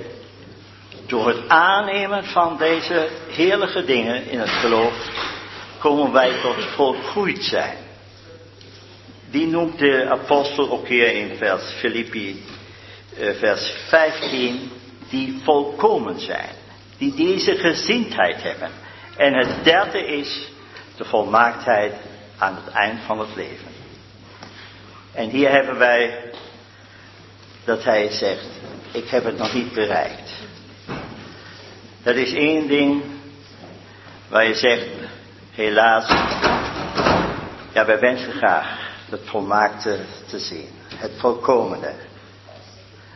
door 1.06 1.28
het 1.28 1.48
aannemen 1.48 2.24
van 2.24 2.56
deze 2.56 3.08
heerlijke 3.28 3.84
dingen 3.84 4.26
in 4.28 4.38
het 4.38 4.50
geloof 4.50 4.94
komen 5.78 6.12
wij 6.12 6.32
tot 6.42 6.64
volgroeid 6.64 7.44
zijn. 7.44 7.83
Die 9.34 9.46
noemt 9.46 9.78
de 9.78 10.06
apostel 10.10 10.70
ook 10.70 10.88
hier 10.88 11.12
in 11.12 11.36
vers 11.36 11.72
Filippi, 11.72 12.44
eh, 13.18 13.34
vers 13.34 13.74
15, 13.88 14.70
die 15.08 15.40
volkomen 15.42 16.20
zijn. 16.20 16.50
Die 16.98 17.14
deze 17.14 17.56
gezindheid 17.56 18.42
hebben. 18.42 18.70
En 19.16 19.34
het 19.34 19.64
derde 19.64 20.06
is 20.06 20.48
de 20.96 21.04
volmaaktheid 21.04 21.92
aan 22.38 22.54
het 22.64 22.74
eind 22.74 23.00
van 23.06 23.18
het 23.18 23.34
leven. 23.34 23.68
En 25.12 25.28
hier 25.28 25.50
hebben 25.50 25.78
wij 25.78 26.18
dat 27.64 27.84
hij 27.84 28.10
zegt, 28.10 28.48
ik 28.92 29.08
heb 29.08 29.24
het 29.24 29.38
nog 29.38 29.54
niet 29.54 29.72
bereikt. 29.72 30.30
Dat 32.02 32.14
is 32.14 32.32
één 32.32 32.68
ding 32.68 33.02
waar 34.28 34.46
je 34.46 34.54
zegt, 34.54 34.88
helaas, 35.50 36.08
ja 37.72 37.86
wij 37.86 37.98
wensen 37.98 38.32
graag 38.32 38.83
het 39.10 39.20
volmaakte 39.24 39.98
te 40.26 40.38
zien. 40.38 40.68
Het 40.94 41.12
volkomene. 41.18 41.92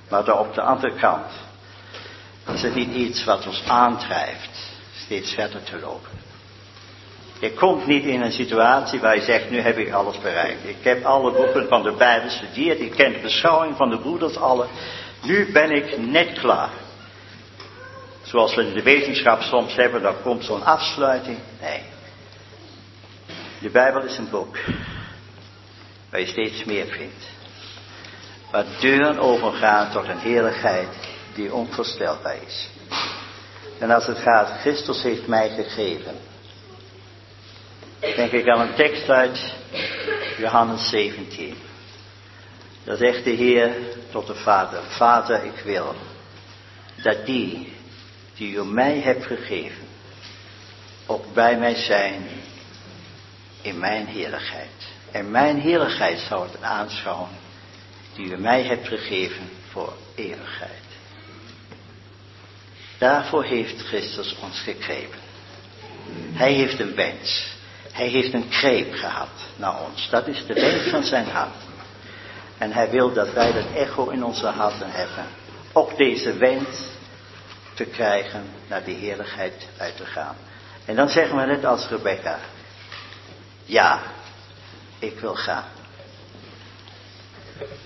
Maar 0.09 0.25
dan 0.25 0.39
op 0.39 0.55
de 0.55 0.63
andere 0.63 0.95
kant 0.95 1.33
is 2.53 2.63
het 2.63 2.75
niet 2.75 2.95
iets 2.95 3.25
wat 3.25 3.47
ons 3.47 3.63
aandrijft 3.67 4.77
steeds 5.05 5.35
verder 5.35 5.63
te 5.63 5.79
lopen. 5.79 6.11
Je 7.41 7.53
komt 7.53 7.87
niet 7.87 8.05
in 8.05 8.23
een 8.23 8.33
situatie 8.33 9.01
waar 9.01 9.15
je 9.15 9.23
zegt, 9.23 9.51
nu 9.51 9.61
heb 9.61 9.79
ik 9.79 9.93
alles 9.93 10.19
bereikt. 10.19 10.69
Ik 10.69 10.77
heb 10.83 11.05
alle 11.05 11.33
boeken 11.33 11.69
van 11.69 11.83
de 11.83 11.93
Bijbel 11.93 12.29
gestudeerd, 12.29 12.81
ik 12.81 12.91
ken 12.91 13.13
de 13.13 13.19
beschouwing 13.19 13.77
van 13.77 13.91
de 13.91 13.99
broeders 13.99 14.37
alle. 14.37 14.67
Nu 15.23 15.53
ben 15.53 15.71
ik 15.71 15.99
net 15.99 16.33
klaar. 16.33 16.71
Zoals 18.23 18.55
we 18.55 18.67
in 18.67 18.75
de 18.75 18.83
wetenschap 18.83 19.43
soms 19.43 19.75
hebben, 19.75 20.03
dan 20.03 20.15
komt 20.23 20.45
zo'n 20.45 20.65
afsluiting. 20.65 21.39
Nee. 21.61 21.83
De 23.61 23.71
Bijbel 23.71 24.03
is 24.03 24.19
een 24.19 24.31
boek 24.31 24.57
waar 26.11 26.21
je 26.21 26.27
steeds 26.27 26.65
meer 26.65 26.87
vindt. 26.87 27.25
Waar 28.51 28.65
deuren 28.81 29.19
overgaan 29.19 29.91
tot 29.91 30.09
een 30.09 30.19
heerlijkheid 30.19 30.89
die 31.35 31.55
onvoorstelbaar 31.55 32.37
is. 32.47 32.69
En 33.79 33.91
als 33.91 34.07
het 34.07 34.19
gaat, 34.19 34.61
Christus 34.61 35.03
heeft 35.03 35.27
mij 35.27 35.49
gegeven. 35.49 36.15
Denk 38.01 38.33
ik 38.33 38.49
aan 38.49 38.61
een 38.61 38.75
tekst 38.75 39.09
uit 39.09 39.55
Johannes 40.39 40.89
17. 40.89 41.57
Daar 42.85 42.97
zegt 42.97 43.25
de 43.25 43.31
Heer 43.31 43.73
tot 44.11 44.27
de 44.27 44.35
Vader, 44.35 44.83
Vader 44.83 45.45
ik 45.45 45.63
wil 45.65 45.95
dat 47.03 47.27
die 47.27 47.73
die 48.35 48.57
u 48.57 48.65
mij 48.65 49.01
hebt 49.01 49.27
gegeven, 49.27 49.87
ook 51.07 51.35
bij 51.35 51.59
mij 51.59 51.75
zijn 51.75 52.23
in 53.63 53.79
mijn 53.79 54.07
heerlijkheid. 54.07 54.98
En 55.11 55.31
mijn 55.31 55.61
heerlijkheid 55.61 56.19
zal 56.19 56.43
het 56.43 56.63
aanschouwen 56.63 57.29
die 58.15 58.31
u 58.33 58.37
mij 58.37 58.63
hebt 58.63 58.89
gegeven 58.89 59.51
voor 59.71 59.93
eeuwigheid. 60.15 60.87
Daarvoor 62.99 63.45
heeft 63.45 63.83
Christus 63.83 64.37
ons 64.43 64.61
gekrepen. 64.61 65.19
Hij 66.33 66.53
heeft 66.53 66.81
een 66.81 66.95
wens. 66.95 67.57
Hij 67.93 68.07
heeft 68.07 68.33
een 68.33 68.47
greep 68.51 68.95
gehad 68.95 69.29
naar 69.57 69.81
ons. 69.81 70.11
Dat 70.11 70.27
is 70.27 70.47
de 70.47 70.55
wens 70.55 70.91
van 70.91 71.05
zijn 71.05 71.27
hart. 71.27 71.63
En 72.59 72.73
hij 72.73 72.91
wil 72.91 73.13
dat 73.13 73.33
wij 73.33 73.53
dat 73.53 73.73
echo 73.75 74.09
in 74.09 74.25
onze 74.25 74.47
harten 74.47 74.91
hebben. 74.91 75.27
Ook 75.73 75.97
deze 75.97 76.37
wens 76.37 76.67
te 77.75 77.85
krijgen, 77.85 78.45
naar 78.69 78.85
die 78.85 78.97
heerlijkheid 78.97 79.69
uit 79.77 79.97
te 79.97 80.07
gaan. 80.07 80.37
En 80.85 80.97
dan 80.97 81.09
zeggen 81.09 81.37
we 81.37 81.47
net 81.47 81.65
als 81.65 81.89
Rebecca, 81.89 82.39
ja, 83.65 84.03
ik 85.01 85.21
will 85.21 85.35
gaan. 85.35 85.65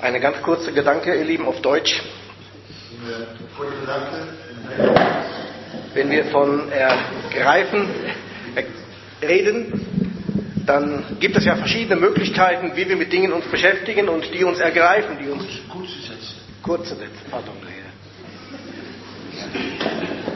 Eine 0.00 0.20
ganz 0.20 0.42
kurze 0.42 0.72
Gedanke, 0.72 1.14
ihr 1.14 1.24
Lieben, 1.24 1.46
auf 1.46 1.60
Deutsch. 1.60 2.02
Wenn 5.94 6.10
wir 6.10 6.24
von 6.26 6.70
ergreifen 6.70 7.88
reden, 9.22 9.86
dann 10.66 11.04
gibt 11.18 11.36
es 11.36 11.44
ja 11.44 11.56
verschiedene 11.56 11.96
Möglichkeiten, 12.00 12.72
wie 12.76 12.88
wir 12.88 12.96
mit 12.96 13.12
Dingen 13.12 13.32
uns 13.32 13.46
beschäftigen 13.46 14.08
und 14.08 14.32
die 14.32 14.44
uns 14.44 14.60
ergreifen, 14.60 15.18
die 15.18 15.28
uns 15.28 15.44
kurze 15.68 16.00
Sätze. 16.00 16.34
Kurze 16.62 16.94
Sätze, 16.94 17.24
pardon. 17.30 17.54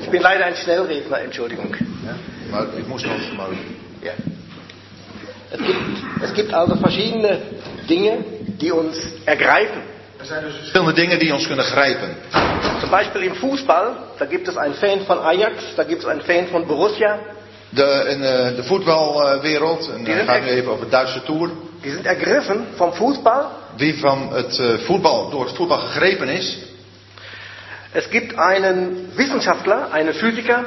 Ich 0.02 0.10
bin 0.10 0.22
leider 0.22 0.46
ein 0.46 0.56
Schnellredner, 0.56 1.20
Entschuldigung. 1.20 1.74
Ik 2.78 2.86
moest 2.86 3.06
nog 3.06 3.36
maar... 3.36 3.48
Ja. 4.02 4.12
Es, 5.50 5.58
gibt, 5.58 5.78
es 6.22 6.34
gibt 6.34 6.52
also 6.52 6.76
verschiedene 6.76 7.40
Dinge, 7.88 8.24
die 8.60 8.72
uns 8.72 8.96
ergreifen. 9.24 9.82
Er 10.18 10.26
zijn 10.26 10.44
dus 10.44 10.54
verschillende 10.56 10.92
dingen 10.92 11.18
die 11.18 11.32
ons 11.32 11.46
kunnen 11.46 11.64
grijpen. 11.64 12.16
Zum 12.80 12.90
Beispiel 12.90 13.22
im 13.22 13.34
Fußball, 13.34 13.96
da 14.18 14.24
gibt 14.24 14.48
es 14.48 14.56
einen 14.56 14.74
Fan 14.74 15.00
von 15.06 15.18
Ajax, 15.18 15.74
da 15.76 15.84
gibt 15.84 16.02
es 16.02 16.08
einen 16.08 16.22
Fan 16.22 16.46
von 16.48 16.66
Borussia. 16.66 17.18
De, 17.68 18.06
in 18.08 18.22
eh, 18.22 18.56
de 18.56 18.62
voetbalwereld, 18.62 19.90
en 19.90 20.04
dan 20.04 20.14
zijn 20.14 20.26
gaan 20.26 20.42
we 20.42 20.50
even 20.50 20.70
over 20.70 20.84
de 20.84 20.90
Duitse 20.90 21.22
Tour. 21.22 21.50
Die 21.80 21.90
sind 21.90 22.06
ergriffen 22.06 22.66
vom 22.76 22.92
Fußball. 22.92 23.44
Wie 23.76 23.98
van 23.98 24.32
het 24.32 24.58
eh, 24.58 24.74
voetbal, 24.78 25.30
door 25.30 25.44
het 25.44 25.56
voetbal 25.56 25.78
gegrepen 25.78 26.28
is. 26.28 26.58
Es 27.92 28.08
gibt 28.08 28.38
einen 28.38 29.10
Wissenschaftler, 29.14 29.90
einen 29.92 30.14
Physiker, 30.14 30.64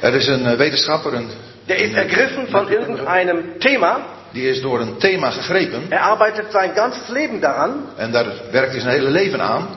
Er 0.00 0.14
is 0.14 0.26
een 0.26 0.46
eh, 0.46 0.56
wetenschapper, 0.56 1.12
een, 1.12 1.30
der 1.66 1.78
ist 1.78 1.94
ergriffen 1.94 2.48
von 2.48 2.70
irgendeinem 2.70 3.58
Thema. 3.58 4.00
Die 4.32 4.48
is 4.50 4.60
door 4.60 4.80
een 4.80 4.96
thema 4.98 5.30
gegrepen. 5.30 5.82
Er 5.88 5.98
arbeitet 5.98 6.44
sein 6.52 6.72
ganzes 6.74 7.08
Leben 7.08 7.40
daran 7.40 7.86
En 7.96 8.10
daar 8.12 8.26
werkt 8.50 8.70
hij 8.72 8.80
zijn 8.80 8.94
hele 8.94 9.10
leven 9.10 9.40
aan. 9.40 9.68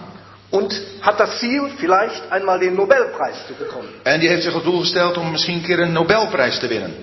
und 0.50 0.82
hat 1.02 1.18
das 1.20 1.40
Ziel, 1.40 1.70
vielleicht 1.78 2.22
einmal 2.30 2.60
den 2.60 2.76
Nobelpreis 2.76 3.36
zu 3.48 3.54
bekommen. 3.54 3.90
En 4.04 4.20
die 4.20 4.30
heeft 4.30 4.44
zich 4.44 4.54
het 4.54 4.64
doel 4.64 4.80
gesteld 4.80 5.18
om 5.18 5.32
misschien 5.32 5.56
een 5.56 5.62
keer 5.64 5.80
een 5.80 5.92
Nobelprijs 5.92 6.60
te 6.60 6.68
winnen. 6.68 6.94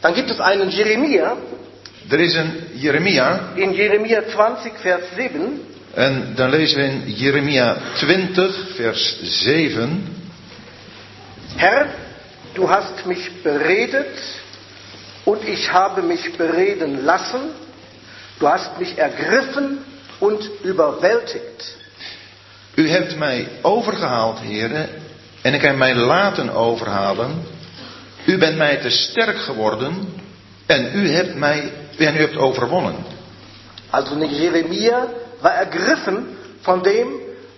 Dann 0.00 0.14
gibt 0.14 0.30
es 0.30 0.38
einen 0.40 0.68
Jeremia 0.70 1.36
Er 2.08 2.20
is 2.20 2.34
een 2.34 2.52
Jeremia. 2.74 3.40
in 3.54 3.72
Jeremia 3.72 4.22
20, 4.22 4.72
Vers 4.80 5.02
7. 5.16 5.62
En 5.94 6.32
dan 6.34 6.50
lezen 6.50 6.78
we 6.78 6.84
in 6.84 7.12
Jeremia 7.12 7.76
20, 7.94 8.56
vers 8.76 9.18
7. 9.22 10.16
Herr, 11.56 11.86
du 12.54 12.66
hast 12.68 13.04
mich 13.06 13.30
beredet 13.42 14.37
und 15.28 15.44
ich 15.46 15.70
habe 15.70 16.00
mich 16.00 16.38
bereden 16.38 17.04
lassen. 17.04 17.40
Du 18.38 18.48
hast 18.48 18.78
mich 18.78 18.96
ergriffen 18.96 19.84
und 20.20 20.40
überwältigt. 20.64 21.76
U 22.76 22.88
hebt 22.88 23.18
mij 23.18 23.48
overgehaald, 23.62 24.38
heren, 24.40 24.88
en 25.42 25.54
ik 25.54 25.62
heb 25.62 25.76
mij 25.76 25.94
laten 25.94 26.50
overhalen. 26.50 27.44
U 28.26 28.38
bent 28.38 28.56
mij 28.56 28.76
te 28.76 28.90
sterk 28.90 29.38
geworden 29.38 29.94
en 30.66 30.90
u 30.94 31.10
hebt 31.10 31.34
mij 31.34 31.72
en 31.98 32.14
u 32.14 32.18
hebt 32.18 32.36
overwonnen. 32.36 32.94
Also 33.90 34.24
Jeremia 34.24 35.08
war 35.40 35.52
ergriffen 35.52 36.36
von 36.60 36.82
dem, 36.82 37.08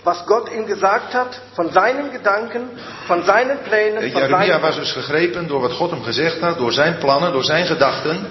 was 0.05 0.24
Gott 0.26 0.51
ihm 0.53 0.66
gesagt 0.66 1.14
hat, 1.14 1.40
von 1.55 1.70
seinen 1.72 2.11
Gedanken, 2.12 2.62
von 3.07 3.24
seinen 3.24 3.59
Plänen, 3.59 4.01
von 4.01 4.20
Jeremia 4.22 4.46
seinen... 4.46 4.62
was 4.62 4.76
dus 4.76 4.92
gegrepen 4.92 5.48
door 5.48 5.61
wat 5.61 5.72
God 5.72 5.90
hem 5.90 6.03
gezegd 6.03 6.40
had, 6.40 6.59
door 6.59 6.72
zijn 6.72 6.98
plannen, 6.98 7.32
door 7.32 7.44
zijn 7.44 7.66
gedachten. 7.66 8.26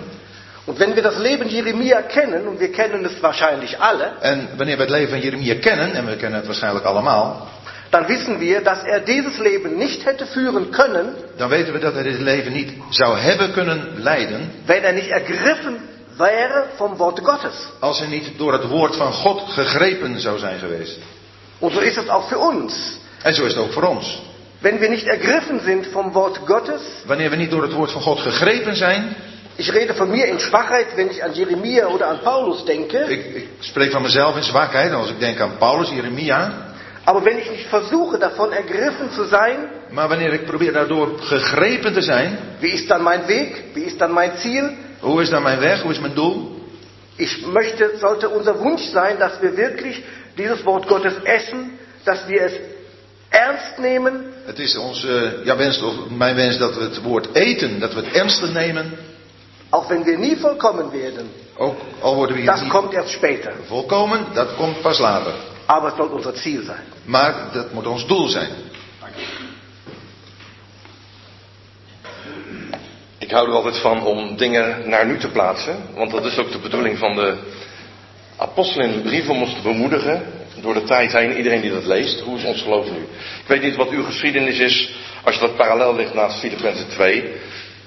Und 0.65 0.77
wenn 0.79 0.95
wir 0.95 1.03
das 1.03 1.17
Leben 1.17 1.49
Jeremia 1.49 2.01
kennen, 2.01 2.47
und 2.47 2.59
wir 2.59 2.71
kennen 2.71 3.05
es 3.05 3.21
wahrscheinlich 3.21 3.79
alle, 3.79 4.11
En 4.21 4.47
wanneer 4.57 4.77
we 4.77 4.81
het 4.83 4.91
leven 4.91 5.09
van 5.09 5.19
Jeremia 5.19 5.55
kennen, 5.59 5.93
en 5.93 6.05
we 6.05 6.15
kennen 6.15 6.37
het 6.39 6.45
waarschijnlijk 6.45 6.85
allemaal, 6.85 7.47
dann 7.91 8.07
wissen 8.07 8.39
wir, 8.39 8.61
dass 8.61 8.83
er 8.83 8.99
dieses 8.99 9.37
Leben 9.39 9.77
nicht 9.77 10.05
hätte 10.05 10.25
führen 10.25 10.71
können, 10.71 11.15
dan 11.37 11.49
weten 11.49 11.73
we 11.73 11.79
dat 11.79 11.93
hij 11.93 12.03
dit 12.03 12.19
leven 12.19 12.53
niet 12.53 12.73
zou 12.89 13.17
hebben 13.17 13.51
kunnen 13.51 13.87
leiden, 13.95 14.51
wenn 14.65 14.83
er 14.83 14.93
nicht 14.93 15.09
ergriffen 15.09 15.77
wäre 16.17 16.65
vom 16.75 16.97
Wort 16.97 17.19
Gottes. 17.19 17.67
als 17.79 17.99
hij 17.99 18.07
niet 18.07 18.37
door 18.37 18.53
het 18.53 18.67
woord 18.67 18.95
van 18.95 19.13
God 19.13 19.41
gegrepen 19.51 20.19
zou 20.19 20.39
zijn 20.39 20.59
geweest. 20.59 20.97
Und 21.59 21.73
so 21.73 21.79
ist 21.79 21.97
es 21.97 22.09
auch 22.09 22.27
für 22.27 22.37
uns. 22.37 22.99
En 23.23 23.33
zo 23.33 23.45
is 23.45 23.53
het 23.53 23.63
ook 23.63 23.71
voor 23.71 23.83
ons. 23.83 24.21
Wenn 24.61 24.79
wir 24.79 24.89
nicht 24.89 25.07
ergriffen 25.07 25.59
sind 25.59 25.87
vom 25.87 26.13
Wort 26.13 26.39
Gottes, 26.45 26.81
Wanneer 27.05 27.29
we 27.29 27.35
niet 27.35 27.51
door 27.51 27.61
het 27.61 27.73
woord 27.73 27.91
van 27.91 28.01
God 28.01 28.19
gegrepen 28.19 28.75
zijn, 28.75 29.15
ich 29.55 29.73
rede 29.73 29.93
von 29.93 30.09
mir 30.09 30.25
in 30.25 30.39
Schwachheit, 30.39 30.87
wenn 30.95 31.09
ich 31.09 31.23
an 31.23 31.33
Jeremia 31.33 31.87
oder 31.87 32.07
an 32.07 32.19
Paulus 32.23 32.65
denke, 32.65 32.97
ik, 32.97 33.35
ik 33.35 33.47
spreek 33.59 33.91
van 33.91 34.01
mezelf 34.01 34.35
in 34.35 34.43
zwakheid, 34.43 34.93
als 34.93 35.09
ik 35.09 35.19
denk 35.19 35.39
aan 35.39 35.57
Paulus, 35.57 35.89
Jeremia, 35.89 36.67
aber 37.03 37.23
wenn 37.23 37.37
ich 37.37 37.49
nicht 37.49 37.67
versuche, 37.69 38.17
davon 38.17 38.51
ergriffen 38.51 39.09
zu 39.11 39.25
sein, 39.25 39.69
maar 39.91 40.07
wanneer 40.07 40.33
ik 40.33 40.45
probeer 40.45 40.73
daardoor 40.73 41.19
gegrepen 41.19 41.93
te 41.93 42.01
zijn, 42.01 42.37
wie 42.59 42.71
ist 42.71 42.87
dann 42.87 43.03
mein 43.03 43.27
Weg, 43.27 43.63
wie 43.73 43.83
ist 43.83 43.97
dann 43.97 44.13
mein 44.13 44.31
Ziel? 44.37 44.69
hoe 44.99 45.21
is 45.21 45.29
dan 45.29 45.43
mijn 45.43 45.59
weg, 45.59 45.81
hoe 45.81 45.91
is 45.91 45.99
mijn 45.99 46.13
doel? 46.13 46.57
Ich 47.15 47.45
möchte, 47.45 47.97
sollte 47.97 48.29
unser 48.29 48.59
Wunsch 48.59 48.91
sein, 48.91 49.17
dass 49.19 49.41
wir 49.41 49.57
wirklich 49.57 50.03
dieses 50.39 50.63
Wort 50.65 50.87
Gottes 50.87 51.13
essen, 51.23 51.79
dass 52.05 52.27
wir 52.27 52.41
es 52.41 52.53
ernst 53.29 53.77
nehmen, 53.79 54.13
Het 54.45 54.59
is 54.59 54.77
onze 54.77 55.41
ja, 55.43 55.55
wens, 55.57 55.81
of 55.81 55.93
mijn 56.09 56.35
wens 56.35 56.57
dat 56.57 56.75
we 56.75 56.81
het 56.83 57.01
woord 57.01 57.35
eten, 57.35 57.79
dat 57.79 57.93
we 57.93 57.99
het 58.01 58.15
ernstig 58.15 58.51
nemen, 58.53 58.97
auch 59.69 59.89
wenn 59.89 60.03
wir 60.05 60.17
nie 60.17 60.35
vollkommen 60.37 60.91
werden. 60.91 61.29
ook 61.57 61.77
al 62.01 62.15
worden 62.15 62.35
we 62.35 62.41
hier 62.41 62.51
Das 62.51 62.61
niet 62.61 62.71
kommt 62.71 62.93
erst 62.93 63.11
später, 63.11 63.53
volkomen, 63.67 64.25
dat 64.33 64.55
komt 64.55 64.81
pas 64.81 64.99
later. 64.99 65.33
aber 65.65 65.87
es 65.89 65.95
soll 65.97 66.09
unser 66.11 66.35
Ziel 66.35 66.63
sein. 66.65 66.83
Maar 67.05 67.33
dat 67.53 67.73
moet 67.73 67.87
ons 67.87 68.07
doel 68.07 68.27
zijn. 68.27 68.49
Ik 73.17 73.31
hou 73.31 73.47
er 73.47 73.53
altijd 73.55 73.77
van 73.77 74.03
om 74.05 74.37
dingen 74.37 74.89
naar 74.89 75.05
nu 75.05 75.17
te 75.17 75.27
plaatsen. 75.27 75.75
Want 75.95 76.11
dat 76.11 76.25
is 76.25 76.37
ook 76.37 76.51
de 76.51 76.57
bedoeling 76.59 76.97
van 76.97 77.15
de 77.15 77.37
apostel 78.39 78.81
in 78.81 78.91
de 78.91 79.01
brief 79.01 79.29
om 79.29 79.41
ons 79.41 79.53
te 79.53 79.61
bemoedigen. 79.61 80.23
Door 80.61 80.73
de 80.73 80.83
tijd 80.83 81.11
heen, 81.11 81.37
iedereen 81.37 81.61
die 81.61 81.71
dat 81.71 81.85
leest. 81.85 82.19
Hoe 82.19 82.37
is 82.37 82.43
ons 82.43 82.61
geloof 82.61 82.85
nu? 82.85 83.01
Ik 83.41 83.47
weet 83.47 83.61
niet 83.61 83.75
wat 83.75 83.89
uw 83.89 84.03
geschiedenis 84.03 84.59
is. 84.59 84.93
Als 85.23 85.35
je 85.35 85.41
dat 85.41 85.55
parallel 85.55 85.95
ligt 85.95 86.13
naast 86.13 86.39
Filippenzen 86.39 86.89
2. 86.89 87.33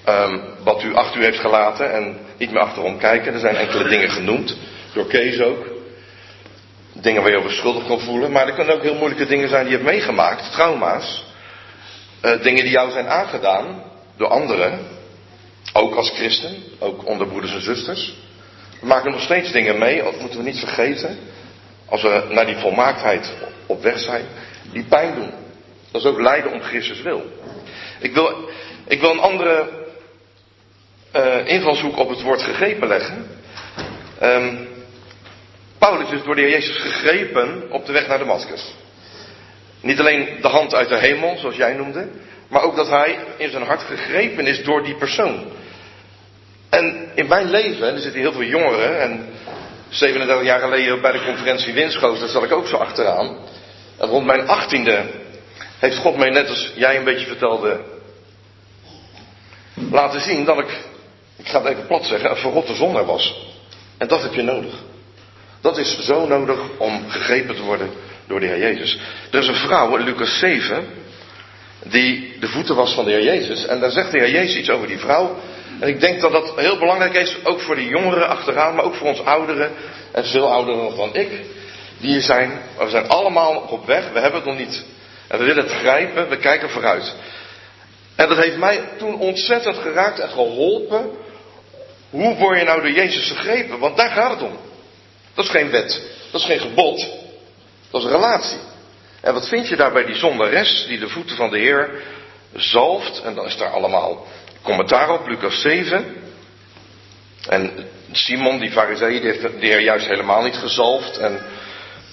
ehm, 0.05 0.39
wat 0.65 0.83
u 0.83 0.95
achter 0.95 1.21
u 1.21 1.25
heeft 1.25 1.39
gelaten. 1.41 1.93
En 1.93 2.17
niet 2.39 2.51
meer 2.51 2.61
achterom 2.61 2.99
kijken. 2.99 3.35
Er 3.35 3.41
zijn 3.41 3.57
enkele 3.57 3.89
dingen 3.89 4.11
genoemd. 4.11 4.57
Door 4.95 5.07
Kees 5.07 5.41
ook. 5.41 5.67
Dingen 6.93 7.23
waar 7.23 7.31
je 7.31 7.39
over 7.39 7.53
schuldig 7.53 7.87
kan 7.87 8.01
voelen. 8.01 8.33
Maar 8.33 8.47
er 8.47 8.55
kunnen 8.55 8.75
ook 8.75 8.83
heel 8.83 8.95
moeilijke 8.95 9.27
dingen 9.27 9.49
zijn 9.49 9.63
die 9.67 9.73
je 9.73 9.79
hebt 9.79 9.91
meegemaakt. 9.91 10.53
Trauma's. 10.53 11.25
Eh, 12.21 12.43
dingen 12.43 12.63
die 12.63 12.73
jou 12.73 12.91
zijn 12.91 13.09
aangedaan. 13.09 13.83
Door 14.17 14.29
anderen. 14.29 14.79
Ook 15.73 15.95
als 15.95 16.11
christen, 16.11 16.57
ook 16.79 17.07
onder 17.07 17.27
broeders 17.27 17.55
en 17.55 17.63
zusters. 17.63 18.13
We 18.83 18.89
maken 18.89 19.11
nog 19.11 19.21
steeds 19.21 19.53
dingen 19.53 19.79
mee, 19.79 20.03
dat 20.03 20.21
moeten 20.21 20.39
we 20.39 20.45
niet 20.45 20.59
vergeten. 20.59 21.19
Als 21.87 22.03
we 22.03 22.27
naar 22.31 22.47
die 22.47 22.57
volmaaktheid 22.57 23.33
op 23.67 23.83
weg 23.83 23.99
zijn, 23.99 24.25
die 24.73 24.85
pijn 24.85 25.15
doen. 25.15 25.31
Dat 25.91 26.01
is 26.01 26.07
ook 26.07 26.21
lijden 26.21 26.53
om 26.53 26.61
Christus 26.61 27.03
wil. 27.03 27.23
Ik 28.01 28.15
wil, 28.15 28.49
ik 28.87 29.01
wil 29.01 29.11
een 29.11 29.19
andere 29.19 29.69
eh, 31.11 31.47
invalshoek 31.47 31.99
op 31.99 32.09
het 32.09 32.23
woord 32.23 32.43
gegrepen 32.43 32.89
leggen. 32.89 33.27
Ehm, 34.19 34.57
Paulus 35.79 36.11
is 36.11 36.23
door 36.23 36.35
de 36.35 36.41
Heer 36.41 36.51
Jezus 36.51 36.77
gegrepen 36.77 37.71
op 37.71 37.87
de 37.87 37.93
weg 37.93 38.09
naar 38.09 38.19
Damascus. 38.19 38.75
Niet 39.81 40.01
alleen 40.01 40.39
de 40.41 40.49
hand 40.49 40.75
uit 40.75 40.89
de 40.89 40.99
hemel, 40.99 41.37
zoals 41.37 41.57
jij 41.57 41.75
noemde, 41.75 42.09
maar 42.49 42.63
ook 42.63 42.77
dat 42.77 42.89
hij 42.89 43.19
in 43.37 43.51
zijn 43.51 43.63
hart 43.63 43.83
gegrepen 43.83 44.47
is 44.47 44.65
door 44.65 44.85
die 44.85 44.95
persoon. 44.95 45.45
En 46.73 47.09
in 47.15 47.27
mijn 47.27 47.51
leven, 47.51 47.89
en 47.89 47.95
er 47.95 48.01
zitten 48.01 48.21
heel 48.21 48.33
veel 48.33 48.43
jongeren, 48.43 49.01
en 49.01 49.29
37 49.89 50.47
jaar 50.47 50.61
geleden 50.61 51.01
bij 51.01 51.13
de 51.13 51.25
conferentie 51.25 51.73
Winschoos, 51.73 52.19
daar 52.19 52.29
zat 52.29 52.43
ik 52.43 52.53
ook 52.53 52.67
zo 52.67 52.77
achteraan. 52.77 53.37
En 53.99 54.09
rond 54.09 54.27
mijn 54.27 54.49
achttiende 54.49 55.05
heeft 55.79 55.97
God 55.97 56.17
mij, 56.17 56.31
net 56.31 56.49
als 56.49 56.73
jij 56.75 56.97
een 56.97 57.05
beetje 57.05 57.27
vertelde, 57.27 57.81
laten 59.75 60.21
zien 60.21 60.45
dat 60.45 60.59
ik, 60.59 60.79
ik 61.37 61.49
ga 61.49 61.63
het 61.63 61.73
even 61.73 61.87
plat 61.87 62.05
zeggen, 62.05 62.31
een 62.31 62.37
verrotte 62.37 62.75
zondaar 62.75 63.05
was. 63.05 63.55
En 63.99 64.09
dat 64.09 64.23
heb 64.23 64.35
je 64.35 64.43
nodig. 64.43 64.75
Dat 65.61 65.79
is 65.79 65.99
zo 65.99 66.27
nodig 66.27 66.59
om 66.79 67.11
gegrepen 67.11 67.57
te 67.57 67.63
worden 67.63 67.91
door 68.27 68.41
de 68.41 68.47
Heer 68.47 68.59
Jezus. 68.59 68.99
Er 69.31 69.39
is 69.39 69.49
een 69.49 69.55
vrouw 69.55 69.97
Lucas 69.97 70.39
7, 70.39 70.87
die 71.83 72.39
de 72.41 72.49
voeten 72.49 72.75
was 72.75 72.95
van 72.95 73.05
de 73.05 73.11
Heer 73.11 73.25
Jezus. 73.25 73.67
En 73.67 73.81
daar 73.81 73.91
zegt 73.91 74.13
de 74.13 74.19
Heer 74.19 74.31
Jezus 74.31 74.57
iets 74.57 74.71
over 74.71 74.87
die 74.87 74.99
vrouw. 74.99 75.37
En 75.83 75.89
ik 75.89 76.01
denk 76.01 76.21
dat 76.21 76.33
dat 76.33 76.53
heel 76.57 76.79
belangrijk 76.79 77.15
is, 77.15 77.37
ook 77.45 77.61
voor 77.61 77.75
de 77.75 77.87
jongeren 77.87 78.29
achteraan, 78.29 78.75
maar 78.75 78.85
ook 78.85 78.95
voor 78.95 79.07
ons 79.09 79.25
ouderen. 79.25 79.73
En 80.13 80.25
veel 80.25 80.53
ouderen 80.53 80.97
dan 80.97 81.15
ik. 81.15 81.29
Die 81.99 82.11
hier 82.11 82.21
zijn. 82.21 82.61
We 82.79 82.91
zijn 82.91 83.09
allemaal 83.09 83.57
op 83.57 83.87
weg, 83.87 84.11
we 84.13 84.21
hebben 84.21 84.41
het 84.41 84.49
nog 84.49 84.59
niet. 84.59 84.85
En 85.29 85.39
we 85.39 85.45
willen 85.45 85.65
het 85.65 85.73
grijpen, 85.73 86.29
we 86.29 86.37
kijken 86.37 86.71
vooruit. 86.71 87.15
En 88.17 88.29
dat 88.29 88.39
heeft 88.39 88.57
mij 88.57 88.81
toen 88.99 89.19
ontzettend 89.19 89.77
geraakt 89.77 90.19
en 90.19 90.29
geholpen. 90.29 91.11
Hoe 92.11 92.35
word 92.35 92.59
je 92.59 92.65
nou 92.65 92.81
door 92.81 92.91
Jezus 92.91 93.31
gegrepen? 93.31 93.79
Want 93.79 93.97
daar 93.97 94.11
gaat 94.11 94.31
het 94.31 94.43
om. 94.43 94.57
Dat 95.35 95.45
is 95.45 95.51
geen 95.51 95.71
wet, 95.71 96.03
dat 96.31 96.41
is 96.41 96.47
geen 96.47 96.61
gebod, 96.61 97.07
dat 97.91 98.01
is 98.01 98.07
een 98.07 98.15
relatie. 98.15 98.59
En 99.21 99.35
wat 99.35 99.49
vind 99.49 99.69
je 99.69 99.77
daar 99.77 99.93
bij 99.93 100.05
die 100.05 100.17
zondares 100.17 100.85
die 100.89 100.99
de 100.99 101.09
voeten 101.09 101.37
van 101.37 101.51
de 101.51 101.59
Heer 101.59 102.03
zalft? 102.55 103.23
En 103.23 103.35
dan 103.35 103.47
is 103.47 103.57
daar 103.57 103.71
allemaal 103.71 104.27
commentaar 104.63 105.11
op, 105.11 105.29
Lucas 105.29 105.61
7. 105.61 106.05
En 107.49 107.71
Simon, 108.13 108.59
die 108.59 108.71
fariseeën, 108.71 109.21
die 109.21 109.31
heeft 109.31 109.43
de 109.43 109.67
Heer 109.67 109.81
juist 109.81 110.07
helemaal 110.07 110.43
niet 110.43 110.57
gezalfd. 110.57 111.19
En 111.19 111.41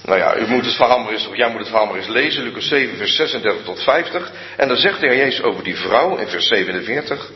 Nou 0.03 0.19
ja, 0.19 0.37
u 0.37 0.47
moet 0.47 0.65
het 0.65 0.75
verhaal 0.75 0.99
maar 0.99 1.13
eens, 1.13 1.27
of 1.27 1.35
jij 1.35 1.49
moet 1.49 1.59
het 1.59 1.67
verhaal 1.67 1.85
maar 1.85 1.95
eens 1.95 2.07
lezen, 2.07 2.43
Lucas 2.43 2.67
7, 2.67 2.97
vers 2.97 3.15
36 3.15 3.63
tot 3.63 3.83
50. 3.83 4.31
En 4.57 4.67
dan 4.67 4.77
zegt 4.77 4.99
de 4.99 5.07
Heer 5.07 5.17
Jezus 5.17 5.41
over 5.41 5.63
die 5.63 5.75
vrouw 5.75 6.17
in 6.17 6.27
vers 6.27 6.47
47. 6.47 7.31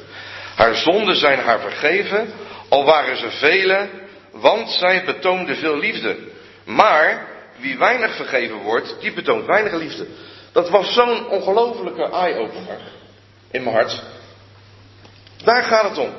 Haar 0.55 0.75
zonden 0.75 1.15
zijn 1.15 1.39
haar 1.39 1.59
vergeven, 1.59 2.33
al 2.69 2.85
waren 2.85 3.17
ze 3.17 3.29
vele, 3.29 3.89
want 4.31 4.69
zij 4.69 5.03
betoonde 5.05 5.55
veel 5.55 5.77
liefde. 5.77 6.17
Maar 6.65 7.27
wie 7.57 7.77
weinig 7.77 8.15
vergeven 8.15 8.57
wordt, 8.57 8.95
die 8.99 9.13
betoont 9.13 9.45
weinig 9.45 9.73
liefde. 9.73 10.07
Dat 10.51 10.69
was 10.69 10.93
zo'n 10.93 11.27
ongelofelijke 11.27 12.09
eye-opener 12.09 12.79
in 13.51 13.63
mijn 13.63 13.75
hart. 13.75 14.01
Daar 15.43 15.63
gaat 15.63 15.89
het 15.89 15.97
om. 15.97 16.09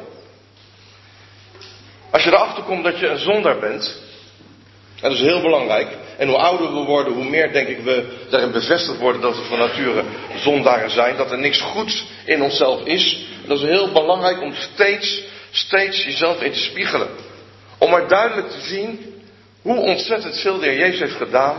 Als 2.11 2.25
je 2.25 2.31
erachter 2.31 2.63
komt 2.63 2.85
dat 2.85 2.99
je 2.99 3.09
een 3.09 3.19
zondaar 3.19 3.59
bent, 3.59 4.03
en 5.01 5.11
dat 5.11 5.19
is 5.19 5.25
heel 5.25 5.41
belangrijk, 5.41 5.89
en 6.19 6.29
hoe 6.29 6.37
ouder 6.37 6.75
we 6.75 6.81
worden, 6.81 7.13
hoe 7.13 7.25
meer 7.25 7.53
denk 7.53 7.69
ik 7.69 7.81
we 7.81 8.27
daarin 8.31 8.53
bevestigd 8.53 8.99
worden 8.99 9.21
dat 9.21 9.37
we 9.37 9.43
van 9.43 9.59
nature 9.59 10.05
zondaren 10.37 10.91
zijn, 10.91 11.17
dat 11.17 11.31
er 11.31 11.39
niks 11.39 11.61
goeds 11.61 12.05
in 12.25 12.43
onszelf 12.43 12.85
is. 12.85 13.27
Dat 13.47 13.59
is 13.59 13.65
heel 13.65 13.93
belangrijk 13.93 14.43
om 14.43 14.55
steeds, 14.55 15.23
steeds 15.51 16.05
jezelf 16.05 16.43
in 16.43 16.53
te 16.53 16.59
spiegelen. 16.59 17.09
Om 17.79 17.91
maar 17.91 18.09
duidelijk 18.09 18.51
te 18.51 18.61
zien 18.61 19.23
hoe 19.63 19.77
ontzettend 19.77 20.41
veel 20.41 20.59
de 20.59 20.67
Heer 20.67 20.79
Jezus 20.79 21.01
heeft 21.01 21.17
gedaan 21.17 21.57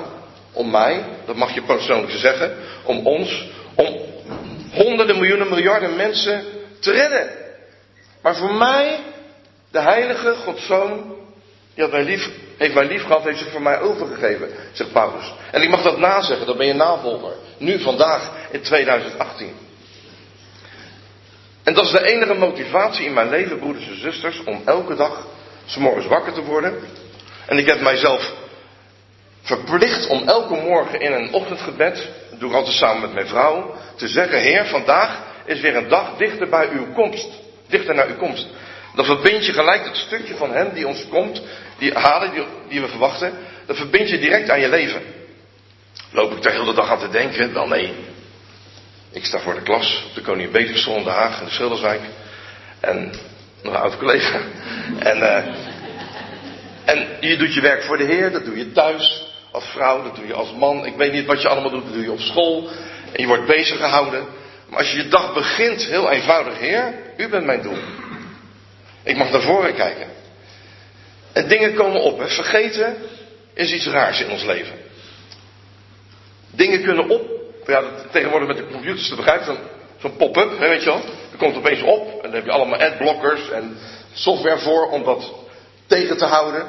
om 0.54 0.70
mij, 0.72 1.04
dat 1.26 1.36
mag 1.36 1.54
je 1.54 1.62
persoonlijk 1.62 2.12
zeggen, 2.12 2.58
om 2.84 3.08
ons, 3.08 3.48
om 3.76 3.96
honderden 4.72 5.20
miljoenen 5.20 5.50
miljarden 5.50 5.96
mensen 5.96 6.44
te 6.80 6.92
redden. 6.92 7.45
Maar 8.26 8.36
voor 8.36 8.54
mij, 8.54 9.00
de 9.72 9.80
heilige 9.80 10.36
Godzoon, 10.36 11.16
die 11.74 11.84
had 11.84 12.04
lief, 12.04 12.30
heeft 12.58 12.74
mij 12.74 12.86
lief 12.86 13.04
gehad, 13.04 13.24
heeft 13.24 13.40
zich 13.40 13.52
voor 13.52 13.62
mij 13.62 13.80
overgegeven, 13.80 14.50
zegt 14.72 14.92
Paulus. 14.92 15.34
En 15.52 15.62
ik 15.62 15.70
mag 15.70 15.82
dat 15.82 15.98
nazeggen, 15.98 16.46
dan 16.46 16.58
ben 16.58 16.68
je 16.68 16.74
navolger. 16.74 17.34
Nu, 17.58 17.80
vandaag, 17.80 18.32
in 18.52 18.62
2018. 18.62 19.54
En 21.64 21.74
dat 21.74 21.86
is 21.86 21.92
de 21.92 22.06
enige 22.06 22.34
motivatie 22.34 23.06
in 23.06 23.14
mijn 23.14 23.30
leven, 23.30 23.60
broeders 23.60 23.88
en 23.88 24.00
zusters, 24.00 24.44
om 24.44 24.62
elke 24.66 24.96
dag 24.96 25.28
s'morgens 25.66 26.06
wakker 26.08 26.34
te 26.34 26.44
worden. 26.44 26.80
En 27.46 27.58
ik 27.58 27.68
heb 27.68 27.82
mijzelf 27.82 28.34
verplicht 29.42 30.08
om 30.08 30.28
elke 30.28 30.56
morgen 30.56 31.02
in 31.02 31.12
een 31.12 31.34
ochtendgebed, 31.34 32.10
dat 32.30 32.40
doe 32.40 32.50
ik 32.50 32.56
altijd 32.56 32.76
samen 32.76 33.02
met 33.02 33.14
mijn 33.14 33.28
vrouw, 33.28 33.76
te 33.96 34.08
zeggen, 34.08 34.40
Heer, 34.40 34.66
vandaag 34.66 35.24
is 35.46 35.62
weer 35.62 35.76
een 35.76 35.90
dag 35.90 36.18
dichter 36.18 36.50
bij 36.50 36.70
uw 36.70 36.94
komst. 36.94 37.44
Dichter 37.68 37.96
naar 37.96 38.08
uw 38.08 38.16
komst. 38.16 38.48
Dan 38.96 39.06
verbind 39.06 39.46
je 39.46 39.54
gelijk 39.54 39.86
het 39.86 39.98
stukje 39.98 40.36
van 40.36 40.52
hem 40.52 40.74
die 40.74 40.88
ons 40.88 41.08
komt, 41.08 41.42
die 41.78 41.94
halen 41.94 42.32
die, 42.32 42.44
die 42.70 42.82
we 42.82 42.88
verwachten, 42.88 43.34
dat 43.66 43.78
verbind 43.78 44.10
je 44.10 44.20
direct 44.20 44.50
aan 44.50 44.60
je 44.60 44.70
leven. 44.70 45.02
Loop 46.12 46.32
ik 46.32 46.42
daar 46.42 46.54
heel 46.54 46.66
de 46.66 46.74
dag 46.74 46.90
aan 46.90 47.00
te 47.00 47.10
denken? 47.10 47.54
Wel 47.54 47.68
nee. 47.68 47.94
Ik 49.12 49.26
sta 49.26 49.40
voor 49.40 49.54
de 49.54 49.62
klas 49.62 50.04
op 50.08 50.16
de 50.16 50.22
Koningin 50.22 50.52
Beatrixschool 50.52 50.98
in 50.98 51.04
Den 51.04 51.14
Haag 51.14 51.40
in 51.40 51.46
de 51.46 51.52
Schilderswijk. 51.52 52.02
En 52.80 53.12
nog 53.62 53.74
een 53.74 53.80
oud 53.80 53.98
collega. 53.98 54.40
En, 55.00 55.18
uh, 55.18 55.46
en 56.86 57.08
je 57.20 57.38
doet 57.38 57.54
je 57.54 57.62
werk 57.62 57.84
voor 57.84 57.98
de 57.98 58.04
Heer, 58.04 58.32
dat 58.32 58.46
doe 58.46 58.58
je 58.58 58.72
thuis. 58.72 59.24
Als 59.52 59.66
vrouw, 59.66 60.04
dat 60.04 60.16
doe 60.16 60.28
je 60.28 60.34
als 60.34 60.54
man. 60.54 60.86
Ik 60.86 60.96
weet 60.96 61.12
niet 61.12 61.26
wat 61.26 61.42
je 61.42 61.48
allemaal 61.48 61.70
doet, 61.70 61.84
dat 61.84 61.94
doe 61.94 62.04
je 62.04 62.12
op 62.12 62.20
school. 62.20 62.70
En 63.12 63.22
je 63.22 63.28
wordt 63.28 63.46
bezig 63.46 63.78
gehouden. 63.78 64.26
Maar 64.70 64.80
als 64.80 64.92
je 64.92 64.98
je 64.98 65.08
dag 65.08 65.34
begint, 65.34 65.84
heel 65.84 66.12
eenvoudig, 66.12 66.60
Heer, 66.60 66.94
u 67.18 67.28
bent 67.30 67.46
mijn 67.46 67.62
doel. 67.62 67.78
Ik 69.04 69.18
mag 69.18 69.32
naar 69.32 69.42
voren 69.42 69.76
kijken. 69.76 70.08
En 71.34 71.48
dingen 71.48 71.74
komen 71.74 72.02
op. 72.02 72.20
Hè. 72.20 72.28
Vergeten 72.28 72.98
is 73.54 73.74
iets 73.74 73.88
raars 73.88 74.22
in 74.22 74.32
ons 74.32 74.44
leven. 74.44 74.76
Dingen 76.52 76.84
kunnen 76.84 77.10
op. 77.10 77.30
Ja, 77.66 77.84
tegenwoordig 78.12 78.48
met 78.48 78.58
de 78.58 78.68
computers 78.72 79.10
te 79.10 79.16
begrijpen. 79.16 79.58
Zo'n 80.02 80.16
pop-up, 80.16 80.60
weet 80.60 80.84
je 80.84 80.90
wel. 80.90 81.02
Er 81.32 81.38
komt 81.38 81.56
opeens 81.56 81.82
op. 81.82 82.08
En 82.08 82.22
dan 82.22 82.34
heb 82.34 82.46
je 82.46 82.52
allemaal 82.52 82.80
adblockers 82.80 83.50
en 83.50 83.78
software 84.14 84.58
voor 84.58 84.90
om 84.90 85.04
dat 85.04 85.34
tegen 85.88 86.18
te 86.18 86.26
houden. 86.26 86.66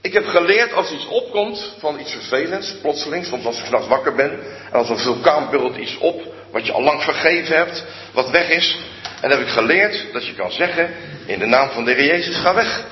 Ik 0.00 0.12
heb 0.12 0.26
geleerd 0.26 0.72
als 0.72 0.92
iets 0.92 1.06
opkomt 1.06 1.74
van 1.78 2.00
iets 2.00 2.12
vervelends, 2.12 2.74
plotseling, 2.82 3.24
soms 3.24 3.44
als 3.44 3.58
ik 3.58 3.64
s'nachts 3.64 3.88
wakker 3.88 4.14
ben, 4.14 4.30
en 4.70 4.78
als 4.78 4.88
een 4.88 4.98
vulkaan 4.98 5.50
burelt 5.50 5.76
iets 5.76 5.98
op, 5.98 6.22
wat 6.54 6.66
je 6.66 6.72
al 6.72 6.82
lang 6.82 7.02
vergeven 7.02 7.56
hebt, 7.56 7.84
wat 8.12 8.30
weg 8.30 8.48
is. 8.48 8.78
En 9.20 9.30
heb 9.30 9.40
ik 9.40 9.48
geleerd 9.48 10.06
dat 10.12 10.26
je 10.26 10.34
kan 10.34 10.52
zeggen, 10.52 10.94
in 11.26 11.38
de 11.38 11.46
naam 11.46 11.70
van 11.70 11.84
de 11.84 11.92
Heer 11.92 12.06
Jezus, 12.06 12.36
ga 12.36 12.54
weg. 12.54 12.84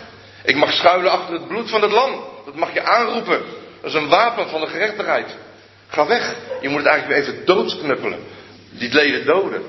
Ik 0.45 0.57
mag 0.57 0.73
schuilen 0.73 1.11
achter 1.11 1.35
het 1.35 1.49
bloed 1.49 1.71
van 1.71 1.83
het 1.83 1.91
lam. 1.91 2.25
Dat 2.45 2.55
mag 2.55 2.73
je 2.73 2.83
aanroepen. 2.83 3.43
Dat 3.81 3.91
is 3.91 3.97
een 3.97 4.09
wapen 4.09 4.49
van 4.49 4.61
de 4.61 4.67
gerechtigheid. 4.67 5.37
Ga 5.89 6.07
weg. 6.07 6.35
Je 6.61 6.69
moet 6.69 6.79
het 6.79 6.87
eigenlijk 6.89 7.21
weer 7.21 7.35
even 7.35 7.45
doodsknuppelen. 7.45 8.19
Die 8.71 8.93
leden 8.93 9.27
doden. 9.27 9.63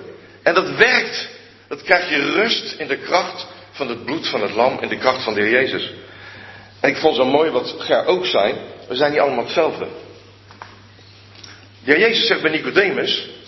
En 0.44 0.54
dat 0.54 0.70
werkt. 0.70 1.30
Dat 1.68 1.82
krijg 1.82 2.10
je 2.10 2.32
rust 2.32 2.76
in 2.78 2.88
de 2.88 2.98
kracht 2.98 3.48
van 3.72 3.88
het 3.88 4.06
bloed 4.06 4.28
van 4.28 4.42
het 4.42 4.54
lam, 4.54 4.78
in 4.82 4.88
de 4.88 4.98
kracht 4.98 5.24
van 5.24 5.34
de 5.34 5.42
Heer 5.42 5.52
Jezus. 5.52 5.94
En 6.80 6.90
ik 6.90 6.98
vond 6.98 7.16
zo 7.16 7.26
mooi 7.26 7.50
wat 7.50 7.76
Ger 7.78 8.06
ook 8.06 8.26
zei. 8.26 8.56
We 8.88 8.96
zijn 8.96 9.12
niet 9.12 9.20
allemaal 9.20 9.44
hetzelfde. 9.44 9.88
De 11.84 11.92
Heer 11.92 12.00
Jezus 12.00 12.28
zegt 12.28 12.42
bij 12.42 12.52
Nicodemus. 12.52 13.42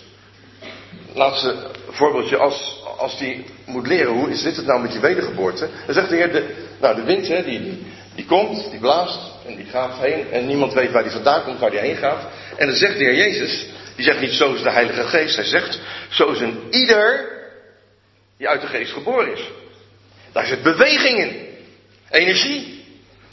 Laatste 1.16 1.54
voorbeeldje. 1.90 2.36
Als, 2.36 2.82
als 2.98 3.18
die 3.18 3.44
moet 3.64 3.86
leren 3.86 4.12
hoe 4.12 4.30
is 4.30 4.42
dit 4.42 4.56
het 4.56 4.66
nou 4.66 4.80
met 4.80 4.92
die 4.92 5.00
wedergeboorte. 5.00 5.68
Dan 5.86 5.94
zegt 5.94 6.08
de 6.08 6.16
Heer. 6.16 6.32
De, 6.32 6.54
nou 6.80 6.94
de 6.94 7.02
wind 7.02 7.28
hè, 7.28 7.44
die, 7.44 7.60
die, 7.60 7.86
die 8.14 8.26
komt. 8.26 8.70
Die 8.70 8.80
blaast. 8.80 9.18
En 9.46 9.56
die 9.56 9.66
gaat 9.66 9.98
heen. 9.98 10.30
En 10.30 10.46
niemand 10.46 10.72
weet 10.72 10.90
waar 10.90 11.02
die 11.02 11.12
vandaan 11.12 11.42
komt. 11.42 11.58
Waar 11.58 11.70
die 11.70 11.78
heen 11.78 11.96
gaat. 11.96 12.26
En 12.56 12.66
dan 12.66 12.76
zegt 12.76 12.98
de 12.98 13.04
Heer 13.04 13.16
Jezus. 13.16 13.66
Die 13.96 14.04
zegt 14.04 14.20
niet 14.20 14.32
zo 14.32 14.54
is 14.54 14.62
de 14.62 14.70
Heilige 14.70 15.02
Geest. 15.02 15.36
Hij 15.36 15.44
zegt 15.44 15.80
zo 16.10 16.30
is 16.30 16.40
een 16.40 16.60
ieder 16.70 17.34
die 18.36 18.48
uit 18.48 18.60
de 18.60 18.66
geest 18.66 18.92
geboren 18.92 19.32
is. 19.32 19.50
Daar 20.32 20.46
zit 20.46 20.62
beweging 20.62 21.18
in. 21.18 21.48
Energie. 22.10 22.75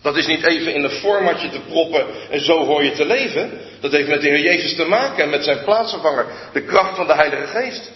Dat 0.03 0.17
is 0.17 0.27
niet 0.27 0.43
even 0.43 0.73
in 0.73 0.83
een 0.83 0.89
formatje 0.89 1.49
te 1.49 1.59
proppen 1.59 2.05
en 2.29 2.39
zo 2.39 2.65
hoor 2.65 2.83
je 2.83 2.91
te 2.91 3.05
leven. 3.05 3.59
Dat 3.79 3.91
heeft 3.91 4.07
met 4.07 4.21
de 4.21 4.27
Heer 4.27 4.39
Jezus 4.39 4.75
te 4.75 4.85
maken 4.85 5.23
en 5.23 5.29
met 5.29 5.43
zijn 5.43 5.63
plaatsvervanger. 5.63 6.25
De 6.53 6.61
kracht 6.61 6.95
van 6.95 7.07
de 7.07 7.13
Heilige 7.13 7.47
Geest. 7.47 7.91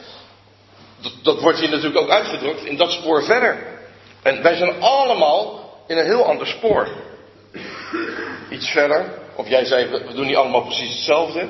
Dat, 1.01 1.14
dat 1.24 1.41
wordt 1.41 1.60
hier 1.60 1.70
natuurlijk 1.70 1.97
ook 1.97 2.10
uitgedrukt 2.10 2.66
in 2.66 2.78
dat 2.78 2.91
spoor 2.91 3.24
verder. 3.24 3.58
En 4.22 4.41
wij 4.43 4.55
zijn 4.55 4.82
allemaal 4.82 5.74
in 5.88 5.97
een 5.97 6.05
heel 6.05 6.26
ander 6.26 6.47
spoor. 6.47 6.88
Iets 8.49 8.70
verder. 8.70 9.05
Of 9.36 9.49
jij 9.49 9.66
zei, 9.66 9.88
we 9.88 10.14
doen 10.14 10.26
niet 10.26 10.36
allemaal 10.36 10.64
precies 10.64 10.93
hetzelfde. 10.93 11.47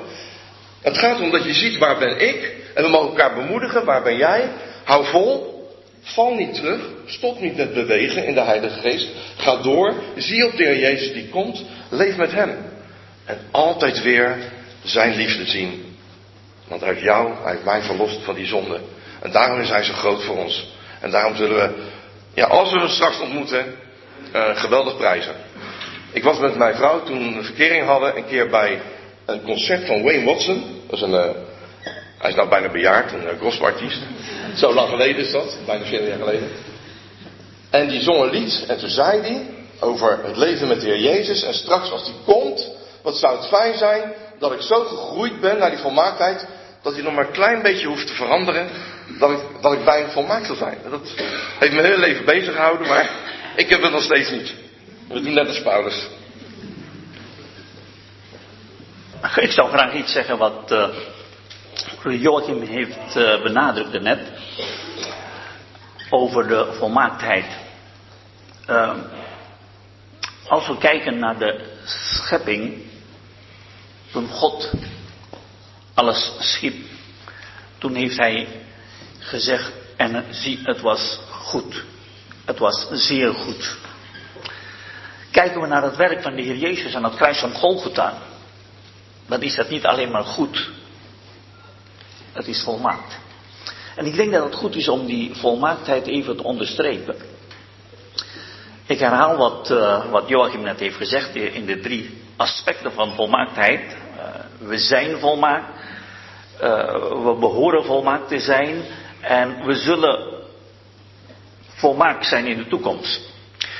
Het 0.81 0.97
gaat 0.97 1.19
om 1.19 1.31
dat 1.31 1.43
je 1.43 1.53
ziet 1.53 1.77
waar 1.77 1.97
ben 1.97 2.19
ik. 2.19 2.55
En 2.73 2.83
we 2.83 2.89
mogen 2.89 3.09
elkaar 3.09 3.35
bemoedigen. 3.35 3.85
Waar 3.85 4.03
ben 4.03 4.17
jij? 4.17 4.49
Hou 4.83 5.05
vol. 5.05 5.56
Val 6.13 6.33
niet 6.33 6.53
terug, 6.53 6.81
stop 7.05 7.39
niet 7.39 7.57
met 7.57 7.73
bewegen 7.73 8.25
in 8.25 8.33
de 8.33 8.41
Heilige 8.41 8.79
Geest. 8.79 9.07
Ga 9.37 9.55
door, 9.55 9.93
zie 10.15 10.45
op 10.45 10.57
de 10.57 10.63
Heer 10.63 10.79
Jezus 10.79 11.13
die 11.13 11.29
komt, 11.29 11.63
leef 11.89 12.17
met 12.17 12.31
Hem. 12.31 12.57
En 13.25 13.39
altijd 13.51 14.01
weer 14.01 14.37
Zijn 14.83 15.15
liefde 15.15 15.45
zien. 15.45 15.95
Want 16.67 16.81
hij 16.81 16.89
heeft 16.89 17.03
jou, 17.03 17.33
hij 17.43 17.51
heeft 17.51 17.63
mij 17.63 17.81
verlost 17.81 18.23
van 18.23 18.35
die 18.35 18.45
zonde. 18.45 18.79
En 19.21 19.31
daarom 19.31 19.59
is 19.59 19.69
Hij 19.69 19.83
zo 19.83 19.93
groot 19.93 20.23
voor 20.23 20.37
ons. 20.37 20.67
En 21.01 21.11
daarom 21.11 21.35
zullen 21.35 21.55
we, 21.55 21.83
ja, 22.33 22.45
als 22.45 22.71
we 22.71 22.79
hem 22.79 22.89
straks 22.89 23.19
ontmoeten, 23.19 23.65
uh, 24.35 24.55
geweldig 24.55 24.97
prijzen. 24.97 25.35
Ik 26.11 26.23
was 26.23 26.39
met 26.39 26.57
mijn 26.57 26.75
vrouw 26.75 27.03
toen 27.03 27.37
we 27.37 27.43
verkering 27.43 27.85
hadden, 27.85 28.17
een 28.17 28.27
keer 28.27 28.49
bij 28.49 28.79
een 29.25 29.41
concert 29.41 29.85
van 29.85 30.03
Wayne 30.03 30.25
Watson. 30.25 30.63
Dat 30.87 30.95
is 30.95 31.01
een, 31.01 31.11
uh, 31.11 31.29
hij 32.17 32.29
is 32.29 32.35
nou 32.35 32.49
bijna 32.49 32.71
bejaard, 32.71 33.13
een 33.13 33.23
uh, 33.23 33.39
gospelartiest. 33.39 34.01
Zo 34.55 34.73
lang 34.73 34.89
geleden 34.89 35.25
is 35.25 35.31
dat, 35.31 35.57
bijna 35.65 35.85
40 35.85 36.07
jaar 36.07 36.17
geleden. 36.17 36.49
En 37.69 37.87
die 37.87 38.01
zong 38.01 38.21
een 38.21 38.29
lied 38.29 38.65
en 38.67 38.77
toen 38.77 38.89
zei 38.89 39.21
hij 39.21 39.45
over 39.79 40.19
het 40.23 40.37
leven 40.37 40.67
met 40.67 40.81
de 40.81 40.87
Heer 40.87 40.99
Jezus. 40.99 41.43
En 41.43 41.53
straks 41.53 41.91
als 41.91 42.05
die 42.05 42.15
komt, 42.25 42.69
wat 43.01 43.17
zou 43.17 43.37
het 43.37 43.47
fijn 43.47 43.77
zijn 43.77 44.13
dat 44.39 44.51
ik 44.51 44.61
zo 44.61 44.83
gegroeid 44.83 45.39
ben 45.39 45.57
naar 45.57 45.69
die 45.69 45.79
volmaaktheid, 45.79 46.47
dat 46.81 46.93
hij 46.93 47.03
nog 47.03 47.13
maar 47.13 47.27
een 47.27 47.33
klein 47.33 47.61
beetje 47.61 47.87
hoeft 47.87 48.07
te 48.07 48.13
veranderen, 48.13 48.69
dat 49.19 49.31
ik, 49.31 49.39
dat 49.61 49.73
ik 49.73 49.85
bij 49.85 49.99
hem 49.99 50.09
volmaakt 50.09 50.45
zal 50.45 50.55
zijn. 50.55 50.77
Dat 50.89 51.13
heeft 51.59 51.73
me 51.73 51.81
heel 51.81 51.97
leven 51.97 52.25
bezig 52.25 52.53
gehouden, 52.55 52.87
maar 52.87 53.09
ik 53.55 53.69
heb 53.69 53.81
het 53.81 53.91
nog 53.91 54.03
steeds 54.03 54.29
niet. 54.29 54.53
We 55.07 55.21
doen 55.21 55.33
net 55.33 55.47
als 55.47 55.61
Paulus. 55.61 56.07
Ik 59.35 59.51
zou 59.51 59.69
graag 59.69 59.93
iets 59.93 60.11
zeggen 60.11 60.37
wat 60.37 60.71
uh, 60.71 60.87
Joachim 62.11 62.61
heeft 62.61 63.15
uh, 63.15 63.41
benadrukt 63.41 64.01
net 64.01 64.19
over 66.09 66.47
de 66.47 66.73
volmaaktheid. 66.77 67.45
Uh, 68.69 68.97
als 70.47 70.67
we 70.67 70.77
kijken 70.77 71.19
naar 71.19 71.37
de 71.37 71.77
schepping, 71.85 72.83
toen 74.11 74.27
God 74.27 74.71
alles 75.93 76.31
schiep, 76.39 76.75
toen 77.77 77.95
heeft 77.95 78.17
hij 78.17 78.47
gezegd 79.19 79.71
en 79.97 80.25
zie, 80.29 80.59
het 80.63 80.81
was 80.81 81.19
goed. 81.29 81.83
Het 82.45 82.59
was 82.59 82.87
zeer 82.91 83.33
goed. 83.33 83.77
Kijken 85.31 85.61
we 85.61 85.67
naar 85.67 85.83
het 85.83 85.95
werk 85.95 86.21
van 86.21 86.35
de 86.35 86.41
Heer 86.41 86.55
Jezus 86.55 86.95
aan 86.95 87.03
het 87.03 87.15
kruis 87.15 87.39
van 87.39 87.53
Golgotha, 87.53 88.21
dan 89.27 89.41
is 89.41 89.55
dat 89.55 89.69
niet 89.69 89.85
alleen 89.85 90.11
maar 90.11 90.23
goed. 90.23 90.69
Het 92.37 92.47
is 92.47 92.63
volmaakt. 92.63 93.17
En 93.95 94.05
ik 94.05 94.15
denk 94.15 94.31
dat 94.31 94.43
het 94.43 94.55
goed 94.55 94.75
is 94.75 94.87
om 94.87 95.05
die 95.05 95.35
volmaaktheid 95.35 96.07
even 96.07 96.35
te 96.37 96.43
onderstrepen. 96.43 97.15
Ik 98.85 98.99
herhaal 98.99 99.37
wat, 99.37 99.69
uh, 99.69 100.05
wat 100.11 100.27
Joachim 100.27 100.61
net 100.61 100.79
heeft 100.79 100.95
gezegd 100.95 101.35
in 101.35 101.65
de 101.65 101.79
drie 101.79 102.17
aspecten 102.35 102.91
van 102.91 103.13
volmaaktheid. 103.15 103.81
Uh, 103.81 104.67
we 104.67 104.77
zijn 104.77 105.19
volmaakt, 105.19 105.69
uh, 106.61 106.91
we 107.23 107.35
behoren 107.39 107.83
volmaakt 107.83 108.27
te 108.27 108.39
zijn 108.39 108.81
en 109.21 109.65
we 109.65 109.75
zullen 109.75 110.43
volmaakt 111.67 112.25
zijn 112.25 112.45
in 112.45 112.57
de 112.57 112.67
toekomst. 112.67 113.21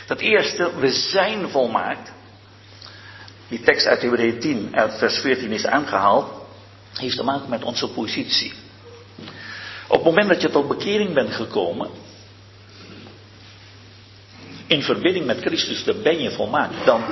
Dat 0.07 0.19
eerste, 0.19 0.79
we 0.79 0.91
zijn 0.91 1.49
volmaakt. 1.49 2.11
Die 3.47 3.61
tekst 3.61 3.87
uit 3.87 4.01
Hebreeën 4.01 4.39
10, 4.39 4.69
uit 4.75 4.97
vers 4.97 5.19
14 5.19 5.51
is 5.51 5.65
aangehaald, 5.65 6.36
heeft 6.93 7.15
te 7.15 7.23
maken 7.23 7.49
met 7.49 7.63
onze 7.63 7.87
positie. 7.87 8.53
Op 9.87 9.95
het 9.95 10.03
moment 10.03 10.29
dat 10.29 10.41
je 10.41 10.49
tot 10.49 10.67
bekering 10.67 11.13
bent 11.13 11.33
gekomen, 11.33 11.89
in 14.67 14.81
verbinding 14.83 15.25
met 15.25 15.39
Christus, 15.39 15.83
dan 15.83 16.01
ben 16.01 16.21
je 16.21 16.31
volmaakt. 16.31 16.85
Dan, 16.85 17.03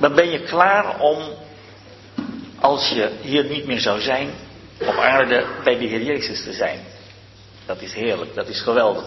dan 0.00 0.14
ben 0.14 0.30
je 0.30 0.42
klaar 0.42 1.00
om, 1.00 1.18
als 2.60 2.88
je 2.88 3.10
hier 3.22 3.44
niet 3.44 3.66
meer 3.66 3.80
zou 3.80 4.00
zijn, 4.00 4.30
op 4.80 4.96
aarde 4.96 5.46
bij 5.64 5.78
de 5.78 5.84
Heer 5.84 6.02
Jezus 6.02 6.42
te 6.42 6.52
zijn. 6.52 6.80
Dat 7.66 7.80
is 7.80 7.94
heerlijk, 7.94 8.34
dat 8.34 8.48
is 8.48 8.60
geweldig. 8.60 9.04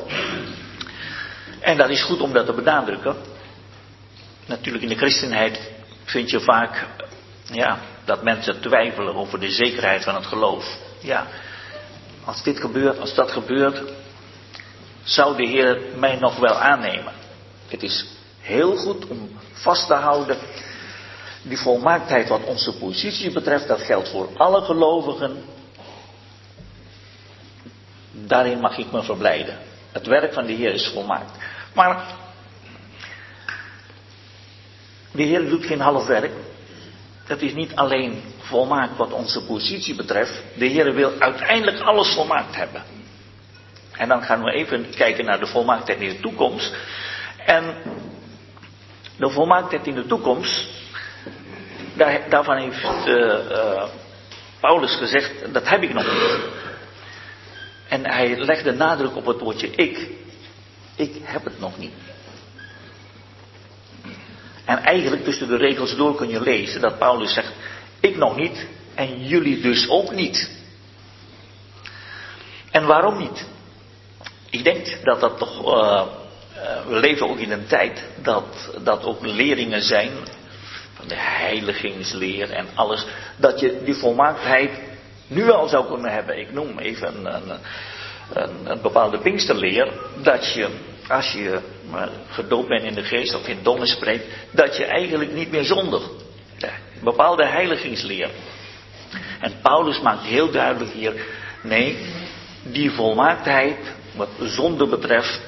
En 1.59 1.77
dat 1.77 1.89
is 1.89 2.03
goed 2.03 2.21
om 2.21 2.33
dat 2.33 2.45
te 2.45 2.53
benadrukken. 2.53 3.15
Natuurlijk 4.45 4.83
in 4.83 4.89
de 4.89 4.95
christenheid 4.95 5.71
vind 6.03 6.29
je 6.29 6.39
vaak 6.39 6.87
ja, 7.51 7.79
dat 8.09 8.23
mensen 8.23 8.61
twijfelen 8.61 9.15
over 9.15 9.39
de 9.39 9.51
zekerheid 9.51 10.03
van 10.03 10.15
het 10.15 10.25
geloof. 10.25 10.77
Ja, 10.99 11.27
als 12.25 12.43
dit 12.43 12.59
gebeurt, 12.59 12.99
als 12.99 13.15
dat 13.15 13.31
gebeurt, 13.31 13.81
zou 15.03 15.35
de 15.35 15.47
Heer 15.47 15.81
mij 15.95 16.15
nog 16.15 16.37
wel 16.37 16.53
aannemen. 16.53 17.13
Het 17.67 17.83
is 17.83 18.05
heel 18.39 18.75
goed 18.75 19.07
om 19.07 19.29
vast 19.51 19.87
te 19.87 19.93
houden. 19.93 20.37
Die 21.41 21.57
volmaaktheid 21.57 22.29
wat 22.29 22.43
onze 22.43 22.77
positie 22.77 23.31
betreft, 23.31 23.67
dat 23.67 23.81
geldt 23.81 24.09
voor 24.09 24.29
alle 24.37 24.61
gelovigen. 24.61 25.43
Daarin 28.11 28.59
mag 28.59 28.77
ik 28.77 28.91
me 28.91 29.03
verblijden. 29.03 29.57
Het 29.91 30.07
werk 30.07 30.33
van 30.33 30.45
de 30.45 30.53
Heer 30.53 30.73
is 30.73 30.87
volmaakt. 30.87 31.31
Maar 31.73 32.05
de 35.11 35.23
Heer 35.23 35.49
doet 35.49 35.65
geen 35.65 35.81
half 35.81 36.05
werk. 36.05 36.31
Het 37.29 37.41
is 37.41 37.53
niet 37.53 37.75
alleen 37.75 38.21
volmaakt 38.37 38.97
wat 38.97 39.11
onze 39.11 39.45
positie 39.45 39.95
betreft. 39.95 40.41
De 40.55 40.65
Heer 40.65 40.93
wil 40.93 41.11
uiteindelijk 41.19 41.79
alles 41.79 42.13
volmaakt 42.13 42.55
hebben. 42.55 42.83
En 43.91 44.07
dan 44.07 44.21
gaan 44.21 44.43
we 44.43 44.51
even 44.51 44.89
kijken 44.89 45.25
naar 45.25 45.39
de 45.39 45.47
volmaaktheid 45.47 45.99
in 45.99 46.09
de 46.09 46.19
toekomst. 46.19 46.75
En 47.45 47.75
de 49.17 49.29
volmaaktheid 49.29 49.87
in 49.87 49.95
de 49.95 50.05
toekomst, 50.05 50.67
daar, 51.93 52.29
daarvan 52.29 52.57
heeft 52.57 53.07
uh, 53.07 53.15
uh, 53.15 53.83
Paulus 54.59 54.95
gezegd, 54.95 55.53
dat 55.53 55.69
heb 55.69 55.81
ik 55.81 55.93
nog 55.93 56.05
niet. 56.05 56.39
En 57.87 58.05
hij 58.05 58.37
legde 58.37 58.71
nadruk 58.71 59.15
op 59.15 59.25
het 59.25 59.39
woordje 59.39 59.69
ik. 59.69 60.07
Ik 60.95 61.15
heb 61.21 61.43
het 61.43 61.59
nog 61.59 61.77
niet. 61.77 61.93
En 64.69 64.83
eigenlijk 64.83 65.23
tussen 65.23 65.47
de 65.47 65.57
regels 65.57 65.95
door 65.95 66.15
kun 66.15 66.29
je 66.29 66.41
lezen 66.41 66.81
dat 66.81 66.97
Paulus 66.97 67.33
zegt, 67.33 67.51
ik 67.99 68.17
nog 68.17 68.35
niet 68.35 68.65
en 68.95 69.27
jullie 69.27 69.61
dus 69.61 69.89
ook 69.89 70.11
niet. 70.11 70.49
En 72.71 72.85
waarom 72.85 73.17
niet? 73.17 73.45
Ik 74.49 74.63
denk 74.63 75.03
dat 75.03 75.19
dat 75.19 75.37
toch, 75.37 75.65
uh, 75.65 76.03
we 76.87 76.99
leven 76.99 77.29
ook 77.29 77.37
in 77.37 77.51
een 77.51 77.67
tijd 77.67 78.03
dat, 78.21 78.77
dat 78.83 79.03
ook 79.03 79.25
leerlingen 79.25 79.81
zijn, 79.81 80.11
van 80.93 81.07
de 81.07 81.17
heiligingsleer 81.17 82.51
en 82.51 82.67
alles, 82.73 83.05
dat 83.35 83.59
je 83.59 83.83
die 83.83 83.95
volmaaktheid 83.95 84.71
nu 85.27 85.51
al 85.51 85.67
zou 85.67 85.87
kunnen 85.87 86.11
hebben. 86.11 86.39
Ik 86.39 86.53
noem 86.53 86.79
even 86.79 87.15
een, 87.15 87.33
een, 87.33 87.59
een, 88.33 88.71
een 88.71 88.81
bepaalde 88.81 89.17
pinksterleer, 89.17 89.93
dat 90.21 90.53
je 90.53 90.69
als 91.09 91.31
je 91.31 91.59
maar 91.89 92.09
gedoopt 92.29 92.67
bent 92.67 92.83
in 92.83 92.93
de 92.93 93.03
geest 93.03 93.35
of 93.35 93.47
in 93.47 93.59
domme 93.63 93.85
spreekt, 93.85 94.25
dat 94.51 94.77
je 94.77 94.85
eigenlijk 94.85 95.33
niet 95.33 95.51
meer 95.51 95.63
zondigt. 95.63 96.09
Bepaalde 97.03 97.45
heiligingsleer. 97.45 98.29
En 99.39 99.53
Paulus 99.61 100.01
maakt 100.01 100.23
heel 100.23 100.51
duidelijk 100.51 100.91
hier, 100.91 101.13
nee, 101.63 101.97
die 102.63 102.91
volmaaktheid, 102.91 103.77
wat 104.15 104.29
zonde 104.39 104.87
betreft, 104.87 105.41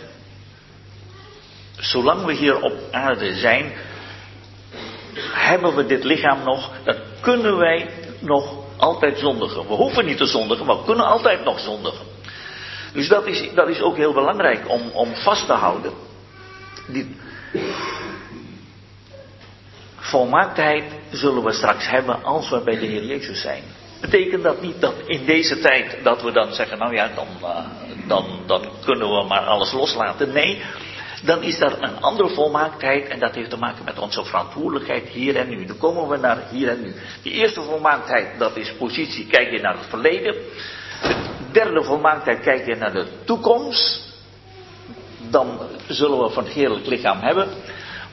zolang 1.78 2.26
we 2.26 2.34
hier 2.34 2.62
op 2.62 2.74
aarde 2.92 3.36
zijn, 3.36 3.74
hebben 5.34 5.76
we 5.76 5.86
dit 5.86 6.04
lichaam 6.04 6.44
nog, 6.44 6.72
dan 6.84 6.96
kunnen 7.20 7.58
wij 7.58 7.90
nog 8.20 8.54
altijd 8.78 9.20
zondigen. 9.20 9.68
We 9.68 9.74
hoeven 9.74 10.06
niet 10.06 10.18
te 10.18 10.26
zondigen, 10.26 10.66
maar 10.66 10.78
we 10.78 10.84
kunnen 10.86 11.06
altijd 11.06 11.44
nog 11.44 11.60
zondigen. 11.60 12.06
Dus 12.94 13.08
dat 13.08 13.28
is, 13.28 13.54
dat 13.54 13.68
is 13.68 13.82
ook 13.82 13.96
heel 13.96 14.14
belangrijk 14.14 14.70
om, 14.70 14.90
om 14.94 15.16
vast 15.16 15.46
te 15.46 15.54
houden. 15.54 15.94
Die 16.88 17.16
volmaaktheid 19.96 20.84
zullen 21.12 21.44
we 21.44 21.52
straks 21.52 21.90
hebben 21.90 22.24
als 22.24 22.50
we 22.50 22.62
bij 22.64 22.80
de 22.80 22.86
Heer 22.86 23.04
Jezus 23.04 23.42
zijn. 23.42 23.64
Betekent 24.02 24.44
dat 24.44 24.62
niet 24.62 24.82
dat 24.82 24.94
in 25.06 25.26
deze 25.26 25.60
tijd 25.60 25.98
dat 26.04 26.22
we 26.22 26.32
dan 26.32 26.54
zeggen, 26.54 26.78
nou 26.78 26.96
ja, 26.96 27.10
dan, 27.16 27.28
uh, 27.42 27.58
dan, 28.08 28.26
dan 28.46 28.62
kunnen 28.86 29.10
we 29.10 29.26
maar 29.28 29.46
alles 29.46 29.72
loslaten. 29.72 30.34
Nee, 30.34 30.62
dan 31.24 31.44
is 31.44 31.60
er 31.60 31.84
een 31.84 32.02
andere 32.02 32.30
volmaaktheid 32.30 33.08
en 33.08 33.20
dat 33.20 33.36
heeft 33.36 33.50
te 33.50 33.58
maken 33.58 33.86
met 33.86 34.00
onze 34.00 34.26
verantwoordelijkheid 34.26 35.08
hier 35.08 35.36
en 35.36 35.50
nu. 35.50 35.66
Dan 35.66 35.78
komen 35.78 36.08
we 36.08 36.18
naar 36.18 36.44
hier 36.50 36.70
en 36.70 36.82
nu. 36.82 36.94
Die 37.22 37.34
eerste 37.34 37.62
volmaaktheid, 37.62 38.40
dat 38.40 38.58
is 38.58 38.74
positie, 38.74 39.28
kijk 39.28 39.52
je 39.52 39.62
naar 39.62 39.78
het 39.78 39.90
verleden. 39.90 40.36
De 41.02 41.52
derde 41.52 41.84
volmaaktheid, 41.84 42.40
kijk 42.40 42.66
je 42.66 42.76
naar 42.76 42.94
de 42.94 43.08
toekomst. 43.26 44.10
Dan 45.30 45.60
zullen 45.88 46.24
we 46.24 46.30
van 46.30 46.44
het 46.44 46.54
heerlijk 46.54 46.86
lichaam 46.86 47.20
hebben. 47.20 47.48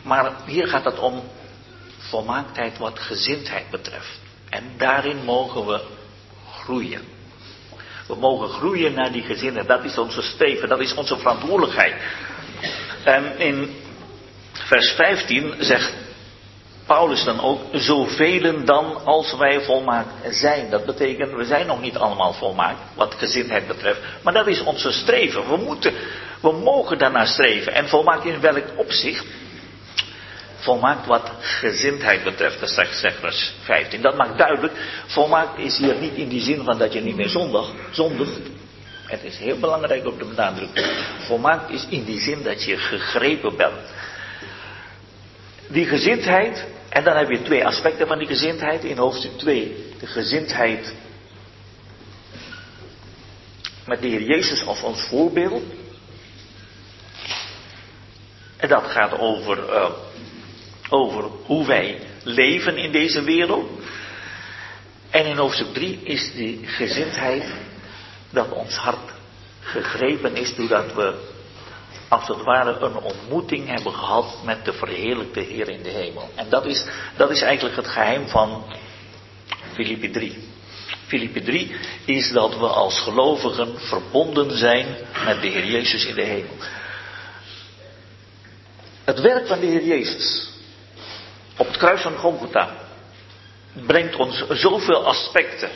Maar 0.03 0.33
hier 0.47 0.69
gaat 0.69 0.85
het 0.85 0.99
om 0.99 1.23
volmaaktheid 1.99 2.79
wat 2.79 2.99
gezindheid 2.99 3.71
betreft. 3.71 4.21
En 4.51 4.65
daarin 4.77 5.25
mogen 5.25 5.67
we 5.67 5.81
groeien. 6.51 7.03
We 8.07 8.15
mogen 8.15 8.49
groeien 8.49 8.95
naar 8.95 9.13
die 9.13 9.23
gezindheid. 9.23 9.69
Dat 9.69 9.85
is 9.85 9.99
onze 9.99 10.23
streven, 10.23 10.69
dat 10.69 10.81
is 10.81 10.95
onze 10.95 11.17
verantwoordelijkheid. 11.17 11.95
En 13.05 13.39
in 13.39 13.77
vers 14.53 14.91
15 14.91 15.55
zegt 15.59 15.95
Paulus 16.89 17.25
dan 17.25 17.41
ook, 17.41 17.61
zoveel 17.73 18.65
dan 18.65 19.05
als 19.05 19.37
wij 19.37 19.61
volmaakt 19.61 20.09
zijn. 20.31 20.71
Dat 20.71 20.87
betekent, 20.87 21.33
we 21.33 21.45
zijn 21.45 21.67
nog 21.67 21.81
niet 21.81 21.97
allemaal 21.97 22.33
volmaakt, 22.33 22.79
wat 22.95 23.15
gezindheid 23.15 23.67
betreft. 23.67 24.01
Maar 24.23 24.33
dat 24.33 24.47
is 24.47 24.63
onze 24.63 24.93
streven. 24.93 25.49
We 25.49 25.57
moeten, 25.57 25.93
we 26.41 26.53
mogen 26.53 26.99
daarnaar 26.99 27.27
streven. 27.27 27.73
En 27.73 27.89
volmaakt 27.89 28.25
in 28.25 28.41
welk 28.41 28.65
opzicht? 28.77 29.25
Volmaakt 30.57 31.07
wat 31.07 31.31
gezindheid 31.41 32.25
betreft, 32.25 32.61
dat 32.61 32.71
zegt, 32.71 33.01
vers 33.21 33.53
15. 33.63 34.03
Dat 34.03 34.17
maakt 34.17 34.39
duidelijk, 34.39 34.73
volmaakt 35.07 35.59
is 35.59 35.79
hier 35.79 35.95
niet 36.01 36.15
in 36.15 36.29
die 36.29 36.43
zin 36.43 36.65
van 36.65 36.79
dat 36.79 36.93
je 36.93 37.01
niet 37.01 37.17
meer 37.17 37.29
zondig, 37.29 37.71
zondigt. 37.91 38.41
Het 39.07 39.25
is 39.25 39.37
heel 39.37 39.59
belangrijk 39.59 40.07
om 40.07 40.19
te 40.19 40.25
benadrukken. 40.25 40.85
Volmaakt 41.27 41.71
is 41.71 41.87
in 41.89 42.05
die 42.05 42.21
zin 42.21 42.43
dat 42.43 42.65
je 42.65 42.77
gegrepen 42.77 43.57
bent. 43.57 43.93
Die 45.69 45.87
gezindheid, 45.87 46.67
en 46.89 47.05
dan 47.05 47.17
heb 47.17 47.31
je 47.31 47.43
twee 47.43 47.67
aspecten 47.67 48.07
van 48.07 48.19
die 48.19 48.27
gezindheid 48.27 48.85
in 48.85 48.97
hoofdstuk 48.97 49.39
2. 49.39 49.95
De 50.01 50.07
gezindheid 50.07 50.95
met 53.87 54.01
de 54.01 54.09
Heer 54.09 54.23
Jezus 54.23 54.67
als 54.67 54.83
ons 54.83 55.03
voorbeeld. 55.03 55.63
En 58.57 58.69
dat 58.69 58.85
gaat 58.85 59.19
over, 59.19 59.59
uh, 59.59 59.91
over 60.89 61.23
hoe 61.23 61.67
wij 61.67 62.01
leven 62.23 62.77
in 62.77 62.93
deze 62.93 63.23
wereld. 63.23 63.71
En 65.11 65.27
in 65.27 65.37
hoofdstuk 65.37 65.73
3 65.73 66.01
is 66.03 66.33
die 66.33 66.67
gezindheid 66.67 67.45
dat 68.31 68.53
ons 68.53 68.75
hart 68.75 69.13
gegrepen 69.61 70.37
is 70.37 70.55
doordat 70.55 70.95
we 70.95 71.37
als 72.09 72.29
het 72.29 72.43
ware 72.43 72.79
een 72.79 72.97
ontmoeting 72.97 73.67
hebben 73.67 73.93
gehad 73.93 74.43
met 74.45 74.65
de 74.65 74.73
verheerlijkte 74.73 75.41
Heer 75.41 75.69
in 75.69 75.83
de 75.83 75.91
hemel. 75.91 76.31
En 76.35 76.49
dat 76.49 76.65
is, 76.67 76.87
dat 77.17 77.31
is 77.31 77.43
eigenlijk 77.43 77.77
het 77.77 77.87
geheim 77.87 78.29
van 78.29 78.65
Filippi 79.73 80.11
3. 80.11 80.49
Filippi 81.07 81.43
3 81.43 81.77
is 82.05 82.33
dat 82.33 82.59
we 82.59 82.67
als 82.67 83.01
gelovigen 83.01 83.81
verbonden 83.81 84.59
zijn 84.59 84.87
met 85.25 85.41
de 85.41 85.49
Heer 85.49 85.67
Jezus 85.67 86.05
in 86.05 86.15
de 86.15 86.25
hemel. 86.25 86.57
Het 89.05 89.21
werk 89.21 89.47
van 89.47 89.61
de 89.61 89.67
Heer 89.67 89.85
Jezus 89.85 90.51
op 91.57 91.67
het 91.67 91.77
kruis 91.77 92.01
van 92.01 92.17
Golgotha, 92.17 92.75
brengt 93.87 94.17
ons 94.17 94.45
zoveel 94.49 95.07
aspecten 95.07 95.71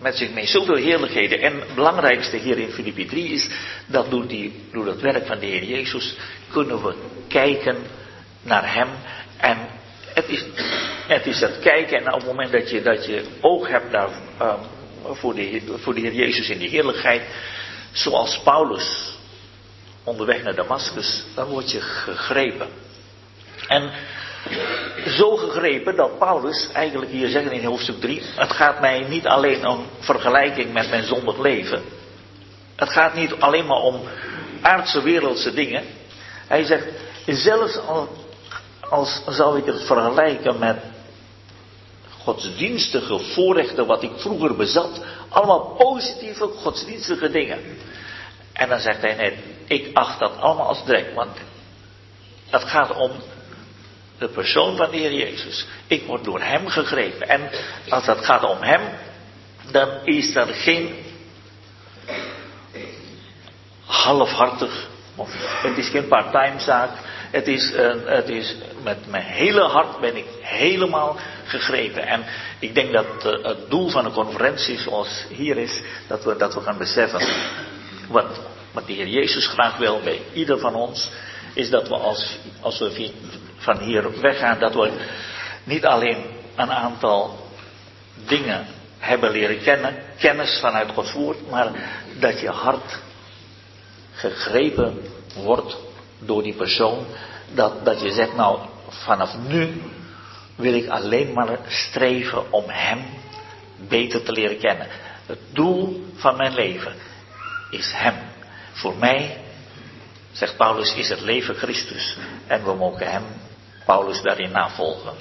met 0.00 0.16
zich 0.16 0.30
mee, 0.30 0.46
zoveel 0.46 0.76
heerlijkheden. 0.76 1.40
En 1.40 1.60
het 1.60 1.74
belangrijkste 1.74 2.36
hier 2.36 2.58
in 2.58 2.70
Filippi 2.70 3.06
3 3.06 3.28
is 3.28 3.48
dat 3.86 4.10
door, 4.10 4.26
die, 4.26 4.52
door 4.72 4.86
het 4.86 5.00
werk 5.00 5.26
van 5.26 5.38
de 5.38 5.46
Heer 5.46 5.64
Jezus 5.64 6.16
kunnen 6.52 6.82
we 6.82 6.94
kijken 7.28 7.76
naar 8.42 8.74
Hem. 8.74 8.88
En 9.36 9.58
het 10.14 10.28
is 10.28 10.44
het, 11.14 11.26
is 11.26 11.40
het 11.40 11.58
kijken 11.58 11.98
en 11.98 12.12
op 12.12 12.20
het 12.20 12.28
moment 12.28 12.52
dat 12.52 12.70
je, 12.70 12.82
dat 12.82 13.06
je 13.06 13.24
oog 13.40 13.68
hebt 13.68 13.92
daar, 13.92 14.08
um, 14.42 14.56
voor, 15.16 15.34
de, 15.34 15.62
voor 15.76 15.94
de 15.94 16.00
Heer 16.00 16.14
Jezus 16.14 16.48
in 16.48 16.58
die 16.58 16.68
heerlijkheid, 16.68 17.22
zoals 17.92 18.40
Paulus 18.44 19.14
onderweg 20.04 20.42
naar 20.42 20.54
Damascus, 20.54 21.24
dan 21.34 21.48
word 21.48 21.70
je 21.70 21.80
gegrepen. 21.80 22.68
En 23.68 23.90
zo 25.06 25.36
gegrepen 25.36 25.96
dat 25.96 26.18
Paulus 26.18 26.68
eigenlijk 26.72 27.10
hier 27.10 27.28
zegt 27.28 27.50
in 27.50 27.64
hoofdstuk 27.64 28.00
3, 28.00 28.22
het 28.36 28.52
gaat 28.52 28.80
mij 28.80 29.00
niet 29.08 29.26
alleen 29.26 29.66
om 29.66 29.86
vergelijking 29.98 30.72
met 30.72 30.90
mijn 30.90 31.04
zondig 31.04 31.38
leven. 31.38 31.82
Het 32.76 32.88
gaat 32.88 33.14
niet 33.14 33.34
alleen 33.38 33.66
maar 33.66 33.80
om 33.80 34.00
aardse 34.60 35.02
wereldse 35.02 35.54
dingen. 35.54 35.84
Hij 36.46 36.64
zegt, 36.64 36.86
zelfs 37.26 37.78
als 38.90 39.22
zou 39.28 39.58
ik 39.58 39.64
het 39.64 39.82
vergelijken 39.86 40.58
met 40.58 40.76
godsdienstige 42.22 43.18
voorrechten 43.18 43.86
wat 43.86 44.02
ik 44.02 44.10
vroeger 44.16 44.56
bezat, 44.56 45.04
allemaal 45.28 45.74
positieve 45.78 46.44
godsdienstige 46.44 47.30
dingen. 47.30 47.58
En 48.52 48.68
dan 48.68 48.80
zegt 48.80 49.00
hij, 49.00 49.14
nee, 49.14 49.38
ik 49.66 49.96
acht 49.96 50.18
dat 50.18 50.36
allemaal 50.36 50.66
als 50.66 50.84
drek, 50.84 51.14
want 51.14 51.36
het 52.50 52.64
gaat 52.64 52.96
om 52.96 53.10
de 54.20 54.28
persoon 54.28 54.76
van 54.76 54.90
de 54.90 54.96
Heer 54.96 55.12
Jezus. 55.12 55.66
Ik 55.86 56.06
word 56.06 56.24
door 56.24 56.40
Hem 56.40 56.68
gegrepen. 56.68 57.28
En 57.28 57.50
als 57.88 58.06
het 58.06 58.24
gaat 58.24 58.44
om 58.44 58.62
Hem, 58.62 58.80
dan 59.70 59.88
is 60.04 60.34
er 60.34 60.46
geen 60.46 60.94
halfhartig, 63.84 64.88
het 65.62 65.78
is 65.78 65.88
geen 65.88 66.08
part-time 66.08 66.60
zaak. 66.60 66.90
Het 67.30 67.48
is, 67.48 67.72
het 68.04 68.28
is 68.28 68.56
met 68.82 69.06
mijn 69.06 69.24
hele 69.24 69.60
hart 69.60 70.00
ben 70.00 70.16
ik 70.16 70.26
helemaal 70.40 71.16
gegrepen. 71.44 72.06
En 72.06 72.24
ik 72.58 72.74
denk 72.74 72.92
dat 72.92 73.06
uh, 73.26 73.44
het 73.44 73.70
doel 73.70 73.88
van 73.88 74.04
een 74.04 74.12
conferentie 74.12 74.78
zoals 74.78 75.24
hier 75.28 75.56
is, 75.56 75.82
dat 76.06 76.24
we, 76.24 76.36
dat 76.36 76.54
we 76.54 76.60
gaan 76.60 76.78
beseffen 76.78 77.26
wat, 78.08 78.40
wat 78.72 78.86
de 78.86 78.92
Heer 78.92 79.06
Jezus 79.06 79.46
graag 79.46 79.76
wil 79.76 80.00
bij 80.04 80.20
ieder 80.32 80.58
van 80.58 80.74
ons, 80.74 81.10
is 81.54 81.70
dat 81.70 81.88
we 81.88 81.96
als, 81.96 82.38
als 82.60 82.78
we 82.78 82.90
van 83.60 83.78
hier 83.78 84.20
weggaan, 84.20 84.58
dat 84.58 84.74
we 84.74 84.90
niet 85.64 85.86
alleen 85.86 86.24
een 86.56 86.70
aantal 86.70 87.48
dingen 88.26 88.66
hebben 88.98 89.30
leren 89.30 89.62
kennen, 89.62 89.96
kennis 90.18 90.58
vanuit 90.60 90.90
Gods 90.92 91.12
woord, 91.12 91.50
maar 91.50 91.70
dat 92.18 92.40
je 92.40 92.48
hart 92.48 92.98
gegrepen 94.12 94.98
wordt 95.34 95.76
door 96.18 96.42
die 96.42 96.54
persoon, 96.54 97.06
dat, 97.54 97.84
dat 97.84 98.00
je 98.00 98.10
zegt, 98.12 98.34
nou, 98.34 98.58
vanaf 98.88 99.36
nu 99.48 99.82
wil 100.56 100.74
ik 100.74 100.88
alleen 100.88 101.32
maar 101.32 101.58
streven 101.68 102.52
om 102.52 102.64
Hem 102.66 103.04
beter 103.88 104.22
te 104.22 104.32
leren 104.32 104.58
kennen. 104.58 104.86
Het 105.26 105.38
doel 105.52 106.06
van 106.14 106.36
mijn 106.36 106.54
leven 106.54 106.94
is 107.70 107.92
Hem. 107.94 108.14
Voor 108.72 108.96
mij, 108.96 109.36
zegt 110.32 110.56
Paulus, 110.56 110.94
is 110.94 111.08
het 111.08 111.20
leven 111.20 111.54
Christus. 111.54 112.16
En 112.46 112.64
we 112.64 112.74
mogen 112.74 113.10
Hem 113.10 113.24
Paulus 113.84 114.22
daarin 114.22 114.50
navolgen. 114.50 115.14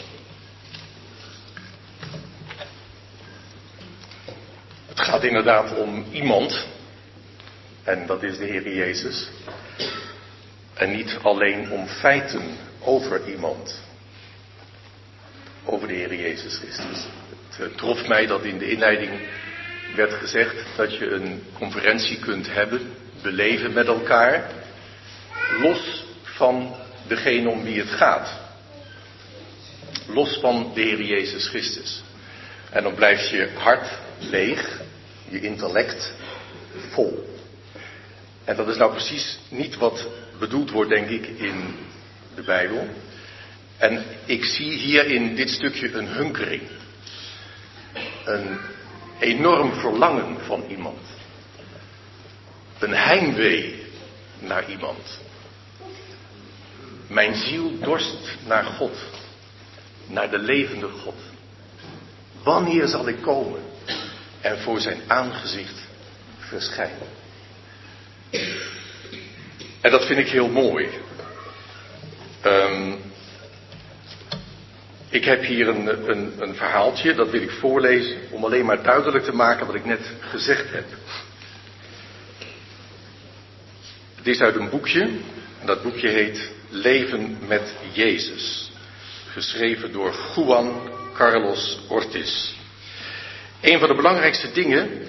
Het 4.88 5.00
gaat 5.00 5.24
inderdaad 5.24 5.76
om 5.76 6.06
iemand, 6.12 6.68
en 7.84 8.06
dat 8.06 8.24
is 8.24 8.38
de 8.38 8.46
Heer 8.46 8.74
Jezus. 8.74 9.30
En 10.74 10.92
niet 10.92 11.18
alleen 11.22 11.72
om 11.72 11.88
feiten 11.88 12.58
over 12.80 13.28
iemand, 13.28 13.82
over 15.66 15.88
de 15.88 15.94
Heer 15.94 16.16
Jezus 16.16 16.58
Christus. 16.58 17.08
Het 17.50 17.78
trof 17.78 18.08
mij 18.08 18.26
dat 18.26 18.44
in 18.44 18.58
de 18.58 18.72
inleiding 18.72 19.28
werd 19.96 20.14
gezegd 20.14 20.56
dat 20.76 20.98
je 20.98 21.10
een 21.10 21.44
conferentie 21.54 22.20
kunt 22.20 22.54
hebben, 22.54 22.94
beleven 23.22 23.74
met 23.74 23.88
elkaar, 23.88 24.52
los 25.62 26.06
van 26.24 26.76
degene 27.08 27.50
om 27.50 27.64
wie 27.64 27.80
het 27.80 27.90
gaat 27.90 28.49
los 30.14 30.38
van 30.42 30.72
de 30.74 30.82
Heer 30.82 31.02
Jezus 31.02 31.48
Christus. 31.48 32.04
En 32.70 32.84
dan 32.84 32.96
blijft 32.96 33.30
je 33.30 33.50
hart 33.56 33.88
leeg, 34.20 34.82
je 35.30 35.42
intellect 35.42 36.14
vol. 36.90 37.38
En 38.44 38.56
dat 38.56 38.68
is 38.68 38.78
nou 38.78 38.92
precies 38.92 39.40
niet 39.50 39.76
wat 39.76 40.08
bedoeld 40.40 40.72
wordt, 40.72 40.90
denk 40.90 41.10
ik, 41.10 41.28
in 41.28 41.76
de 42.36 42.42
Bijbel. 42.42 42.88
En 43.78 44.04
ik 44.26 44.44
zie 44.44 44.72
hier 44.72 45.06
in 45.06 45.36
dit 45.36 45.50
stukje 45.50 45.94
een 45.94 46.08
hunkering. 46.08 46.62
Een 48.26 48.60
enorm 49.20 49.74
verlangen 49.74 50.38
van 50.46 50.64
iemand. 50.68 51.00
Een 52.80 52.94
heimwee 52.94 53.84
naar 54.40 54.70
iemand. 54.70 55.20
Mijn 57.08 57.36
ziel 57.36 57.80
dorst 57.80 58.38
naar 58.48 58.64
God 58.64 58.98
naar 60.10 60.30
de 60.30 60.40
levende 60.40 60.88
God. 60.88 61.16
Wanneer 62.44 62.88
zal 62.88 63.08
ik 63.08 63.22
komen 63.22 63.62
en 64.42 64.60
voor 64.60 64.80
zijn 64.80 65.02
aangezicht 65.08 65.88
verschijnen? 66.38 67.08
En 69.82 69.92
dat 69.92 70.06
vind 70.06 70.20
ik 70.20 70.28
heel 70.28 70.50
mooi. 70.50 70.90
Um, 72.46 72.98
ik 75.10 75.26
heb 75.26 75.44
hier 75.44 75.68
een, 75.68 76.10
een, 76.10 76.34
een 76.38 76.56
verhaaltje, 76.56 77.14
dat 77.14 77.30
wil 77.30 77.42
ik 77.42 77.52
voorlezen 77.52 78.18
om 78.32 78.44
alleen 78.44 78.66
maar 78.66 78.84
duidelijk 78.84 79.24
te 79.24 79.36
maken 79.36 79.66
wat 79.66 79.76
ik 79.76 79.86
net 79.86 80.12
gezegd 80.20 80.72
heb. 80.72 80.86
Het 84.16 84.28
is 84.28 84.42
uit 84.42 84.56
een 84.56 84.70
boekje, 84.70 85.02
en 85.60 85.66
dat 85.66 85.84
boekje 85.84 86.08
heet 86.08 86.52
Leven 86.70 87.38
met 87.48 87.74
Jezus 87.94 88.69
geschreven 89.32 89.92
door 89.92 90.14
Juan 90.36 90.82
Carlos 91.14 91.80
Ortiz. 91.88 92.54
Een 93.62 93.80
van 93.80 93.88
de 93.88 93.96
belangrijkste 93.96 94.52
dingen 94.52 95.08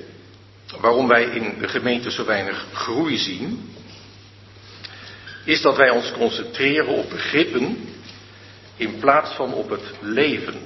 waarom 0.81 1.09
wij 1.09 1.25
in 1.25 1.59
de 1.59 1.69
gemeente 1.69 2.11
zo 2.11 2.25
weinig 2.25 2.67
groei 2.73 3.19
zien, 3.19 3.75
is 5.45 5.61
dat 5.61 5.77
wij 5.77 5.91
ons 5.91 6.13
concentreren 6.13 6.89
op 6.95 7.11
begrippen 7.11 7.89
in 8.77 8.99
plaats 8.99 9.31
van 9.35 9.55
op 9.55 9.71
het 9.71 9.85
leven. 10.01 10.61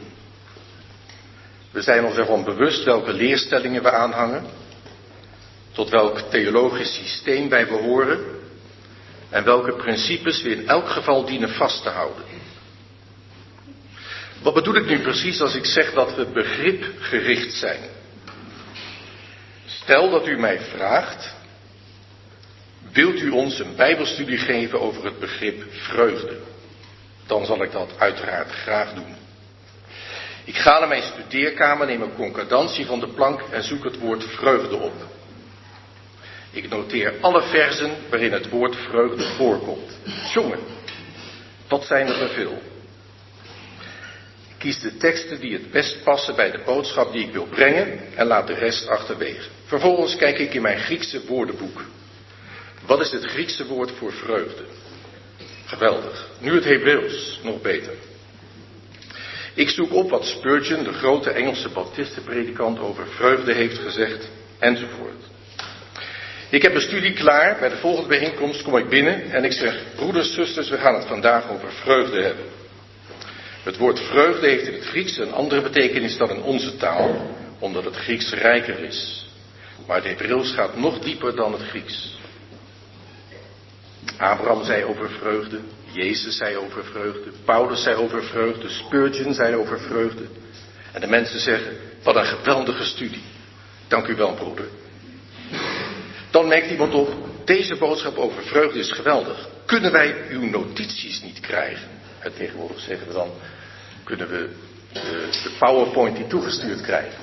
We 1.71 1.83
zijn 1.83 2.05
ons 2.05 2.17
ervan 2.17 2.45
bewust 2.45 2.85
welke 2.85 3.13
leerstellingen 3.13 3.83
we 3.83 3.91
aanhangen, 3.91 4.45
tot 5.73 5.91
welk 5.91 6.19
theologisch 6.19 6.95
systeem 6.95 7.49
wij 7.49 7.67
behoren 7.67 8.25
en 9.29 9.45
welke 9.45 9.73
principes 9.73 10.43
we 10.43 10.51
in 10.51 10.69
elk 10.69 10.89
geval 10.89 11.25
dienen 11.25 11.55
vast 11.55 11.83
te 11.83 11.89
houden. 11.89 12.34
Wat 14.45 14.55
bedoel 14.55 14.75
ik 14.75 14.87
nu 14.87 14.99
precies 14.99 15.41
als 15.41 15.55
ik 15.55 15.65
zeg 15.65 15.93
dat 15.93 16.15
we 16.15 16.27
begripgericht 16.27 17.53
zijn? 17.53 17.81
Stel 19.67 20.11
dat 20.11 20.27
u 20.27 20.39
mij 20.39 20.61
vraagt, 20.61 21.35
wilt 22.93 23.21
u 23.21 23.31
ons 23.31 23.59
een 23.59 23.77
bijbelstudie 23.77 24.39
geven 24.39 24.81
over 24.81 25.05
het 25.05 25.19
begrip 25.19 25.65
vreugde? 25.71 26.39
Dan 27.27 27.47
zal 27.47 27.63
ik 27.63 27.73
dat 27.73 27.91
uiteraard 27.99 28.51
graag 28.51 28.95
doen. 28.95 29.17
Ik 30.45 30.57
ga 30.57 30.79
naar 30.79 30.89
mijn 30.89 31.03
studeerkamer, 31.03 31.87
neem 31.87 32.03
een 32.03 32.15
concordantie 32.15 32.87
van 32.87 33.01
de 33.01 33.09
plank 33.09 33.41
en 33.41 33.63
zoek 33.63 33.85
het 33.85 33.99
woord 33.99 34.25
vreugde 34.25 34.77
op. 34.77 34.95
Ik 36.51 36.69
noteer 36.69 37.15
alle 37.21 37.43
versen 37.43 37.97
waarin 38.11 38.33
het 38.33 38.49
woord 38.49 38.77
vreugde 38.77 39.23
voorkomt. 39.23 39.99
Jongen, 40.33 40.61
wat 41.69 41.85
zijn 41.85 42.07
er 42.07 42.29
veel? 42.29 42.73
Kies 44.65 44.81
de 44.81 44.97
teksten 44.97 45.41
die 45.41 45.53
het 45.53 45.71
best 45.71 46.03
passen 46.03 46.35
bij 46.35 46.51
de 46.51 46.59
boodschap 46.65 47.13
die 47.13 47.27
ik 47.27 47.33
wil 47.33 47.47
brengen 47.47 48.01
en 48.15 48.27
laat 48.27 48.47
de 48.47 48.55
rest 48.55 48.87
achterwege. 48.89 49.49
Vervolgens 49.67 50.17
kijk 50.17 50.39
ik 50.39 50.55
in 50.55 50.63
mijn 50.63 50.79
Griekse 50.79 51.27
woordenboek. 51.27 51.85
Wat 52.87 53.01
is 53.01 53.11
het 53.11 53.25
Griekse 53.25 53.67
woord 53.67 53.91
voor 53.91 54.13
vreugde? 54.13 54.65
Geweldig. 55.65 56.29
Nu 56.39 56.55
het 56.55 56.65
Hebreeuws, 56.65 57.41
nog 57.43 57.61
beter. 57.61 57.93
Ik 59.55 59.69
zoek 59.69 59.93
op 59.93 60.11
wat 60.11 60.25
Spurgeon, 60.25 60.85
de 60.85 60.93
grote 60.93 61.31
Engelse 61.31 61.69
baptistenpredikant, 61.69 62.79
over 62.79 63.07
vreugde 63.07 63.53
heeft 63.53 63.79
gezegd, 63.79 64.29
enzovoort. 64.59 65.23
Ik 66.51 66.63
heb 66.63 66.75
een 66.75 66.81
studie 66.81 67.13
klaar. 67.13 67.59
Bij 67.59 67.69
de 67.69 67.77
volgende 67.77 68.09
bijeenkomst 68.09 68.63
kom 68.63 68.77
ik 68.77 68.89
binnen 68.89 69.31
en 69.31 69.45
ik 69.45 69.53
zeg: 69.53 69.83
Broeders, 69.95 70.35
zusters, 70.35 70.69
we 70.69 70.79
gaan 70.79 70.95
het 70.95 71.07
vandaag 71.07 71.51
over 71.51 71.73
vreugde 71.73 72.23
hebben. 72.23 72.63
Het 73.65 73.77
woord 73.77 74.01
vreugde 74.01 74.47
heeft 74.47 74.67
in 74.67 74.73
het 74.75 74.85
Grieks 74.85 75.19
een 75.19 75.33
andere 75.33 75.63
betekenis 75.63 76.17
dan 76.17 76.31
in 76.31 76.43
onze 76.43 76.77
taal, 76.77 77.37
omdat 77.59 77.85
het 77.85 77.97
Grieks 77.97 78.33
rijker 78.33 78.79
is. 78.79 79.27
Maar 79.87 79.97
het 79.97 80.05
Hebreeuws 80.05 80.53
gaat 80.53 80.77
nog 80.77 80.99
dieper 80.99 81.37
dan 81.37 81.53
het 81.53 81.63
Grieks. 81.63 82.19
Abraham 84.19 84.65
zei 84.65 84.85
over 84.85 85.11
vreugde, 85.11 85.61
Jezus 85.93 86.37
zei 86.37 86.57
over 86.57 86.85
vreugde, 86.85 87.31
Paulus 87.45 87.83
zei 87.83 87.97
over 87.97 88.25
vreugde, 88.25 88.69
Spurgeon 88.69 89.35
zei 89.35 89.55
over 89.55 89.81
vreugde. 89.81 90.25
En 90.93 91.01
de 91.01 91.07
mensen 91.07 91.41
zeggen, 91.41 91.77
wat 92.03 92.17
een 92.17 92.25
geweldige 92.25 92.85
studie. 92.85 93.23
Dank 93.89 94.07
u 94.07 94.15
wel, 94.15 94.35
broeder. 94.35 94.69
Dan 96.31 96.49
merkt 96.49 96.71
iemand 96.71 96.95
op, 96.95 97.09
deze 97.45 97.77
boodschap 97.77 98.17
over 98.17 98.43
vreugde 98.43 98.79
is 98.79 98.93
geweldig. 98.93 99.49
Kunnen 99.67 99.93
wij 99.93 100.17
uw 100.29 100.49
notities 100.49 101.23
niet 101.23 101.41
krijgen? 101.41 101.89
En 102.25 102.35
tegenwoordig 102.35 102.81
zeggen 102.81 103.07
we 103.07 103.13
dan, 103.13 103.31
kunnen 104.05 104.29
we 104.29 104.51
de, 104.93 105.29
de 105.43 105.51
PowerPoint 105.59 106.17
die 106.17 106.27
toegestuurd 106.27 106.81
krijgen? 106.81 107.23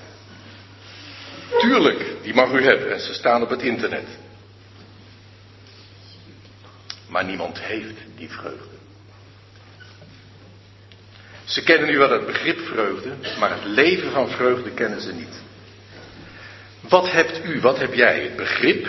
Tuurlijk, 1.60 2.06
die 2.22 2.34
mag 2.34 2.52
u 2.52 2.64
hebben 2.64 2.94
en 2.94 3.00
ze 3.00 3.14
staan 3.14 3.42
op 3.42 3.50
het 3.50 3.62
internet. 3.62 4.08
Maar 7.08 7.26
niemand 7.26 7.60
heeft 7.60 7.98
die 8.16 8.30
vreugde. 8.30 8.80
Ze 11.44 11.64
kennen 11.64 11.90
nu 11.90 11.98
wel 11.98 12.12
het 12.12 12.26
begrip 12.26 12.60
vreugde, 12.60 13.14
maar 13.40 13.50
het 13.50 13.66
leven 13.66 14.12
van 14.12 14.30
vreugde 14.30 14.72
kennen 14.72 15.02
ze 15.02 15.14
niet. 15.14 15.42
Wat 16.82 17.12
hebt 17.12 17.46
u, 17.46 17.62
wat 17.62 17.78
heb 17.78 17.94
jij, 17.94 18.24
het 18.24 18.36
begrip 18.36 18.88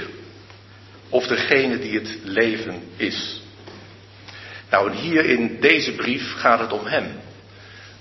of 1.08 1.26
degene 1.26 1.78
die 1.78 1.98
het 1.98 2.18
leven 2.22 2.82
is? 2.96 3.41
Nou, 4.72 4.92
hier 4.92 5.24
in 5.24 5.60
deze 5.60 5.92
brief 5.94 6.34
gaat 6.36 6.60
het 6.60 6.72
om 6.72 6.86
hem, 6.86 7.06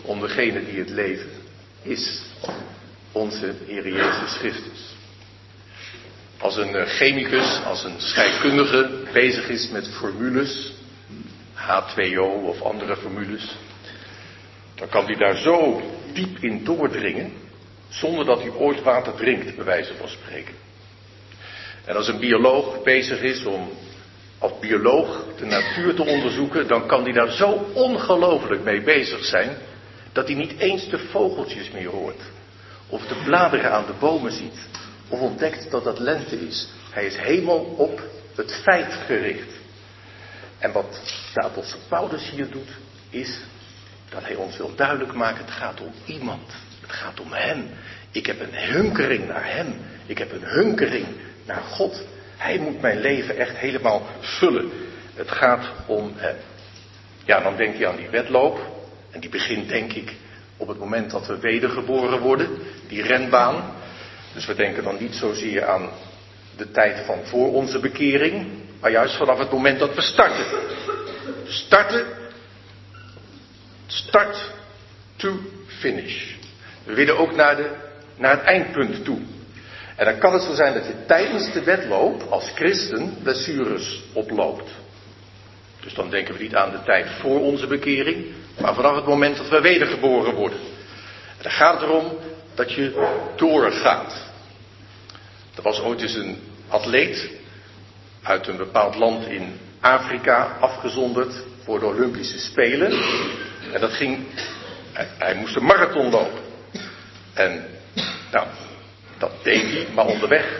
om 0.01 0.19
degene 0.19 0.65
die 0.65 0.79
het 0.79 0.89
leven 0.89 1.31
is, 1.81 2.21
onze 3.11 3.53
Heer 3.65 3.87
Jezus 3.87 4.33
Christus. 4.37 4.95
Als 6.37 6.57
een 6.57 6.75
eh, 6.75 6.87
chemicus, 6.87 7.61
als 7.65 7.83
een 7.83 8.01
scheikundige 8.01 8.89
bezig 9.13 9.49
is 9.49 9.69
met 9.69 9.87
formules, 9.93 10.73
H2O 11.55 12.45
of 12.45 12.61
andere 12.61 12.97
formules, 12.97 13.55
dan 14.75 14.89
kan 14.89 15.05
hij 15.05 15.15
daar 15.15 15.37
zo 15.37 15.81
diep 16.13 16.37
in 16.39 16.63
doordringen, 16.63 17.33
zonder 17.89 18.25
dat 18.25 18.41
hij 18.41 18.51
ooit 18.51 18.81
water 18.81 19.15
drinkt, 19.15 19.55
bij 19.55 19.65
wijze 19.65 19.93
van 19.97 20.09
spreken. 20.09 20.55
En 21.85 21.95
als 21.95 22.07
een 22.07 22.19
bioloog 22.19 22.83
bezig 22.83 23.21
is 23.21 23.45
om 23.45 23.69
als 24.41 24.59
bioloog 24.59 25.25
de 25.37 25.45
natuur 25.45 25.95
te 25.95 26.05
onderzoeken, 26.05 26.67
dan 26.67 26.87
kan 26.87 27.03
hij 27.03 27.11
daar 27.11 27.31
zo 27.31 27.49
ongelooflijk 27.73 28.63
mee 28.63 28.81
bezig 28.81 29.25
zijn, 29.25 29.57
dat 30.11 30.27
hij 30.27 30.35
niet 30.35 30.57
eens 30.57 30.89
de 30.89 30.99
vogeltjes 30.99 31.71
meer 31.71 31.89
hoort. 31.89 32.21
Of 32.87 33.05
de 33.05 33.21
bladeren 33.23 33.71
aan 33.71 33.85
de 33.85 33.93
bomen 33.99 34.31
ziet. 34.31 34.59
Of 35.09 35.19
ontdekt 35.19 35.71
dat 35.71 35.83
dat 35.83 35.99
lente 35.99 36.47
is. 36.47 36.67
Hij 36.91 37.05
is 37.05 37.17
helemaal 37.17 37.59
op 37.59 38.01
het 38.35 38.53
feit 38.63 38.93
gericht. 38.93 39.51
En 40.59 40.71
wat 40.71 41.01
de 41.33 41.41
apostel 41.41 41.79
Paulus 41.87 42.29
hier 42.29 42.49
doet, 42.49 42.69
is 43.09 43.39
dat 44.09 44.23
hij 44.23 44.35
ons 44.35 44.57
wil 44.57 44.75
duidelijk 44.75 45.13
maken, 45.13 45.45
het 45.45 45.53
gaat 45.53 45.81
om 45.81 45.93
iemand. 46.05 46.51
Het 46.81 46.91
gaat 46.91 47.19
om 47.19 47.31
hem. 47.31 47.69
Ik 48.11 48.25
heb 48.25 48.39
een 48.39 48.55
hunkering 48.55 49.27
naar 49.27 49.53
hem. 49.53 49.75
Ik 50.05 50.17
heb 50.17 50.31
een 50.31 50.45
hunkering 50.45 51.05
naar 51.45 51.61
God. 51.61 52.03
Hij 52.41 52.57
moet 52.57 52.81
mijn 52.81 52.99
leven 52.99 53.37
echt 53.37 53.57
helemaal 53.57 54.07
vullen. 54.19 54.71
Het 55.13 55.31
gaat 55.31 55.71
om 55.85 56.11
hem. 56.15 56.35
Ja, 57.25 57.39
dan 57.39 57.55
denk 57.55 57.75
je 57.75 57.87
aan 57.87 57.95
die 57.95 58.09
wedloop. 58.09 58.59
En 59.11 59.19
die 59.19 59.29
begint 59.29 59.69
denk 59.69 59.93
ik 59.93 60.13
op 60.57 60.67
het 60.67 60.79
moment 60.79 61.11
dat 61.11 61.27
we 61.27 61.39
wedergeboren 61.39 62.19
worden. 62.19 62.47
Die 62.87 63.01
renbaan. 63.01 63.73
Dus 64.33 64.45
we 64.45 64.55
denken 64.55 64.83
dan 64.83 64.97
niet 64.99 65.15
zozeer 65.15 65.65
aan 65.65 65.89
de 66.57 66.71
tijd 66.71 67.05
van 67.05 67.19
voor 67.23 67.53
onze 67.53 67.79
bekering. 67.79 68.47
Maar 68.79 68.91
juist 68.91 69.15
vanaf 69.15 69.39
het 69.39 69.51
moment 69.51 69.79
dat 69.79 69.95
we 69.95 70.01
starten. 70.01 70.45
Starten 71.47 72.05
Start 73.87 74.51
to 75.15 75.39
finish. 75.67 76.35
We 76.83 76.93
willen 76.93 77.17
ook 77.17 77.35
naar, 77.35 77.55
de, 77.55 77.69
naar 78.17 78.31
het 78.31 78.41
eindpunt 78.41 79.05
toe. 79.05 79.19
En 80.01 80.07
dan 80.07 80.17
kan 80.17 80.33
het 80.33 80.41
zo 80.41 80.53
zijn 80.53 80.73
dat 80.73 80.85
je 80.85 81.05
tijdens 81.05 81.51
de 81.51 81.63
wedloop 81.63 82.23
als 82.29 82.51
christen 82.55 83.17
blessures 83.23 84.01
oploopt. 84.13 84.69
Dus 85.79 85.93
dan 85.93 86.09
denken 86.09 86.33
we 86.33 86.41
niet 86.41 86.55
aan 86.55 86.71
de 86.71 86.83
tijd 86.83 87.07
voor 87.19 87.39
onze 87.39 87.67
bekering, 87.67 88.25
maar 88.59 88.73
vanaf 88.73 88.95
het 88.95 89.05
moment 89.05 89.37
dat 89.37 89.49
we 89.49 89.61
wedergeboren 89.61 90.33
worden. 90.33 90.59
En 91.37 91.41
dan 91.41 91.51
gaat 91.51 91.73
het 91.73 91.89
erom 91.89 92.17
dat 92.55 92.71
je 92.71 93.09
doorgaat. 93.35 94.13
Er 95.55 95.61
was 95.61 95.81
ooit 95.81 96.01
eens 96.01 96.15
een 96.15 96.37
atleet 96.67 97.29
uit 98.23 98.47
een 98.47 98.57
bepaald 98.57 98.95
land 98.95 99.27
in 99.27 99.59
Afrika 99.79 100.57
afgezonderd 100.59 101.33
voor 101.63 101.79
de 101.79 101.85
Olympische 101.85 102.39
Spelen. 102.39 102.91
En 103.73 103.79
dat 103.79 103.93
ging, 103.93 104.19
hij, 104.91 105.07
hij 105.17 105.35
moest 105.35 105.55
een 105.55 105.65
marathon 105.65 106.09
lopen. 106.09 106.39
En 107.33 107.65
nou, 108.31 108.47
dat 109.21 109.43
deed 109.43 109.61
hij, 109.61 109.87
maar 109.93 110.05
onderweg 110.05 110.59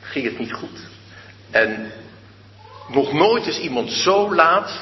ging 0.00 0.24
het 0.24 0.38
niet 0.38 0.52
goed. 0.52 0.78
En 1.50 1.92
nog 2.88 3.12
nooit 3.12 3.46
is 3.46 3.58
iemand 3.58 3.90
zo 3.90 4.34
laat 4.34 4.80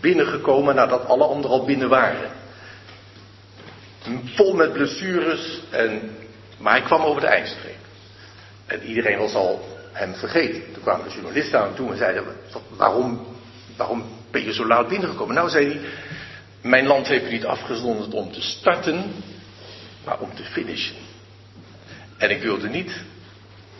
binnengekomen 0.00 0.74
nadat 0.74 1.06
alle 1.06 1.24
anderen 1.24 1.58
al 1.58 1.64
binnen 1.64 1.88
waren. 1.88 2.30
Vol 4.24 4.54
met 4.54 4.72
blessures, 4.72 5.60
en, 5.70 6.16
maar 6.58 6.72
hij 6.72 6.82
kwam 6.82 7.02
over 7.02 7.20
de 7.20 7.26
eindstreep. 7.26 7.84
En 8.66 8.82
iedereen 8.82 9.18
was 9.18 9.34
al 9.34 9.78
hem 9.92 10.14
vergeten. 10.14 10.72
Toen 10.72 10.82
kwamen 10.82 11.08
de 11.08 11.14
journalisten 11.14 11.60
aan 11.60 11.74
toe 11.74 11.90
en 11.90 11.96
zeiden, 11.96 12.24
waarom, 12.68 13.26
waarom 13.76 14.04
ben 14.30 14.44
je 14.44 14.52
zo 14.52 14.66
laat 14.66 14.88
binnengekomen? 14.88 15.34
Nou, 15.34 15.48
zei 15.48 15.66
hij, 15.66 15.80
mijn 16.60 16.86
land 16.86 17.06
heeft 17.06 17.30
niet 17.30 17.44
afgezonderd 17.44 18.14
om 18.14 18.32
te 18.32 18.42
starten, 18.42 19.12
maar 20.04 20.18
om 20.18 20.34
te 20.34 20.44
finishen. 20.44 21.05
En 22.16 22.30
ik 22.30 22.42
wilde 22.42 22.68
niet 22.68 22.92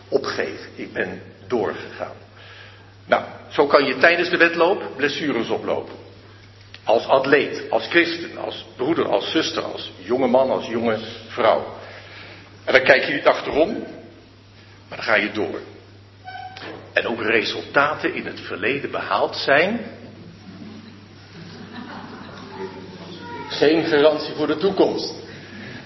opgeven. 0.09 0.69
Ik 0.75 0.93
ben 0.93 1.21
doorgegaan. 1.47 2.15
Nou, 3.05 3.23
zo 3.49 3.67
kan 3.67 3.85
je 3.85 3.97
tijdens 3.97 4.29
de 4.29 4.37
wedloop 4.37 4.83
blessures 4.95 5.49
oplopen. 5.49 5.93
Als 6.83 7.05
atleet, 7.05 7.63
als 7.69 7.87
christen, 7.87 8.37
als 8.37 8.65
broeder, 8.75 9.07
als 9.07 9.31
zuster, 9.31 9.63
als 9.63 9.91
jonge 9.97 10.27
man, 10.27 10.49
als 10.49 10.67
jonge 10.67 10.99
vrouw. 11.27 11.75
En 12.63 12.73
dan 12.73 12.83
kijk 12.83 13.05
je 13.05 13.13
niet 13.13 13.25
achterom, 13.25 13.69
maar 14.87 14.97
dan 14.97 15.03
ga 15.03 15.15
je 15.15 15.31
door. 15.31 15.59
En 16.93 17.07
ook 17.07 17.21
resultaten 17.21 18.13
in 18.13 18.25
het 18.25 18.39
verleden 18.39 18.91
behaald 18.91 19.35
zijn, 19.35 19.79
geen 23.49 23.83
garantie 23.83 24.33
voor 24.35 24.47
de 24.47 24.57
toekomst. 24.57 25.13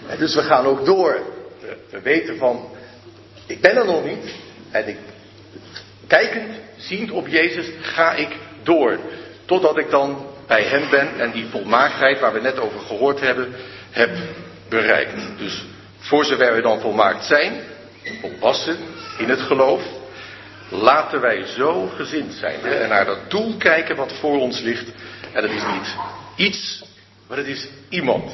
En 0.07 0.17
dus 0.17 0.35
we 0.35 0.41
gaan 0.41 0.65
ook 0.65 0.85
door. 0.85 1.30
We, 1.89 2.01
weten 2.01 2.37
van, 2.37 2.69
ik 3.45 3.61
ben 3.61 3.75
er 3.75 3.85
nog 3.85 4.05
niet. 4.05 4.35
En 4.71 4.87
ik, 4.87 4.97
kijkend, 6.07 6.55
ziend 6.77 7.11
op 7.11 7.27
Jezus, 7.27 7.65
ga 7.81 8.13
ik 8.13 8.29
door. 8.63 8.99
Totdat 9.45 9.77
ik 9.77 9.89
dan 9.89 10.25
bij 10.47 10.63
hem 10.63 10.89
ben 10.89 11.19
en 11.19 11.31
die 11.31 11.45
volmaaktheid 11.45 12.19
waar 12.19 12.33
we 12.33 12.41
net 12.41 12.59
over 12.59 12.79
gehoord 12.79 13.19
hebben, 13.19 13.53
heb 13.91 14.09
bereikt. 14.69 15.37
Dus 15.37 15.65
voor 15.97 16.25
zover 16.25 16.55
we 16.55 16.61
dan 16.61 16.79
volmaakt 16.79 17.25
zijn, 17.25 17.61
volwassen 18.21 18.77
in 19.17 19.29
het 19.29 19.41
geloof, 19.41 19.81
laten 20.69 21.21
wij 21.21 21.45
zo 21.45 21.87
gezind 21.87 22.33
zijn 22.33 22.59
hè, 22.61 22.75
en 22.75 22.89
naar 22.89 23.05
dat 23.05 23.29
doel 23.29 23.57
kijken 23.57 23.95
wat 23.95 24.13
voor 24.13 24.39
ons 24.39 24.59
ligt. 24.59 24.91
En 25.33 25.41
dat 25.41 25.51
is 25.51 25.63
niet 25.73 25.95
iets 26.35 26.83
maar 27.31 27.39
het 27.39 27.49
is 27.49 27.67
iemand. 27.89 28.31